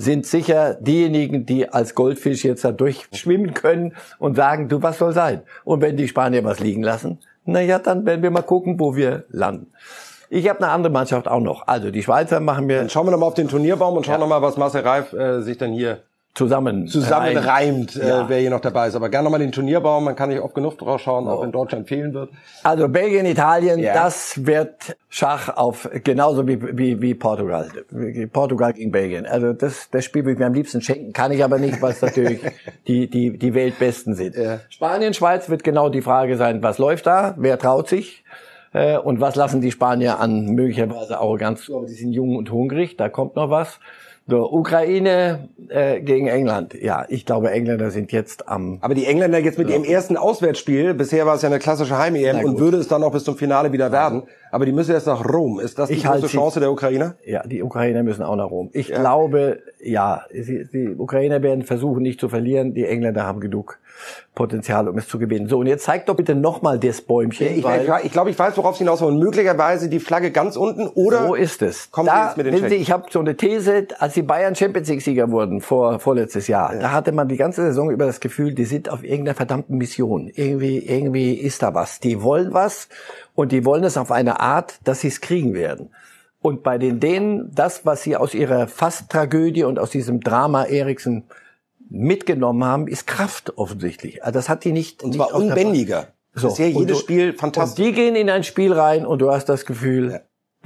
sind 0.00 0.24
sicher 0.24 0.74
diejenigen, 0.80 1.44
die 1.44 1.68
als 1.68 1.94
Goldfisch 1.94 2.42
jetzt 2.42 2.64
da 2.64 2.72
durchschwimmen 2.72 3.52
können 3.52 3.94
und 4.18 4.34
sagen, 4.34 4.68
du, 4.68 4.82
was 4.82 4.98
soll 4.98 5.12
sein? 5.12 5.42
Und 5.64 5.82
wenn 5.82 5.98
die 5.98 6.08
Spanier 6.08 6.42
was 6.42 6.58
liegen 6.58 6.82
lassen, 6.82 7.18
naja, 7.44 7.78
dann 7.78 8.06
werden 8.06 8.22
wir 8.22 8.30
mal 8.30 8.42
gucken, 8.42 8.80
wo 8.80 8.96
wir 8.96 9.24
landen. 9.28 9.72
Ich 10.30 10.48
habe 10.48 10.62
eine 10.62 10.72
andere 10.72 10.92
Mannschaft 10.92 11.28
auch 11.28 11.40
noch. 11.40 11.66
Also 11.66 11.90
die 11.90 12.02
Schweizer 12.02 12.40
machen 12.40 12.66
wir. 12.68 12.78
Dann 12.78 12.88
schauen 12.88 13.06
wir 13.06 13.10
nochmal 13.10 13.28
auf 13.28 13.34
den 13.34 13.48
Turnierbaum 13.48 13.96
und 13.96 14.06
schauen 14.06 14.14
ja. 14.14 14.20
nochmal, 14.20 14.40
was 14.40 14.56
Marcel 14.56 14.82
Reif 14.82 15.12
äh, 15.12 15.42
sich 15.42 15.58
dann 15.58 15.72
hier 15.72 16.02
zusammen 16.34 16.86
zusammen 16.86 17.36
reimt, 17.36 17.96
äh, 17.96 18.08
ja. 18.08 18.28
wer 18.28 18.38
hier 18.38 18.50
noch 18.50 18.60
dabei 18.60 18.88
ist. 18.88 18.94
Aber 18.94 19.08
gerne 19.08 19.24
nochmal 19.24 19.40
den 19.40 19.52
Turnierbaum, 19.52 20.04
man 20.04 20.14
kann 20.14 20.28
nicht 20.28 20.40
oft 20.40 20.54
genug 20.54 20.78
drauf 20.78 21.00
schauen, 21.00 21.26
oh. 21.26 21.30
auch 21.30 21.42
in 21.42 21.50
Deutschland 21.50 21.88
fehlen 21.88 22.14
wird. 22.14 22.30
Also 22.62 22.88
Belgien, 22.88 23.26
Italien, 23.26 23.80
ja. 23.80 23.94
das 23.94 24.46
wird 24.46 24.96
Schach 25.08 25.56
auf 25.56 25.88
genauso 26.04 26.46
wie, 26.46 26.78
wie, 26.78 27.02
wie 27.02 27.14
Portugal. 27.14 27.68
Portugal 28.32 28.72
gegen 28.72 28.92
Belgien. 28.92 29.26
Also 29.26 29.52
das, 29.52 29.90
das 29.90 30.04
Spiel 30.04 30.22
würde 30.22 30.34
ich 30.34 30.38
mir 30.38 30.46
am 30.46 30.54
liebsten 30.54 30.80
schenken, 30.80 31.12
kann 31.12 31.32
ich 31.32 31.42
aber 31.42 31.58
nicht, 31.58 31.82
weil 31.82 31.92
es 31.92 32.02
natürlich 32.02 32.40
die, 32.86 33.10
die, 33.10 33.36
die 33.36 33.54
Weltbesten 33.54 34.14
sind. 34.14 34.36
Ja. 34.36 34.60
Spanien, 34.68 35.14
Schweiz 35.14 35.48
wird 35.48 35.64
genau 35.64 35.88
die 35.88 36.02
Frage 36.02 36.36
sein, 36.36 36.62
was 36.62 36.78
läuft 36.78 37.06
da, 37.06 37.34
wer 37.38 37.58
traut 37.58 37.88
sich? 37.88 38.24
Äh, 38.72 38.98
und 38.98 39.20
was 39.20 39.34
lassen 39.34 39.60
die 39.60 39.72
Spanier 39.72 40.20
an 40.20 40.46
möglicherweise 40.46 41.18
Arroganz 41.18 41.64
zu? 41.64 41.76
Aber 41.76 41.86
die 41.86 41.94
sind 41.94 42.12
jung 42.12 42.36
und 42.36 42.52
hungrig, 42.52 42.96
da 42.96 43.08
kommt 43.08 43.36
noch 43.36 43.50
was. 43.50 43.80
So, 44.30 44.50
Ukraine 44.52 45.48
äh, 45.68 46.00
gegen 46.00 46.28
England. 46.28 46.74
Ja, 46.80 47.04
ich 47.08 47.26
glaube, 47.26 47.50
Engländer 47.50 47.90
sind 47.90 48.12
jetzt 48.12 48.48
am. 48.48 48.78
Aber 48.80 48.94
die 48.94 49.06
Engländer 49.06 49.38
jetzt 49.38 49.58
mit 49.58 49.68
ja. 49.68 49.74
ihrem 49.74 49.84
ersten 49.84 50.16
Auswärtsspiel, 50.16 50.94
bisher 50.94 51.26
war 51.26 51.34
es 51.34 51.42
ja 51.42 51.48
eine 51.48 51.58
klassische 51.58 51.98
Heim-EM 51.98 52.44
und 52.44 52.58
würde 52.58 52.76
es 52.76 52.88
dann 52.88 53.02
auch 53.02 53.12
bis 53.12 53.24
zum 53.24 53.36
Finale 53.36 53.72
wieder 53.72 53.90
werden. 53.92 54.22
Aber 54.50 54.66
die 54.66 54.72
müssen 54.72 54.92
jetzt 54.92 55.06
nach 55.06 55.24
Rom. 55.24 55.60
Ist 55.60 55.78
das 55.78 55.88
die 55.88 55.96
ich 55.96 56.04
große 56.04 56.26
Chance 56.26 56.60
der 56.60 56.70
Ukrainer? 56.70 57.14
Ja, 57.24 57.42
die 57.46 57.62
Ukrainer 57.62 58.02
müssen 58.02 58.22
auch 58.22 58.36
nach 58.36 58.50
Rom. 58.50 58.70
Ich 58.72 58.88
ja. 58.88 58.98
glaube, 59.00 59.62
ja, 59.80 60.24
die, 60.32 60.66
die 60.72 60.94
Ukrainer 60.96 61.42
werden 61.42 61.64
versuchen, 61.64 62.02
nicht 62.02 62.20
zu 62.20 62.28
verlieren. 62.28 62.74
Die 62.74 62.84
Engländer 62.84 63.24
haben 63.24 63.40
genug 63.40 63.78
Potenzial, 64.34 64.88
um 64.88 64.96
es 64.98 65.08
zu 65.08 65.18
gewinnen. 65.18 65.48
So, 65.48 65.58
und 65.58 65.66
jetzt 65.66 65.84
zeigt 65.84 66.08
doch 66.08 66.16
bitte 66.16 66.34
nochmal 66.34 66.78
das 66.78 67.00
Bäumchen. 67.02 67.46
Ich, 67.46 67.64
ich, 68.04 68.12
glaube, 68.12 68.30
ich 68.30 68.38
weiß, 68.38 68.56
worauf 68.56 68.76
Sie 68.76 68.84
hinaus 68.84 69.00
wollen. 69.02 69.18
Möglicherweise 69.18 69.88
die 69.88 70.00
Flagge 70.00 70.30
ganz 70.30 70.56
unten 70.56 70.88
oder... 70.88 71.26
So 71.26 71.34
ist 71.34 71.62
es. 71.62 71.90
Kommen 71.90 72.06
da, 72.06 72.14
Sie 72.14 72.26
jetzt 72.26 72.36
mit 72.36 72.62
den 72.62 72.68
Sie, 72.70 72.76
ich 72.76 72.90
habe 72.90 73.04
so 73.10 73.20
eine 73.20 73.36
These, 73.36 73.88
als 73.98 74.14
die 74.14 74.22
Bayern 74.22 74.54
Champions 74.54 74.88
League-Sieger 74.88 75.30
wurden 75.30 75.60
vor 75.60 75.98
vorletztes 75.98 76.48
Jahr, 76.48 76.74
ja. 76.74 76.80
da 76.80 76.92
hatte 76.92 77.12
man 77.12 77.28
die 77.28 77.36
ganze 77.36 77.62
Saison 77.62 77.90
über 77.90 78.06
das 78.06 78.20
Gefühl, 78.20 78.54
die 78.54 78.64
sind 78.64 78.90
auf 78.90 79.04
irgendeiner 79.04 79.34
verdammten 79.34 79.76
Mission. 79.76 80.30
Irgendwie, 80.34 80.78
irgendwie 80.78 81.34
ist 81.34 81.62
da 81.62 81.74
was. 81.74 82.00
Die 82.00 82.22
wollen 82.22 82.54
was 82.54 82.88
und 83.40 83.52
die 83.52 83.64
wollen 83.64 83.84
es 83.84 83.96
auf 83.96 84.10
eine 84.10 84.38
Art, 84.40 84.78
dass 84.84 85.00
sie 85.00 85.08
es 85.08 85.22
kriegen 85.22 85.54
werden. 85.54 85.88
Und 86.42 86.62
bei 86.62 86.76
den 86.76 87.00
Dänen, 87.00 87.50
das, 87.54 87.86
was 87.86 88.02
sie 88.02 88.14
aus 88.14 88.34
ihrer 88.34 88.68
Fast-Tragödie 88.68 89.64
und 89.64 89.78
aus 89.78 89.88
diesem 89.88 90.20
Drama 90.20 90.64
Eriksen 90.64 91.24
mitgenommen 91.88 92.62
haben, 92.64 92.86
ist 92.86 93.06
Kraft 93.06 93.56
offensichtlich. 93.56 94.22
Also 94.22 94.38
das 94.38 94.50
hat 94.50 94.64
die 94.64 94.72
nicht. 94.72 95.02
Und 95.02 95.14
zwar 95.14 95.28
nicht 95.28 95.34
unbändiger. 95.34 96.08
So. 96.34 96.48
Das 96.48 96.52
ist 96.52 96.58
ja 96.58 96.66
jedes 96.66 96.98
du, 96.98 97.02
Spiel 97.02 97.32
fantastisch. 97.32 97.78
Und 97.78 97.88
die 97.88 97.94
gehen 97.94 98.14
in 98.14 98.28
ein 98.28 98.44
Spiel 98.44 98.74
rein 98.74 99.06
und 99.06 99.20
du 99.20 99.30
hast 99.30 99.46
das 99.46 99.64
Gefühl, 99.64 100.10
ja. 100.10 100.20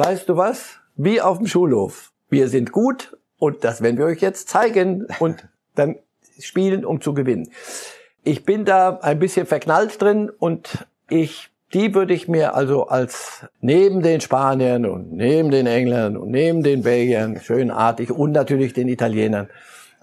weißt 0.04 0.28
du 0.28 0.36
was? 0.36 0.80
Wie 0.96 1.20
auf 1.20 1.38
dem 1.38 1.46
Schulhof. 1.46 2.12
Wir 2.28 2.48
sind 2.48 2.72
gut 2.72 3.16
und 3.38 3.62
das 3.62 3.82
werden 3.82 3.98
wir 3.98 4.06
euch 4.06 4.20
jetzt 4.20 4.48
zeigen 4.48 5.06
und 5.20 5.46
dann 5.76 6.00
spielen, 6.40 6.84
um 6.84 7.00
zu 7.00 7.14
gewinnen. 7.14 7.50
Ich 8.24 8.44
bin 8.44 8.64
da 8.64 8.98
ein 8.98 9.20
bisschen 9.20 9.46
verknallt 9.46 10.02
drin 10.02 10.28
und 10.28 10.88
ich, 11.08 11.50
die 11.72 11.94
würde 11.94 12.14
ich 12.14 12.28
mir 12.28 12.54
also 12.54 12.86
als 12.86 13.46
neben 13.60 14.02
den 14.02 14.20
Spaniern 14.20 14.86
und 14.86 15.12
neben 15.12 15.50
den 15.50 15.66
Engländern 15.66 16.16
und 16.16 16.30
neben 16.30 16.62
den 16.62 16.82
Belgiern 16.82 17.40
schönartig 17.40 18.10
und 18.10 18.32
natürlich 18.32 18.72
den 18.74 18.88
Italienern 18.88 19.48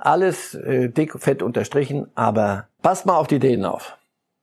alles 0.01 0.55
äh, 0.55 0.89
dick, 0.89 1.19
fett 1.19 1.43
unterstrichen, 1.43 2.07
aber 2.15 2.67
passt 2.81 3.05
mal 3.05 3.17
auf 3.17 3.27
die 3.27 3.39
Dänen 3.39 3.65
auf. 3.65 3.97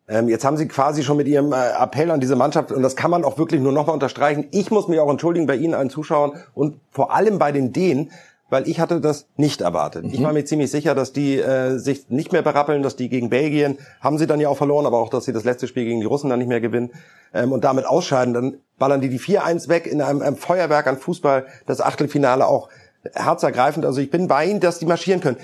Ähm, 0.08 0.28
jetzt 0.28 0.44
haben 0.44 0.56
Sie 0.56 0.68
quasi 0.68 1.02
schon 1.02 1.18
mit 1.18 1.28
Ihrem 1.28 1.52
äh, 1.52 1.70
Appell 1.82 2.10
an 2.10 2.20
diese 2.20 2.36
Mannschaft, 2.36 2.72
und 2.72 2.82
das 2.82 2.96
kann 2.96 3.10
man 3.10 3.24
auch 3.24 3.36
wirklich 3.36 3.60
nur 3.60 3.72
nochmal 3.72 3.94
unterstreichen, 3.94 4.46
ich 4.52 4.70
muss 4.70 4.88
mich 4.88 5.00
auch 5.00 5.10
entschuldigen 5.10 5.46
bei 5.46 5.56
Ihnen, 5.56 5.74
allen 5.74 5.90
Zuschauern, 5.90 6.32
und 6.54 6.80
vor 6.90 7.12
allem 7.12 7.38
bei 7.38 7.52
den 7.52 7.72
Dänen, 7.72 8.10
weil 8.50 8.68
ich 8.68 8.80
hatte 8.80 9.00
das 9.00 9.26
nicht 9.36 9.60
erwartet. 9.60 10.04
Mhm. 10.04 10.10
Ich 10.12 10.22
war 10.22 10.32
mir 10.32 10.44
ziemlich 10.44 10.70
sicher, 10.70 10.94
dass 10.94 11.12
die 11.12 11.38
äh, 11.38 11.78
sich 11.78 12.08
nicht 12.08 12.32
mehr 12.32 12.42
berappeln, 12.42 12.82
dass 12.82 12.96
die 12.96 13.08
gegen 13.08 13.30
Belgien, 13.30 13.78
haben 14.00 14.18
sie 14.18 14.26
dann 14.26 14.40
ja 14.40 14.48
auch 14.48 14.56
verloren, 14.56 14.86
aber 14.86 14.98
auch, 14.98 15.10
dass 15.10 15.24
sie 15.24 15.32
das 15.32 15.44
letzte 15.44 15.68
Spiel 15.68 15.84
gegen 15.84 16.00
die 16.00 16.06
Russen 16.06 16.30
dann 16.30 16.38
nicht 16.38 16.48
mehr 16.48 16.60
gewinnen 16.60 16.90
ähm, 17.34 17.52
und 17.52 17.64
damit 17.64 17.86
ausscheiden. 17.86 18.34
Dann 18.34 18.56
ballern 18.78 19.00
die 19.00 19.08
die 19.08 19.20
4-1 19.20 19.68
weg 19.68 19.86
in 19.86 20.00
einem, 20.00 20.22
einem 20.22 20.36
Feuerwerk 20.36 20.86
an 20.86 20.96
Fußball, 20.96 21.46
das 21.66 21.80
Achtelfinale 21.80 22.46
auch 22.46 22.68
herzergreifend. 23.12 23.84
Also 23.84 24.00
ich 24.00 24.10
bin 24.10 24.28
bei 24.28 24.46
Ihnen, 24.46 24.60
dass 24.60 24.78
die 24.78 24.86
marschieren 24.86 25.20
können. 25.20 25.36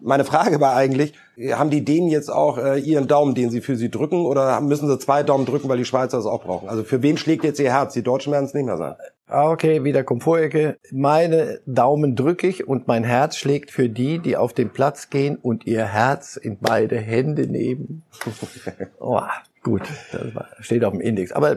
Meine 0.00 0.24
Frage 0.24 0.60
war 0.60 0.76
eigentlich, 0.76 1.14
haben 1.52 1.70
die 1.70 1.84
denen 1.84 2.08
jetzt 2.08 2.30
auch 2.30 2.58
äh, 2.58 2.78
ihren 2.78 3.08
Daumen, 3.08 3.34
den 3.34 3.48
sie 3.50 3.62
für 3.62 3.76
sie 3.76 3.90
drücken, 3.90 4.26
oder 4.26 4.60
müssen 4.60 4.86
sie 4.86 4.98
zwei 4.98 5.22
Daumen 5.22 5.46
drücken, 5.46 5.68
weil 5.68 5.78
die 5.78 5.86
Schweizer 5.86 6.18
es 6.18 6.26
auch 6.26 6.42
brauchen? 6.42 6.68
Also 6.68 6.84
für 6.84 7.02
wen 7.02 7.16
schlägt 7.16 7.42
jetzt 7.42 7.58
ihr 7.58 7.72
Herz? 7.72 7.94
Die 7.94 8.02
Deutschen 8.02 8.32
werden 8.32 8.44
es 8.44 8.52
nicht 8.52 8.66
mehr 8.66 8.76
sein. 8.76 8.96
Ah, 9.26 9.50
okay, 9.50 9.84
wieder 9.84 10.04
Komfortecke. 10.04 10.76
Meine 10.90 11.60
Daumen 11.64 12.14
drücke 12.14 12.46
ich 12.46 12.68
und 12.68 12.86
mein 12.86 13.04
Herz 13.04 13.36
schlägt 13.38 13.70
für 13.70 13.88
die, 13.88 14.18
die 14.18 14.36
auf 14.36 14.52
den 14.52 14.68
Platz 14.68 15.08
gehen 15.08 15.36
und 15.36 15.66
ihr 15.66 15.86
Herz 15.86 16.36
in 16.36 16.58
beide 16.58 16.98
Hände 16.98 17.46
nehmen. 17.46 18.02
Oh, 19.00 19.20
gut, 19.62 19.82
das 20.12 20.64
steht 20.64 20.84
auf 20.84 20.92
dem 20.92 21.00
Index. 21.00 21.32
Aber 21.32 21.56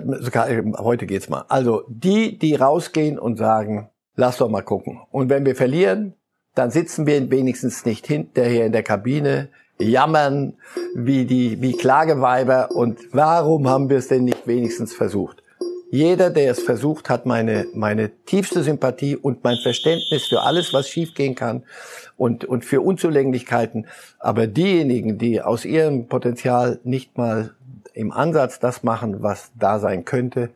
heute 0.77 1.05
geht's 1.05 1.29
mal. 1.29 1.45
Also 1.47 1.83
die, 1.87 2.37
die 2.37 2.55
rausgehen 2.55 3.17
und 3.19 3.37
sagen, 3.37 3.89
lass 4.15 4.37
doch 4.37 4.49
mal 4.49 4.63
gucken. 4.63 5.01
Und 5.11 5.29
wenn 5.29 5.45
wir 5.45 5.55
verlieren, 5.55 6.13
dann 6.55 6.71
sitzen 6.71 7.05
wir 7.05 7.29
wenigstens 7.31 7.85
nicht 7.85 8.07
hinterher 8.07 8.65
in 8.65 8.71
der 8.71 8.83
Kabine, 8.83 9.49
jammern 9.77 10.55
wie 10.95 11.25
die, 11.25 11.61
wie 11.61 11.73
Klageweiber 11.73 12.71
und 12.71 12.99
warum 13.11 13.67
haben 13.67 13.89
wir 13.89 13.97
es 13.97 14.07
denn 14.07 14.25
nicht 14.25 14.47
wenigstens 14.47 14.93
versucht? 14.93 15.43
Jeder, 15.89 16.29
der 16.29 16.51
es 16.51 16.61
versucht, 16.61 17.09
hat 17.09 17.25
meine, 17.25 17.65
meine 17.73 18.09
tiefste 18.25 18.61
Sympathie 18.61 19.15
und 19.15 19.43
mein 19.43 19.57
Verständnis 19.57 20.27
für 20.27 20.41
alles, 20.41 20.73
was 20.73 20.89
schiefgehen 20.89 21.33
kann 21.33 21.63
und, 22.17 22.43
und 22.43 22.65
für 22.65 22.81
Unzulänglichkeiten. 22.81 23.87
Aber 24.19 24.47
diejenigen, 24.47 25.17
die 25.17 25.41
aus 25.41 25.63
ihrem 25.63 26.07
Potenzial 26.07 26.79
nicht 26.83 27.17
mal 27.17 27.55
im 27.93 28.11
Ansatz 28.11 28.59
das 28.59 28.83
machen, 28.83 29.23
was 29.23 29.51
da 29.57 29.79
sein 29.79 30.03
könnte, 30.03 30.49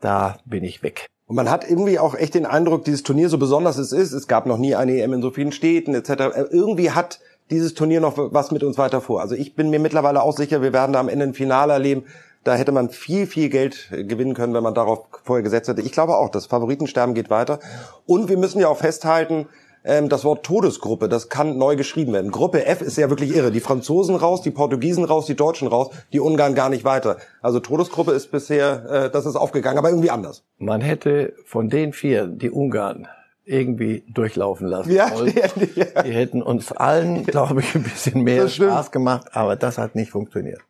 da 0.00 0.38
bin 0.44 0.62
ich 0.62 0.82
weg. 0.82 1.06
Und 1.26 1.36
man 1.36 1.48
hat 1.48 1.68
irgendwie 1.68 1.98
auch 1.98 2.14
echt 2.14 2.34
den 2.34 2.44
Eindruck, 2.44 2.84
dieses 2.84 3.02
Turnier, 3.02 3.28
so 3.28 3.38
besonders 3.38 3.78
es 3.78 3.92
ist, 3.92 4.12
es 4.12 4.26
gab 4.26 4.46
noch 4.46 4.58
nie 4.58 4.74
eine 4.74 5.00
EM 5.00 5.14
in 5.14 5.22
so 5.22 5.30
vielen 5.30 5.52
Städten 5.52 5.94
etc., 5.94 6.10
äh, 6.10 6.44
irgendwie 6.50 6.90
hat 6.90 7.20
dieses 7.50 7.74
Turnier 7.74 8.00
noch 8.00 8.14
was 8.16 8.50
mit 8.50 8.62
uns 8.62 8.78
weiter 8.78 9.00
vor. 9.00 9.20
Also 9.20 9.34
ich 9.34 9.54
bin 9.54 9.70
mir 9.70 9.80
mittlerweile 9.80 10.22
auch 10.22 10.36
sicher, 10.36 10.62
wir 10.62 10.72
werden 10.72 10.92
da 10.92 11.00
am 11.00 11.08
Ende 11.08 11.26
ein 11.26 11.34
Finale 11.34 11.72
erleben. 11.72 12.04
Da 12.44 12.54
hätte 12.54 12.72
man 12.72 12.90
viel, 12.90 13.26
viel 13.26 13.48
Geld 13.50 13.90
äh, 13.92 14.04
gewinnen 14.04 14.34
können, 14.34 14.54
wenn 14.54 14.62
man 14.62 14.74
darauf 14.74 15.06
vorher 15.24 15.42
gesetzt 15.42 15.68
hätte. 15.68 15.82
Ich 15.82 15.92
glaube 15.92 16.16
auch, 16.16 16.30
das 16.30 16.46
Favoritensterben 16.46 17.14
geht 17.14 17.30
weiter. 17.30 17.60
Und 18.06 18.28
wir 18.28 18.38
müssen 18.38 18.60
ja 18.60 18.68
auch 18.68 18.78
festhalten, 18.78 19.46
ähm, 19.84 20.08
das 20.08 20.24
Wort 20.24 20.44
Todesgruppe, 20.44 21.08
das 21.08 21.28
kann 21.28 21.56
neu 21.56 21.76
geschrieben 21.76 22.12
werden. 22.12 22.30
Gruppe 22.30 22.66
F 22.66 22.82
ist 22.82 22.98
ja 22.98 23.08
wirklich 23.08 23.34
irre. 23.34 23.50
Die 23.50 23.60
Franzosen 23.60 24.14
raus, 24.16 24.42
die 24.42 24.50
Portugiesen 24.50 25.04
raus, 25.04 25.26
die 25.26 25.36
Deutschen 25.36 25.68
raus, 25.68 25.90
die 26.12 26.20
Ungarn 26.20 26.54
gar 26.54 26.68
nicht 26.68 26.84
weiter. 26.84 27.16
Also 27.40 27.60
Todesgruppe 27.60 28.12
ist 28.12 28.30
bisher, 28.30 28.84
äh, 28.90 29.10
das 29.10 29.26
ist 29.26 29.36
aufgegangen, 29.36 29.78
aber 29.78 29.90
irgendwie 29.90 30.10
anders. 30.10 30.44
Man 30.58 30.80
hätte 30.80 31.34
von 31.44 31.68
den 31.68 31.92
vier 31.92 32.26
die 32.26 32.50
Ungarn 32.50 33.08
irgendwie 33.44 34.04
durchlaufen 34.08 34.66
lassen. 34.66 34.92
Ja, 34.92 35.10
die, 35.56 35.80
ja. 35.80 36.02
die 36.02 36.12
hätten 36.12 36.42
uns 36.42 36.72
allen, 36.72 37.24
glaube 37.24 37.60
ich, 37.60 37.74
ein 37.74 37.82
bisschen 37.82 38.22
mehr 38.22 38.48
Spaß 38.48 38.92
gemacht, 38.92 39.28
aber 39.32 39.56
das 39.56 39.78
hat 39.78 39.94
nicht 39.94 40.10
funktioniert. 40.10 40.60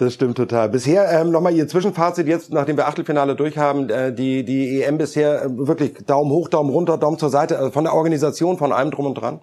Das 0.00 0.14
stimmt 0.14 0.38
total. 0.38 0.70
Bisher 0.70 1.12
ähm, 1.12 1.30
nochmal 1.30 1.52
Ihr 1.52 1.68
Zwischenfazit 1.68 2.26
jetzt, 2.26 2.54
nachdem 2.54 2.78
wir 2.78 2.88
Achtelfinale 2.88 3.36
durchhaben, 3.36 3.90
äh, 3.90 4.14
die 4.14 4.46
die 4.46 4.80
EM 4.80 4.96
bisher 4.96 5.44
äh, 5.44 5.48
wirklich 5.50 5.92
Daumen 6.06 6.30
hoch, 6.30 6.48
Daumen 6.48 6.70
runter, 6.70 6.96
Daumen 6.96 7.18
zur 7.18 7.28
Seite, 7.28 7.58
also 7.58 7.70
von 7.70 7.84
der 7.84 7.92
Organisation, 7.92 8.56
von 8.56 8.72
allem 8.72 8.90
drum 8.92 9.04
und 9.04 9.14
dran. 9.16 9.42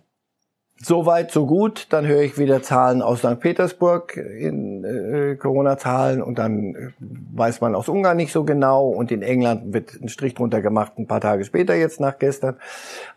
Soweit, 0.81 1.29
so 1.29 1.45
gut. 1.45 1.85
Dann 1.91 2.07
höre 2.07 2.21
ich 2.21 2.39
wieder 2.39 2.63
Zahlen 2.63 3.03
aus 3.03 3.19
St. 3.19 3.39
Petersburg 3.39 4.17
in 4.17 4.83
äh, 4.83 5.35
Corona-Zahlen 5.35 6.23
und 6.23 6.39
dann 6.39 6.73
äh, 6.73 6.89
weiß 6.99 7.61
man 7.61 7.75
aus 7.75 7.87
Ungarn 7.87 8.17
nicht 8.17 8.31
so 8.31 8.43
genau 8.43 8.87
und 8.87 9.11
in 9.11 9.21
England 9.21 9.75
wird 9.75 9.93
ein 10.01 10.09
Strich 10.09 10.33
drunter 10.33 10.63
gemacht 10.63 10.93
ein 10.97 11.05
paar 11.05 11.21
Tage 11.21 11.45
später 11.45 11.75
jetzt 11.75 11.99
nach 11.99 12.17
gestern. 12.17 12.57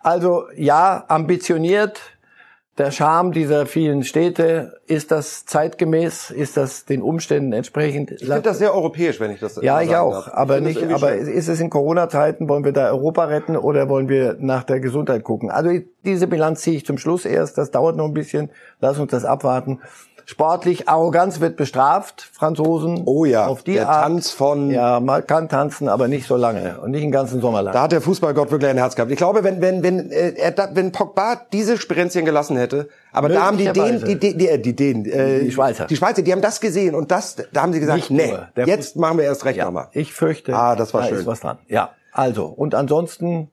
Also 0.01 0.45
ja, 0.57 1.07
ambitioniert, 1.09 2.03
der 2.81 2.91
Charme 2.93 3.33
dieser 3.33 3.67
vielen 3.67 4.05
Städte, 4.05 4.81
ist 4.87 5.11
das 5.11 5.45
zeitgemäß, 5.45 6.31
ist 6.31 6.57
das 6.57 6.87
den 6.87 7.03
Umständen 7.03 7.53
entsprechend? 7.53 8.11
Ich 8.11 8.21
finde 8.21 8.41
das 8.41 8.59
sehr 8.59 8.75
europäisch, 8.75 9.21
wenn 9.21 9.31
ich 9.31 9.39
das 9.39 9.61
Ja, 9.63 9.83
ich 9.83 9.95
auch, 9.95 10.25
darf. 10.25 10.35
aber 10.35 10.61
nicht, 10.61 10.83
aber 10.83 11.11
schön. 11.11 11.29
ist 11.29 11.49
es 11.49 11.61
in 11.61 11.69
Corona-Zeiten, 11.69 12.49
wollen 12.49 12.65
wir 12.65 12.73
da 12.73 12.89
Europa 12.89 13.25
retten 13.27 13.57
oder 13.57 13.89
wollen 13.91 14.09
wir 14.09 14.37
nach 14.41 14.65
der 14.65 14.81
Gesundheit 14.81 15.25
gucken? 15.25 15.51
Also 15.51 15.71
diese 16.05 16.27
Bilanz 16.27 16.63
ziehe 16.63 16.77
ich 16.79 16.87
zum 16.87 16.97
Schluss 16.97 17.27
erst, 17.27 17.59
das 17.59 17.71
dauert 17.71 17.97
noch 17.97 18.07
ein 18.07 18.15
bisschen, 18.15 18.51
lass 18.81 18.99
uns 18.99 19.11
das 19.11 19.27
abwarten 19.27 19.81
sportlich. 20.31 20.89
Arroganz 20.89 21.41
wird 21.41 21.57
bestraft, 21.57 22.29
Franzosen. 22.33 23.03
Oh 23.05 23.25
ja, 23.25 23.47
auf 23.47 23.63
die 23.65 23.75
der 23.75 23.89
Art. 23.89 24.05
Tanz 24.05 24.31
von... 24.31 24.71
Ja, 24.71 25.01
man 25.01 25.27
kann 25.27 25.49
tanzen, 25.49 25.89
aber 25.89 26.07
nicht 26.09 26.27
so 26.27 26.37
lange 26.37 26.81
und 26.81 26.93
nicht 26.93 27.03
den 27.03 27.11
ganzen 27.11 27.41
Sommer 27.41 27.63
lang. 27.63 27.75
Da 27.75 27.83
hat 27.83 27.93
der 27.93 28.01
Fußballgott 28.01 28.51
wirklich 28.51 28.71
ein 28.71 28.79
Herz 28.79 28.95
gehabt. 28.95 29.11
Ich 29.11 29.19
glaube, 29.19 29.43
wenn, 29.43 29.61
wenn, 29.61 29.83
wenn, 29.83 30.11
äh, 30.11 30.35
er, 30.37 30.55
wenn 30.75 30.93
Pogba 30.93 31.41
diese 31.53 31.77
Sprenzchen 31.77 32.25
gelassen 32.25 32.57
hätte, 32.57 32.89
aber 33.13 33.29
da 33.29 33.43
haben 33.43 33.59
die 33.59 33.73
den, 33.73 34.05
die, 34.05 34.19
die, 34.19 34.39
die, 34.39 34.49
äh, 34.49 34.59
die, 34.59 34.77
den, 34.77 35.05
äh, 35.05 35.41
die 35.41 35.51
Schweizer. 35.51 35.87
Die 35.87 35.97
Schweizer, 35.97 36.23
die 36.23 36.33
haben 36.33 36.43
das 36.43 36.61
gesehen 36.61 36.95
und 36.95 37.11
das, 37.11 37.37
da 37.53 37.63
haben 37.63 37.73
sie 37.73 37.81
gesagt, 37.81 38.11
nee, 38.11 38.33
jetzt 38.65 38.95
machen 38.97 39.19
wir 39.19 39.25
erst 39.25 39.45
recht 39.45 39.59
ja, 39.59 39.65
nochmal. 39.65 39.89
Ich 39.93 40.13
fürchte, 40.13 40.55
ah, 40.55 40.77
das 40.77 40.95
war 40.95 41.03
da 41.03 41.09
schön. 41.09 41.19
ist 41.19 41.27
was 41.27 41.41
dran. 41.41 41.59
Ja, 41.67 41.91
also, 42.13 42.47
und 42.47 42.77
ansonsten 42.77 43.51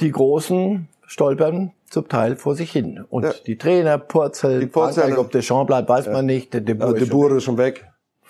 die 0.00 0.10
Großen 0.10 0.88
stolpern 1.06 1.72
zum 1.94 2.08
Teil 2.08 2.36
vor 2.36 2.54
sich 2.54 2.70
hin. 2.70 3.04
Und 3.08 3.24
ja. 3.24 3.32
die 3.46 3.56
Trainer 3.56 3.96
purzeln, 3.96 4.60
die 4.60 4.66
purzeln 4.66 5.16
ob 5.16 5.30
Deschamps 5.30 5.66
bleibt, 5.66 5.88
weiß 5.88 6.06
ja. 6.06 6.12
man 6.12 6.26
nicht. 6.26 6.52
Der 6.52 6.60
De 6.60 6.74
Boer, 6.74 6.92
ja, 6.92 6.98
De 6.98 7.08
Boer 7.08 7.36
ist 7.36 7.44
schon 7.44 7.56
weg. 7.56 7.86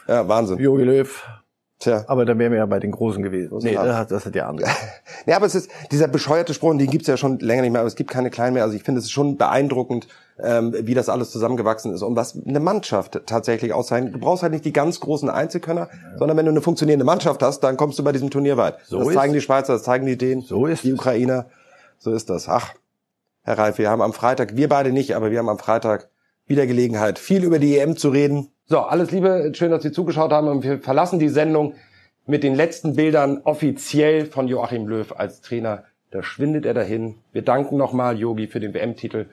Ja, 0.07 0.29
Wahnsinn. 0.29 0.59
Jogi 0.59 0.85
Löw. 0.85 1.23
Tja. 1.81 2.05
Aber 2.07 2.25
dann 2.25 2.39
wären 2.39 2.53
wir 2.53 2.59
ja 2.59 2.67
bei 2.67 2.79
den 2.79 2.93
Großen 2.93 3.23
gewesen. 3.23 3.59
Nee, 3.63 3.75
das 3.75 3.97
hat, 3.97 4.11
das 4.11 4.25
hat 4.27 4.35
ja 4.35 4.49
andere. 4.49 4.71
nee, 5.27 5.33
aber 5.33 5.47
es 5.47 5.55
ist, 5.55 5.71
dieser 5.91 6.07
bescheuerte 6.07 6.55
Spruch, 6.55 6.77
den 6.77 6.89
gibt's 6.89 7.09
ja 7.09 7.17
schon 7.17 7.41
länger 7.41 7.63
nicht 7.63 7.73
mehr, 7.73 7.81
aber 7.81 7.89
es 7.89 7.97
gibt 7.97 8.11
keine 8.11 8.31
kleinen 8.31 8.55
mehr. 8.55 8.63
Also 8.63 8.77
ich 8.77 8.85
finde 8.85 9.01
es 9.01 9.07
ist 9.07 9.11
schon 9.11 9.37
beeindruckend, 9.37 10.07
ähm, 10.43 10.75
wie 10.79 10.95
das 10.95 11.09
alles 11.09 11.31
zusammengewachsen 11.31 11.93
ist 11.93 12.03
und 12.03 12.17
was 12.17 12.39
eine 12.47 12.61
Mannschaft 12.61 13.21
tatsächlich 13.27 13.73
auszeichnet. 13.73 14.15
Du 14.15 14.19
brauchst 14.19 14.43
halt 14.43 14.53
nicht 14.53 14.65
die 14.65 14.73
ganz 14.73 15.01
großen 15.01 15.29
Einzelkönner, 15.29 15.89
ja. 15.91 16.19
sondern 16.19 16.37
wenn 16.37 16.47
du 16.47 16.53
eine 16.53 16.63
funktionierende 16.63 17.05
Mannschaft 17.05 17.43
hast, 17.43 17.61
dann 17.61 17.77
kommst 17.77 17.99
du 17.99 18.05
bei 18.05 18.13
diesem 18.13 18.31
Turnier 18.31 18.57
weit. 18.57 18.77
So 18.85 19.01
das 19.01 19.15
zeigen 19.15 19.33
die 19.33 19.41
Schweizer, 19.41 19.73
das 19.73 19.83
zeigen 19.83 20.07
die 20.07 20.17
Dänen, 20.17 20.43
so 20.43 20.67
ist 20.67 20.85
die 20.85 20.93
Ukrainer. 20.93 21.47
So 21.99 22.13
ist 22.13 22.31
das. 22.31 22.49
Ach, 22.49 22.75
Herr 23.45 23.59
Reif, 23.59 23.77
wir 23.77 23.91
haben 23.91 24.01
am 24.01 24.15
Freitag, 24.15 24.57
wir 24.57 24.71
beide 24.71 24.91
nicht, 24.91 25.15
aber 25.15 25.31
wir 25.31 25.39
haben 25.39 25.51
am 25.51 25.59
Freitag 25.59 26.09
wieder 26.47 26.67
Gelegenheit, 26.67 27.19
viel 27.19 27.45
über 27.45 27.59
die 27.59 27.77
EM 27.77 27.97
zu 27.97 28.09
reden. 28.09 28.49
So, 28.65 28.81
alles 28.81 29.11
Liebe, 29.11 29.53
schön, 29.55 29.71
dass 29.71 29.83
Sie 29.83 29.93
zugeschaut 29.93 30.33
haben 30.33 30.49
und 30.49 30.65
wir 30.65 30.79
verlassen 30.79 31.19
die 31.19 31.29
Sendung 31.29 31.75
mit 32.27 32.43
den 32.43 32.55
letzten 32.55 32.97
Bildern 32.97 33.43
offiziell 33.45 34.25
von 34.25 34.49
Joachim 34.49 34.87
Löw 34.87 35.13
als 35.13 35.43
Trainer. 35.43 35.85
Da 36.11 36.23
schwindet 36.23 36.65
er 36.65 36.73
dahin. 36.73 37.17
Wir 37.33 37.43
danken 37.43 37.77
nochmal 37.77 38.19
Yogi 38.19 38.47
für 38.47 38.61
den 38.61 38.73
WM-Titel 38.73 39.27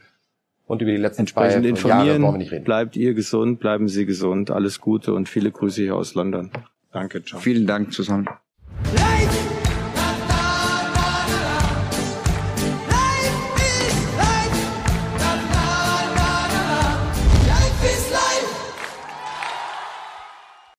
und 0.67 0.82
über 0.82 0.91
die 0.91 0.97
letzten 0.97 1.21
Entsprechend 1.21 1.63
zwei 1.63 1.69
informieren, 1.69 2.24
Jahre 2.24 2.38
nicht 2.38 2.52
reden. 2.52 2.65
Bleibt 2.65 2.97
ihr 2.97 3.13
gesund, 3.13 3.62
bleiben 3.62 3.88
Sie 3.88 4.06
gesund, 4.06 4.52
alles 4.52 4.82
Gute 4.82 5.13
und 5.13 5.30
viele 5.30 5.52
Grüße 5.52 5.84
hier 5.84 5.95
aus 5.95 6.15
London. 6.15 6.52
Danke, 6.91 7.24
ciao. 7.24 7.39
Vielen 7.39 7.65
Dank 7.65 7.93
zusammen. 7.93 8.28